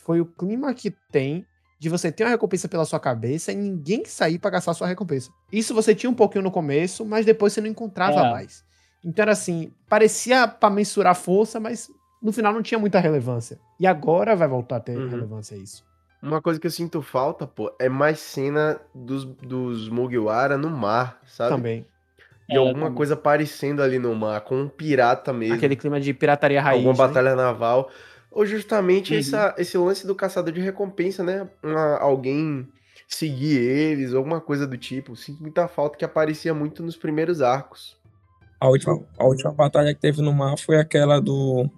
foi 0.05 0.21
o 0.21 0.27
clima 0.27 0.73
que 0.75 0.91
tem 1.11 1.47
de 1.79 1.89
você 1.89 2.13
ter 2.13 2.25
uma 2.25 2.31
recompensa 2.31 2.69
pela 2.69 2.85
sua 2.85 3.01
cabeça 3.01 3.51
e 3.51 3.57
ninguém 3.57 4.05
sair 4.05 4.39
pra 4.39 4.51
caçar 4.53 4.73
a 4.73 4.75
sua 4.75 4.87
recompensa. 4.87 5.31
Isso 5.53 5.75
você 5.75 5.95
tinha 5.95 6.09
um 6.11 6.15
pouquinho 6.15 6.45
no 6.45 6.51
começo, 6.51 7.05
mas 7.05 7.27
depois 7.27 7.53
você 7.53 7.61
não 7.61 7.69
encontrava 7.69 8.21
É. 8.21 8.31
mais. 8.31 8.65
Então 9.05 9.23
era 9.25 9.33
assim, 9.33 9.73
parecia 9.89 10.47
pra 10.47 10.71
mensurar 10.71 11.15
força, 11.17 11.59
mas 11.59 11.89
no 12.23 12.33
final 12.33 12.53
não 12.53 12.63
tinha 12.63 12.79
muita 12.79 13.01
relevância. 13.01 13.59
E 13.81 13.87
agora 13.87 14.37
vai 14.37 14.47
voltar 14.47 14.77
a 14.77 14.81
ter 14.81 14.97
Uhum. 14.97 15.09
relevância 15.09 15.57
isso. 15.57 15.85
Uma 16.23 16.41
coisa 16.41 16.61
que 16.61 16.67
eu 16.69 16.71
sinto 16.71 17.03
falta, 17.03 17.49
pô, 17.49 17.75
é 17.81 17.89
mais 17.89 18.21
cena 18.21 18.81
dos, 18.95 19.25
dos 19.25 19.89
Mugiwara 19.89 20.57
no 20.57 20.71
mar, 20.71 21.21
sabe? 21.27 21.51
Também. 21.57 21.85
De 22.53 22.57
É, 22.57 22.61
alguma 22.61 22.85
também. 22.87 22.95
coisa 22.97 23.17
parecendo 23.17 23.83
ali 23.83 23.99
no 23.99 24.15
mar, 24.15 24.41
com 24.43 24.63
um 24.63 24.69
pirata 24.69 25.33
mesmo. 25.33 25.55
Aquele 25.57 25.77
clima 25.77 26.01
de 26.01 26.13
pirataria 26.15 26.61
raiz. 26.63 26.85
alguma 26.87 26.93
né? 26.93 27.09
batalha 27.09 27.35
naval. 27.35 27.91
Ou 28.31 28.47
justamente 28.47 29.13
Uhum. 29.13 29.19
essa, 29.21 29.55
esse 29.59 29.77
lance 29.77 30.07
do 30.07 30.15
caçador 30.15 30.53
de 30.53 30.61
recompensa, 30.61 31.23
né? 31.23 31.49
Uma- 31.63 31.99
alguém 31.99 32.67
seguir 33.07 33.59
eles, 33.59 34.15
alguma 34.15 34.41
coisa 34.41 34.67
do 34.67 34.77
tipo. 34.79 35.15
Sinto 35.17 35.43
muita 35.43 35.69
falta 35.69 35.99
que 35.99 36.05
aparecia 36.05 36.55
muito 36.55 36.83
nos 36.83 36.97
primeiros 36.97 37.43
arcos. 37.43 37.97
A 38.59 38.69
última, 38.69 38.99
a 39.19 39.25
última 39.27 39.53
batalha 39.53 39.93
que 39.95 40.01
teve 40.01 40.23
no 40.23 40.33
mar 40.33 40.57
foi 40.59 40.79
aquela 40.79 41.21
do. 41.21 41.69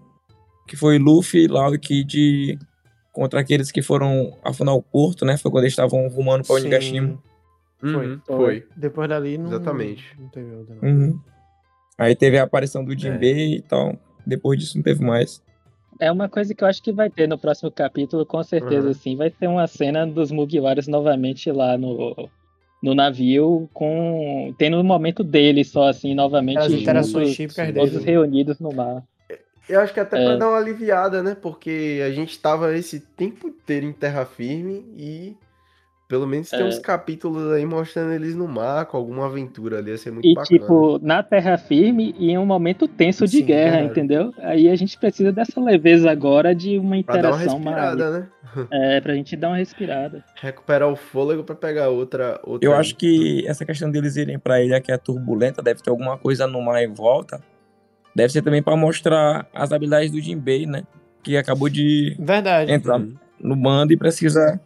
Que 0.69 0.77
foi 0.77 0.99
Luffy, 0.99 1.47
Lau 1.49 1.75
e 1.75 1.79
Kid 1.79 2.59
contra 3.13 3.41
aqueles 3.41 3.71
que 3.73 3.83
foram 3.83 4.37
afundar 4.45 4.75
o 4.75 4.83
porto, 4.83 5.25
né? 5.25 5.37
Foi 5.37 5.51
quando 5.51 5.65
eles 5.65 5.73
estavam 5.73 6.07
rumando 6.09 6.45
pra 6.47 6.57
Sim. 6.57 6.63
Onigashima. 6.63 7.19
Foi. 7.93 8.07
Uhum, 8.07 8.21
foi. 8.27 8.67
Depois 8.77 9.09
dali 9.09 9.37
não. 9.39 9.47
Exatamente. 9.47 10.05
Não 10.19 10.29
teve 10.29 10.55
outra, 10.55 10.75
não. 10.81 10.89
Uhum. 10.89 11.21
Aí 11.99 12.17
teve 12.17 12.39
a 12.39 12.43
aparição 12.45 12.85
do 12.85 12.97
Jinbei 12.99 13.57
e 13.57 13.63
tal. 13.63 13.97
Depois 14.27 14.59
disso 14.59 14.77
não 14.79 14.83
teve 14.83 15.05
mais. 15.05 15.43
É 16.01 16.11
uma 16.11 16.29
coisa 16.29 16.55
que 16.55 16.65
eu 16.65 16.69
acho 16.69 16.83
que 16.83 16.91
vai 16.93 17.09
ter 17.09 17.29
no 17.29 17.39
próximo 17.39 17.71
capítulo, 17.71 18.27
com 18.27 18.43
certeza, 18.43 18.89
Uhum. 18.89 18.95
sim. 18.95 19.17
Vai 19.17 19.31
ter 19.31 19.47
uma 19.47 19.67
cena 19.67 20.05
dos 20.07 20.33
Mugiwaras 20.33 20.89
novamente 20.89 21.53
lá 21.53 21.79
no, 21.79 22.29
no 22.83 22.95
navio, 22.97 23.69
com 23.73 24.53
tendo 24.59 24.77
um 24.79 24.83
momento 24.83 25.23
deles 25.23 25.71
só, 25.71 25.89
assim, 25.89 26.15
novamente. 26.15 26.59
As 26.59 26.73
interações 26.73 27.35
típicas 27.37 27.73
Todos 27.73 27.91
deles. 27.93 28.05
reunidos 28.05 28.59
no 28.59 28.73
mar. 28.73 29.05
Eu 29.69 29.81
acho 29.81 29.95
que 29.95 30.01
até 30.01 30.21
É. 30.21 30.25
pra 30.27 30.37
dar 30.37 30.49
uma 30.49 30.59
aliviada, 30.59 31.23
né? 31.23 31.37
Porque 31.41 32.03
a 32.05 32.11
gente 32.11 32.39
tava 32.41 32.77
esse 32.77 32.99
tempo 33.01 33.47
inteiro 33.49 33.87
em 33.87 33.93
terra 33.93 34.25
firme 34.27 34.85
e 34.99 35.37
pelo 36.15 36.29
menos 36.29 36.49
tem 36.49 36.61
É. 36.61 36.65
uns 36.65 36.79
capítulos 36.79 37.51
aí 37.51 37.67
mostrando 37.67 38.13
eles 38.13 38.37
no 38.37 38.47
mar, 38.47 38.87
com 38.87 38.97
alguma 38.97 39.27
aventura 39.27 39.79
ali, 39.79 39.91
ia 39.91 39.99
ser 39.99 40.13
muito 40.13 40.25
E, 40.25 40.33
bacana. 40.33 40.47
tipo, 40.61 41.01
na 41.03 41.25
terra 41.25 41.59
firme 41.59 42.15
e 42.17 42.31
em 42.31 42.39
um 42.39 42.47
momento 42.47 42.87
tenso 42.87 43.27
de 43.27 43.39
Sim, 43.39 43.47
guerra, 43.47 43.79
verdade. 43.79 43.91
entendeu? 43.91 44.33
Aí 44.39 44.69
a 44.69 44.77
gente 44.77 44.97
precisa 44.97 45.33
dessa 45.33 45.61
leveza 45.61 46.09
agora 46.09 46.55
de 46.55 46.79
uma 46.79 47.03
pra 47.03 47.17
dar 47.17 47.31
uma 47.33 47.37
interação 47.39 47.59
mais. 47.59 47.77
respirada, 47.77 48.11
né? 48.21 48.27
É, 48.71 49.01
pra 49.01 49.15
gente 49.15 49.35
dar 49.35 49.49
uma 49.49 49.57
respirada. 49.57 50.23
Recuperar 50.41 50.89
o 50.89 50.95
fôlego 50.95 51.43
pra 51.43 51.57
pegar 51.57 51.89
outra. 51.89 52.39
outra 52.45 52.65
Eu 52.69 52.73
acho 52.77 52.95
que 52.95 53.45
essa 53.49 53.65
questão 53.65 53.91
deles 53.91 54.15
irem 54.15 54.39
pra 54.39 54.63
ilha 54.63 54.81
que 54.81 54.93
é 54.93 54.97
turbulenta, 54.97 55.61
deve 55.61 55.83
ter 55.83 55.91
alguma 55.91 56.17
coisa 56.17 56.47
no 56.47 56.63
mar 56.63 56.81
em 56.81 56.93
volta. 56.95 57.41
Deve 58.15 58.33
ser 58.33 58.43
também 58.43 58.63
pra 58.63 58.77
mostrar 58.77 59.49
as 59.53 59.73
habilidades 59.73 60.13
do 60.13 60.21
Jinbei, 60.21 60.65
né? 60.65 60.85
Que 61.25 61.37
acabou 61.37 61.69
de 61.69 62.15
Verdade. 62.21 62.71
entrar 62.71 63.01
Uhum. 63.01 63.15
no 63.41 63.57
bando 63.57 63.93
e 63.93 63.97
precisa 63.97 64.61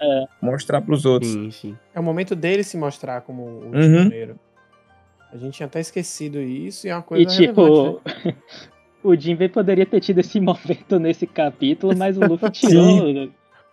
É. 0.00 0.24
mostrar 0.42 0.80
pros 0.82 1.04
outros. 1.06 1.30
Sim, 1.32 1.50
sim. 1.50 1.78
É 1.94 1.98
o 2.00 2.02
momento 2.02 2.34
dele 2.36 2.62
se 2.62 2.76
mostrar 2.76 3.22
como 3.22 3.42
o 3.42 3.64
Uhum. 3.66 3.70
primeiro. 4.08 4.38
A 5.32 5.36
gente 5.36 5.54
tinha 5.54 5.66
até 5.66 5.80
esquecido 5.80 6.40
isso 6.40 6.86
e 6.86 6.90
é 6.90 6.94
uma 6.94 7.02
coisa 7.02 7.22
E 7.22 7.26
tipo, 7.46 8.00
né? 8.24 8.34
o 9.02 9.14
Jinbei 9.16 9.48
poderia 9.48 9.84
ter 9.86 10.00
tido 10.00 10.18
esse 10.20 10.38
momento 10.40 10.98
nesse 10.98 11.26
capítulo, 11.26 11.96
mas 11.96 12.16
o 12.18 12.20
Luffy 12.26 12.50
tirou 12.50 13.30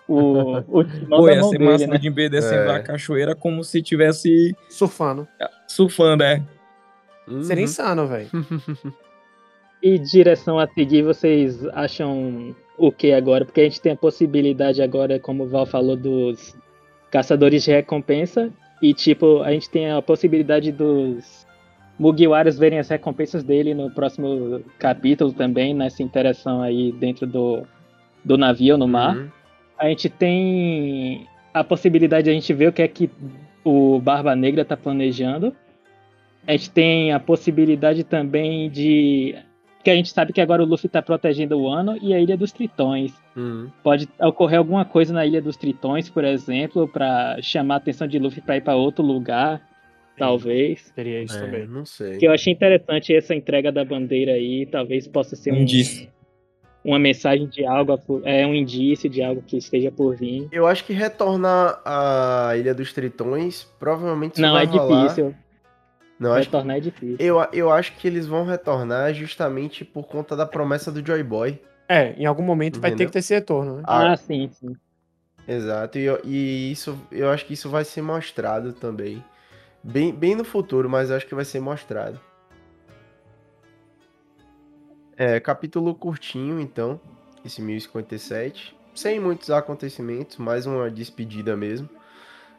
o, 0.07 0.57
o 0.59 0.85
Pô, 1.09 1.25
da 1.27 1.33
ia 1.33 1.43
ser 1.43 1.59
massa 1.59 1.87
né? 1.87 1.95
o 1.97 2.01
Jinbei 2.01 2.29
descendo 2.29 2.71
É. 2.71 2.75
a 2.75 2.83
cachoeira 2.83 3.35
como 3.35 3.63
se 3.63 3.81
tivesse 3.81 4.55
Surfando. 4.69 5.27
surfando, 5.67 6.23
é. 6.23 6.41
Seria 7.43 7.61
Uhum. 7.63 7.69
insano, 7.69 8.07
velho. 8.07 8.29
E 9.85 9.99
direção 9.99 10.57
a 10.57 10.65
seguir, 10.67 11.01
vocês 11.03 11.65
acham 11.73 12.55
o 12.77 12.91
que 12.91 13.13
agora? 13.13 13.45
Porque 13.45 13.61
a 13.61 13.63
gente 13.65 13.81
tem 13.81 13.91
a 13.91 13.97
possibilidade 13.97 14.81
agora, 14.81 15.19
como 15.19 15.43
o 15.43 15.47
Val 15.47 15.65
falou, 15.65 15.95
dos 15.95 16.55
caçadores 17.11 17.63
de 17.63 17.71
recompensa. 17.71 18.51
E, 18.81 18.93
tipo, 18.93 19.41
a 19.41 19.51
gente 19.51 19.69
tem 19.69 19.91
a 19.91 20.01
possibilidade 20.01 20.71
dos 20.71 21.45
Mugiwaras 21.97 22.57
verem 22.57 22.79
as 22.79 22.89
recompensas 22.89 23.43
dele 23.43 23.73
no 23.73 23.91
próximo 23.91 24.61
capítulo 24.79 25.31
também, 25.31 25.73
nessa 25.73 26.01
interação 26.01 26.61
aí 26.61 26.91
dentro 26.91 27.27
do, 27.27 27.63
do 28.25 28.37
navio 28.37 28.77
no 28.77 28.87
mar. 28.87 29.15
Uhum. 29.15 29.29
A 29.77 29.87
gente 29.89 30.09
tem 30.09 31.27
a 31.53 31.63
possibilidade 31.63 32.25
de 32.25 32.31
a 32.31 32.33
gente 32.33 32.51
ver 32.53 32.69
o 32.69 32.73
que 32.73 32.81
é 32.81 32.87
que 32.87 33.09
o 33.63 33.99
Barba 33.99 34.35
Negra 34.35 34.65
tá 34.65 34.75
planejando. 34.75 35.55
A 36.47 36.51
gente 36.51 36.71
tem 36.71 37.13
a 37.13 37.19
possibilidade 37.19 38.03
também 38.03 38.69
de. 38.69 39.35
Que 39.83 39.89
a 39.89 39.95
gente 39.95 40.09
sabe 40.13 40.31
que 40.31 40.39
agora 40.39 40.63
o 40.63 40.65
Luffy 40.65 40.87
tá 40.89 41.01
protegendo 41.01 41.59
o 41.59 41.67
Ano 41.67 41.97
e 42.01 42.13
a 42.13 42.19
Ilha 42.19 42.37
dos 42.37 42.51
Tritões. 42.53 43.11
Uhum. 43.35 43.69
Pode 43.83 44.07
ocorrer 44.21 44.57
alguma 44.59 44.85
coisa 44.85 45.13
na 45.13 45.25
Ilha 45.25 45.41
dos 45.41 45.57
Tritões, 45.57 46.09
por 46.09 46.23
exemplo, 46.23 46.87
pra 46.87 47.37
chamar 47.41 47.75
a 47.75 47.77
atenção 47.77 48.07
de 48.07 48.17
Luffy 48.17 48.41
pra 48.41 48.55
ir 48.55 48.61
pra 48.61 48.75
outro 48.77 49.03
lugar, 49.03 49.61
talvez. 50.17 50.91
Seria 50.95 51.23
isso 51.23 51.37
É, 51.37 51.41
também. 51.41 51.67
não 51.67 51.85
sei. 51.85 52.17
Que 52.17 52.25
eu 52.27 52.31
achei 52.31 52.53
interessante 52.53 53.13
essa 53.13 53.35
entrega 53.35 53.71
da 53.71 53.83
bandeira 53.83 54.31
aí, 54.33 54.65
talvez 54.65 55.07
possa 55.07 55.35
ser 55.35 55.51
Um 55.51 55.57
um, 55.57 55.61
indício. 55.63 56.07
uma 56.85 56.97
mensagem 56.99 57.47
de 57.47 57.65
algo, 57.65 57.99
é 58.23 58.45
um 58.47 58.53
indício 58.53 59.09
de 59.09 59.21
algo 59.21 59.41
que 59.45 59.57
esteja 59.57 59.91
por 59.91 60.15
vir. 60.15 60.47
Eu 60.51 60.65
acho 60.65 60.85
que 60.85 60.93
retornar 60.93 61.81
à 61.83 62.53
Ilha 62.55 62.73
dos 62.73 62.93
Tritões 62.93 63.63
provavelmente 63.79 64.39
Não, 64.39 64.57
é 64.57 64.63
rolar. 64.63 65.03
difícil. 65.07 65.35
Não, 66.19 66.31
acho 66.31 66.41
que 66.49 66.55
Retornar 66.55 66.77
é 66.77 66.79
difícil. 66.79 67.17
Eu, 67.19 67.37
eu 67.51 67.71
acho 67.71 67.93
que 67.97 68.07
eles 68.07 68.25
vão 68.27 68.45
retornar 68.45 69.13
justamente 69.13 69.83
por 69.83 70.03
conta 70.07 70.35
da 70.35 70.45
promessa 70.45 70.91
do 70.91 71.05
Joy 71.05 71.23
Boy. 71.23 71.59
É, 71.87 72.13
em 72.13 72.25
algum 72.25 72.43
momento 72.43 72.79
vai 72.79 72.91
ter 72.91 72.95
Entendeu? 72.95 73.07
que 73.07 73.13
ter 73.13 73.19
esse 73.19 73.33
retorno, 73.33 73.77
né? 73.77 73.83
Ah, 73.85 74.11
Ah, 74.13 74.17
sim, 74.17 74.49
sim. 74.49 74.75
Exato, 75.47 75.97
e, 75.99 76.03
eu- 76.03 76.21
e 76.23 76.71
isso 76.71 76.97
eu 77.11 77.29
acho 77.29 77.45
que 77.45 77.53
isso 77.53 77.69
vai 77.69 77.83
ser 77.83 78.01
mostrado 78.01 78.71
também. 78.71 79.23
Bem, 79.83 80.13
bem 80.13 80.35
no 80.35 80.45
futuro, 80.45 80.89
mas 80.89 81.09
eu 81.09 81.17
acho 81.17 81.27
que 81.27 81.35
vai 81.35 81.43
ser 81.43 81.59
mostrado. 81.59 82.17
É, 85.17 85.39
capítulo 85.39 85.93
curtinho, 85.93 86.59
então, 86.59 86.99
esse 87.45 87.61
1057. 87.61 88.75
Sem 88.95 89.19
muitos 89.19 89.49
acontecimentos, 89.49 90.37
mais 90.37 90.65
uma 90.65 90.89
despedida 90.89 91.55
mesmo. 91.57 91.89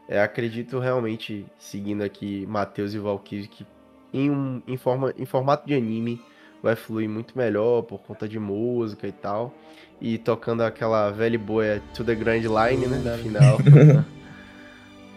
É, 0.09 0.20
acredito 0.20 0.78
realmente, 0.78 1.46
seguindo 1.59 2.02
aqui 2.02 2.46
Matheus 2.46 2.92
e 2.92 2.98
Valkyrie, 2.98 3.48
que 3.48 3.66
em, 4.12 4.30
um, 4.30 4.62
em, 4.66 4.76
forma, 4.76 5.12
em 5.18 5.24
formato 5.24 5.66
de 5.66 5.74
anime 5.74 6.20
vai 6.62 6.76
fluir 6.76 7.09
muito 7.09 7.36
melhor 7.36 7.82
por 7.82 8.00
conta 8.00 8.28
de 8.28 8.38
música 8.38 9.07
e 9.07 9.12
tal. 9.12 9.55
E 10.00 10.18
tocando 10.18 10.62
aquela 10.62 11.11
velha 11.11 11.38
boia 11.38 11.82
To 11.94 12.05
The 12.05 12.14
Grand 12.14 12.40
Line, 12.40 12.86
né? 12.86 12.98
No 12.98 13.18
final. 13.18 13.59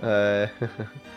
é. 0.02 0.50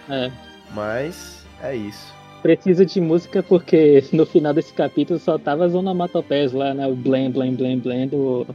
é. 0.09 0.33
Mas 0.75 1.47
é 1.63 1.75
isso. 1.75 2.15
Precisa 2.43 2.87
de 2.87 3.01
música 3.01 3.43
porque 3.43 4.05
no 4.13 4.25
final 4.27 4.55
desse 4.55 4.73
capítulo 4.73 5.19
só 5.19 5.39
tava 5.39 5.65
as 5.65 5.75
onomatopeias 5.75 6.53
lá, 6.53 6.75
né? 6.75 6.87
O 6.87 6.95
blém, 6.95 7.31
blém, 7.31 7.55
blém, 7.55 7.79
blém 7.79 8.09
do, 8.09 8.47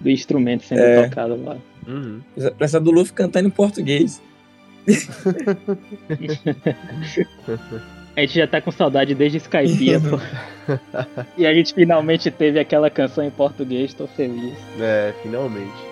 do 0.00 0.10
instrumento 0.10 0.64
sendo 0.64 0.80
é. 0.80 1.08
tocado 1.08 1.42
lá. 1.42 1.56
Uhum. 1.86 2.20
Precisa 2.56 2.80
do 2.80 2.90
Luffy 2.90 3.14
cantando 3.14 3.48
em 3.48 3.50
português. 3.50 4.20
a 8.16 8.20
gente 8.20 8.34
já 8.34 8.46
tá 8.46 8.60
com 8.60 8.70
saudade 8.70 9.14
desde 9.14 9.38
Skype, 9.38 9.98
pô. 10.00 10.18
e 11.36 11.46
a 11.46 11.54
gente 11.54 11.74
finalmente 11.74 12.30
teve 12.30 12.58
aquela 12.58 12.90
canção 12.90 13.24
em 13.24 13.30
português, 13.30 13.94
tô 13.94 14.06
feliz. 14.06 14.54
É, 14.80 15.14
finalmente. 15.22 15.88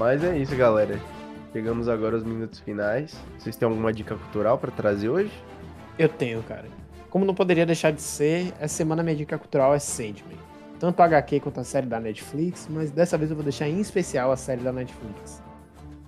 Mas 0.00 0.24
é 0.24 0.38
isso, 0.38 0.56
galera. 0.56 0.98
Chegamos 1.52 1.88
agora 1.88 2.14
aos 2.14 2.24
minutos 2.24 2.60
finais. 2.60 3.16
Vocês 3.36 3.56
têm 3.56 3.66
alguma 3.68 3.92
dica 3.92 4.14
cultural 4.14 4.56
para 4.56 4.70
trazer 4.70 5.08
hoje? 5.08 5.32
Eu 5.98 6.08
tenho, 6.08 6.40
cara. 6.44 6.66
Como 7.10 7.24
não 7.24 7.34
poderia 7.34 7.66
deixar 7.66 7.90
de 7.90 8.00
ser, 8.00 8.54
essa 8.60 8.76
semana 8.76 9.02
minha 9.02 9.16
dica 9.16 9.36
cultural 9.36 9.74
é 9.74 9.80
Sandman. 9.80 10.38
Tanto 10.78 11.00
a 11.00 11.04
HQ 11.06 11.40
quanto 11.40 11.58
a 11.58 11.64
série 11.64 11.88
da 11.88 11.98
Netflix, 11.98 12.68
mas 12.70 12.92
dessa 12.92 13.18
vez 13.18 13.30
eu 13.30 13.36
vou 13.36 13.42
deixar 13.42 13.68
em 13.68 13.80
especial 13.80 14.30
a 14.30 14.36
série 14.36 14.62
da 14.62 14.72
Netflix. 14.72 15.42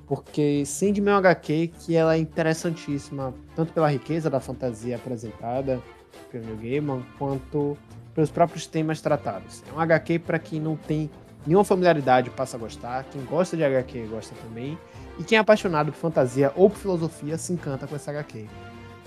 Porque 0.07 0.65
Sandman 0.65 1.11
é 1.11 1.15
uma 1.15 1.19
HQ 1.19 1.73
que 1.81 1.97
ela 1.97 2.15
é 2.15 2.19
interessantíssima, 2.19 3.35
tanto 3.57 3.73
pela 3.73 3.89
riqueza 3.89 4.31
da 4.31 4.39
fantasia 4.39 4.95
apresentada 4.95 5.83
pelo 6.31 6.45
Neil 6.45 6.59
Gaiman, 6.59 7.03
quanto 7.19 7.77
pelos 8.15 8.31
próprios 8.31 8.67
temas 8.67 9.01
tratados. 9.01 9.65
É 9.69 9.73
um 9.73 9.81
HQ 9.81 10.21
para 10.21 10.39
quem 10.39 10.61
não 10.61 10.77
tem 10.77 11.11
nenhuma 11.47 11.65
familiaridade 11.65 12.31
passa 12.31 12.57
a 12.57 12.61
gostar, 12.61 13.05
quem 13.05 13.23
gosta 13.25 13.57
de 13.57 13.65
HQ 13.65 14.07
gosta 14.07 14.35
também, 14.43 14.79
e 15.19 15.25
quem 15.25 15.37
é 15.37 15.41
apaixonado 15.41 15.93
por 15.93 15.99
fantasia 15.99 16.53
ou 16.55 16.71
por 16.71 16.79
filosofia 16.79 17.37
se 17.37 17.53
encanta 17.53 17.87
com 17.87 17.95
essa 17.97 18.11
HQ. 18.11 18.47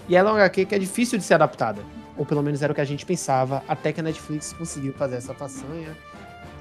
E 0.07 0.15
ela 0.15 0.29
é 0.29 0.33
uma 0.33 0.39
HQ 0.39 0.65
que 0.65 0.75
é 0.75 0.79
difícil 0.79 1.17
de 1.17 1.23
ser 1.23 1.35
adaptada, 1.35 1.81
ou 2.17 2.25
pelo 2.25 2.43
menos 2.43 2.61
era 2.61 2.71
o 2.71 2.75
que 2.75 2.81
a 2.81 2.85
gente 2.85 3.05
pensava, 3.05 3.63
até 3.67 3.91
que 3.91 3.99
a 3.99 4.03
Netflix 4.03 4.53
conseguiu 4.53 4.93
fazer 4.93 5.15
essa 5.15 5.33
façanha 5.33 5.95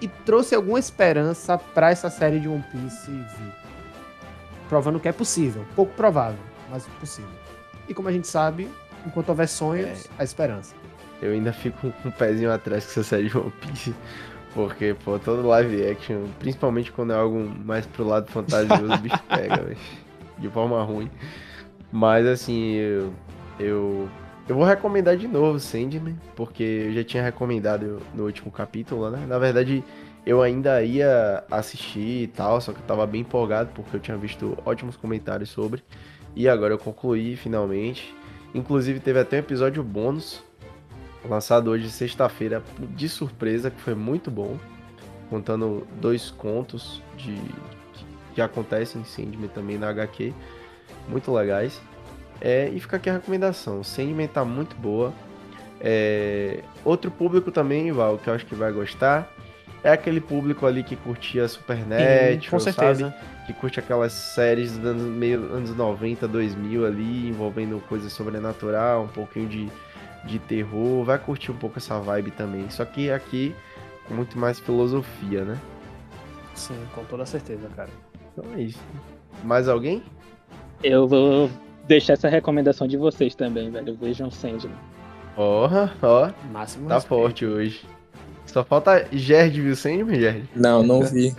e 0.00 0.08
trouxe 0.08 0.54
alguma 0.54 0.78
esperança 0.78 1.58
para 1.58 1.90
essa 1.90 2.10
série 2.10 2.40
de 2.40 2.48
One 2.48 2.64
Piece 2.70 3.10
vir. 3.10 3.52
Provando 4.68 4.98
que 4.98 5.08
é 5.08 5.12
possível, 5.12 5.64
pouco 5.76 5.92
provável, 5.94 6.38
mas 6.70 6.86
possível. 7.00 7.30
E 7.88 7.94
como 7.94 8.08
a 8.08 8.12
gente 8.12 8.26
sabe, 8.26 8.68
enquanto 9.06 9.28
houver 9.28 9.48
sonhos, 9.48 10.06
é. 10.06 10.08
há 10.18 10.24
esperança. 10.24 10.74
Eu 11.22 11.32
ainda 11.32 11.52
fico 11.52 11.92
com 12.02 12.08
um 12.08 12.12
pezinho 12.12 12.52
atrás 12.52 12.84
com 12.84 12.90
essa 12.90 13.04
série 13.04 13.28
de 13.28 13.38
One 13.38 13.52
Piece, 13.60 13.94
porque, 14.54 14.94
pô, 15.04 15.18
todo 15.18 15.46
live 15.46 15.84
action, 15.86 16.22
principalmente 16.38 16.92
quando 16.92 17.12
é 17.12 17.16
algo 17.16 17.52
mais 17.64 17.84
pro 17.86 18.06
lado 18.06 18.30
fantasioso, 18.30 18.92
o 18.92 18.98
bicho 18.98 19.22
pega, 19.28 19.56
véio, 19.62 19.76
de 20.38 20.48
forma 20.48 20.82
ruim. 20.82 21.10
Mas, 21.90 22.24
assim, 22.26 22.74
eu, 22.74 23.12
eu, 23.58 24.08
eu 24.48 24.54
vou 24.54 24.64
recomendar 24.64 25.16
de 25.16 25.26
novo 25.26 25.58
Sandman, 25.58 26.16
porque 26.36 26.62
eu 26.62 26.92
já 26.94 27.04
tinha 27.04 27.22
recomendado 27.22 28.00
no 28.14 28.24
último 28.24 28.50
capítulo, 28.50 29.10
né? 29.10 29.26
Na 29.26 29.38
verdade, 29.38 29.82
eu 30.24 30.40
ainda 30.40 30.82
ia 30.82 31.42
assistir 31.50 32.22
e 32.22 32.26
tal, 32.28 32.60
só 32.60 32.72
que 32.72 32.78
eu 32.78 32.84
tava 32.86 33.06
bem 33.06 33.22
empolgado, 33.22 33.70
porque 33.74 33.96
eu 33.96 34.00
tinha 34.00 34.16
visto 34.16 34.56
ótimos 34.64 34.96
comentários 34.96 35.50
sobre. 35.50 35.82
E 36.36 36.48
agora 36.48 36.74
eu 36.74 36.78
concluí, 36.78 37.36
finalmente. 37.36 38.14
Inclusive, 38.54 39.00
teve 39.00 39.18
até 39.18 39.36
um 39.36 39.40
episódio 39.40 39.82
bônus 39.82 40.42
lançado 41.28 41.70
hoje 41.70 41.90
sexta-feira 41.90 42.62
de 42.78 43.08
surpresa, 43.08 43.70
que 43.70 43.80
foi 43.80 43.94
muito 43.94 44.30
bom, 44.30 44.58
contando 45.30 45.86
dois 46.00 46.30
contos 46.30 47.02
de 47.16 47.36
que, 48.34 48.40
acontecem 48.40 49.00
em 49.00 49.04
Sandman 49.04 49.48
também 49.48 49.78
na 49.78 49.88
HQ, 49.88 50.32
muito 51.08 51.32
legais. 51.32 51.80
É, 52.40 52.68
e 52.68 52.80
fica 52.80 52.96
aqui 52.96 53.08
a 53.08 53.14
recomendação, 53.14 53.82
Sandman 53.82 54.26
tá 54.26 54.44
muito 54.44 54.76
boa. 54.76 55.12
É, 55.80 56.62
outro 56.84 57.10
público 57.10 57.50
também, 57.50 57.92
Val, 57.92 58.18
que 58.18 58.28
eu 58.28 58.34
acho 58.34 58.44
que 58.46 58.54
vai 58.54 58.72
gostar, 58.72 59.30
é 59.84 59.92
aquele 59.92 60.20
público 60.20 60.66
ali 60.66 60.82
que 60.82 60.96
curtia 60.96 61.46
Supernet, 61.46 62.50
com 62.50 62.58
certeza. 62.58 63.10
Sabe? 63.10 63.46
Que 63.46 63.52
curte 63.52 63.78
aquelas 63.78 64.12
séries 64.12 64.72
dos 64.72 64.86
anos, 64.86 65.02
meio, 65.02 65.40
anos 65.52 65.76
90, 65.76 66.26
2000 66.26 66.86
ali, 66.86 67.28
envolvendo 67.28 67.78
coisas 67.86 68.10
sobrenatural, 68.10 69.04
um 69.04 69.08
pouquinho 69.08 69.46
de 69.46 69.68
de 70.26 70.38
terror, 70.38 71.04
vai 71.04 71.18
curtir 71.18 71.50
um 71.50 71.56
pouco 71.56 71.78
essa 71.78 71.98
vibe 72.00 72.30
também. 72.32 72.68
Só 72.70 72.84
que 72.84 73.10
aqui 73.10 73.54
com 74.06 74.14
muito 74.14 74.38
mais 74.38 74.58
filosofia, 74.58 75.44
né? 75.44 75.58
Sim, 76.54 76.78
com 76.94 77.04
toda 77.04 77.26
certeza, 77.26 77.68
cara. 77.74 77.90
Então 78.32 78.44
é 78.54 78.62
isso. 78.62 78.78
Mais 79.42 79.68
alguém? 79.68 80.02
Eu 80.82 81.06
vou 81.08 81.50
deixar 81.86 82.12
essa 82.14 82.28
recomendação 82.28 82.86
de 82.86 82.96
vocês 82.96 83.34
também, 83.34 83.70
velho. 83.70 83.96
Vejam 83.96 84.30
Sandman. 84.30 84.74
Ó, 85.36 85.68
ó. 86.02 86.30
Máximo 86.52 86.88
Tá 86.88 86.94
respeito. 86.94 87.08
forte 87.22 87.46
hoje. 87.46 87.84
Só 88.46 88.62
falta 88.62 89.06
Gerd, 89.12 89.60
viu 89.60 89.74
Sandman, 89.74 90.20
Gerd? 90.20 90.48
Não, 90.54 90.82
não 90.82 91.02
vi. 91.02 91.34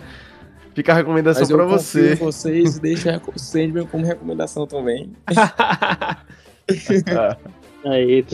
Fica 0.74 0.92
a 0.92 0.96
recomendação 0.96 1.40
Mas 1.42 1.52
pra 1.52 1.64
você. 1.64 2.14
vocês 2.16 2.78
deixa 2.78 3.22
o 3.26 3.38
Sandman 3.38 3.86
como 3.86 4.04
recomendação 4.04 4.66
também. 4.66 5.12
Aí. 7.84 8.24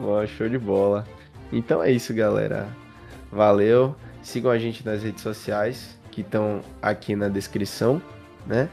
Ó, 0.00 0.24
show 0.26 0.48
de 0.48 0.58
bola. 0.58 1.06
Então 1.52 1.82
é 1.82 1.90
isso, 1.90 2.12
galera. 2.14 2.66
Valeu. 3.30 3.94
Sigam 4.22 4.50
a 4.50 4.58
gente 4.58 4.84
nas 4.84 5.02
redes 5.02 5.22
sociais 5.22 5.98
que 6.10 6.20
estão 6.20 6.60
aqui 6.80 7.14
na 7.16 7.28
descrição, 7.28 8.00
né? 8.46 8.68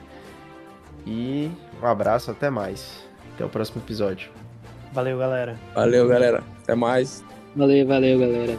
E 1.05 1.51
um 1.81 1.85
abraço, 1.85 2.31
até 2.31 2.49
mais. 2.49 3.03
Até 3.33 3.43
o 3.43 3.49
próximo 3.49 3.81
episódio. 3.81 4.29
Valeu, 4.93 5.17
galera. 5.17 5.57
Valeu, 5.73 6.07
galera. 6.07 6.43
Até 6.63 6.75
mais. 6.75 7.23
Valeu, 7.55 7.85
valeu, 7.87 8.19
galera. 8.19 8.57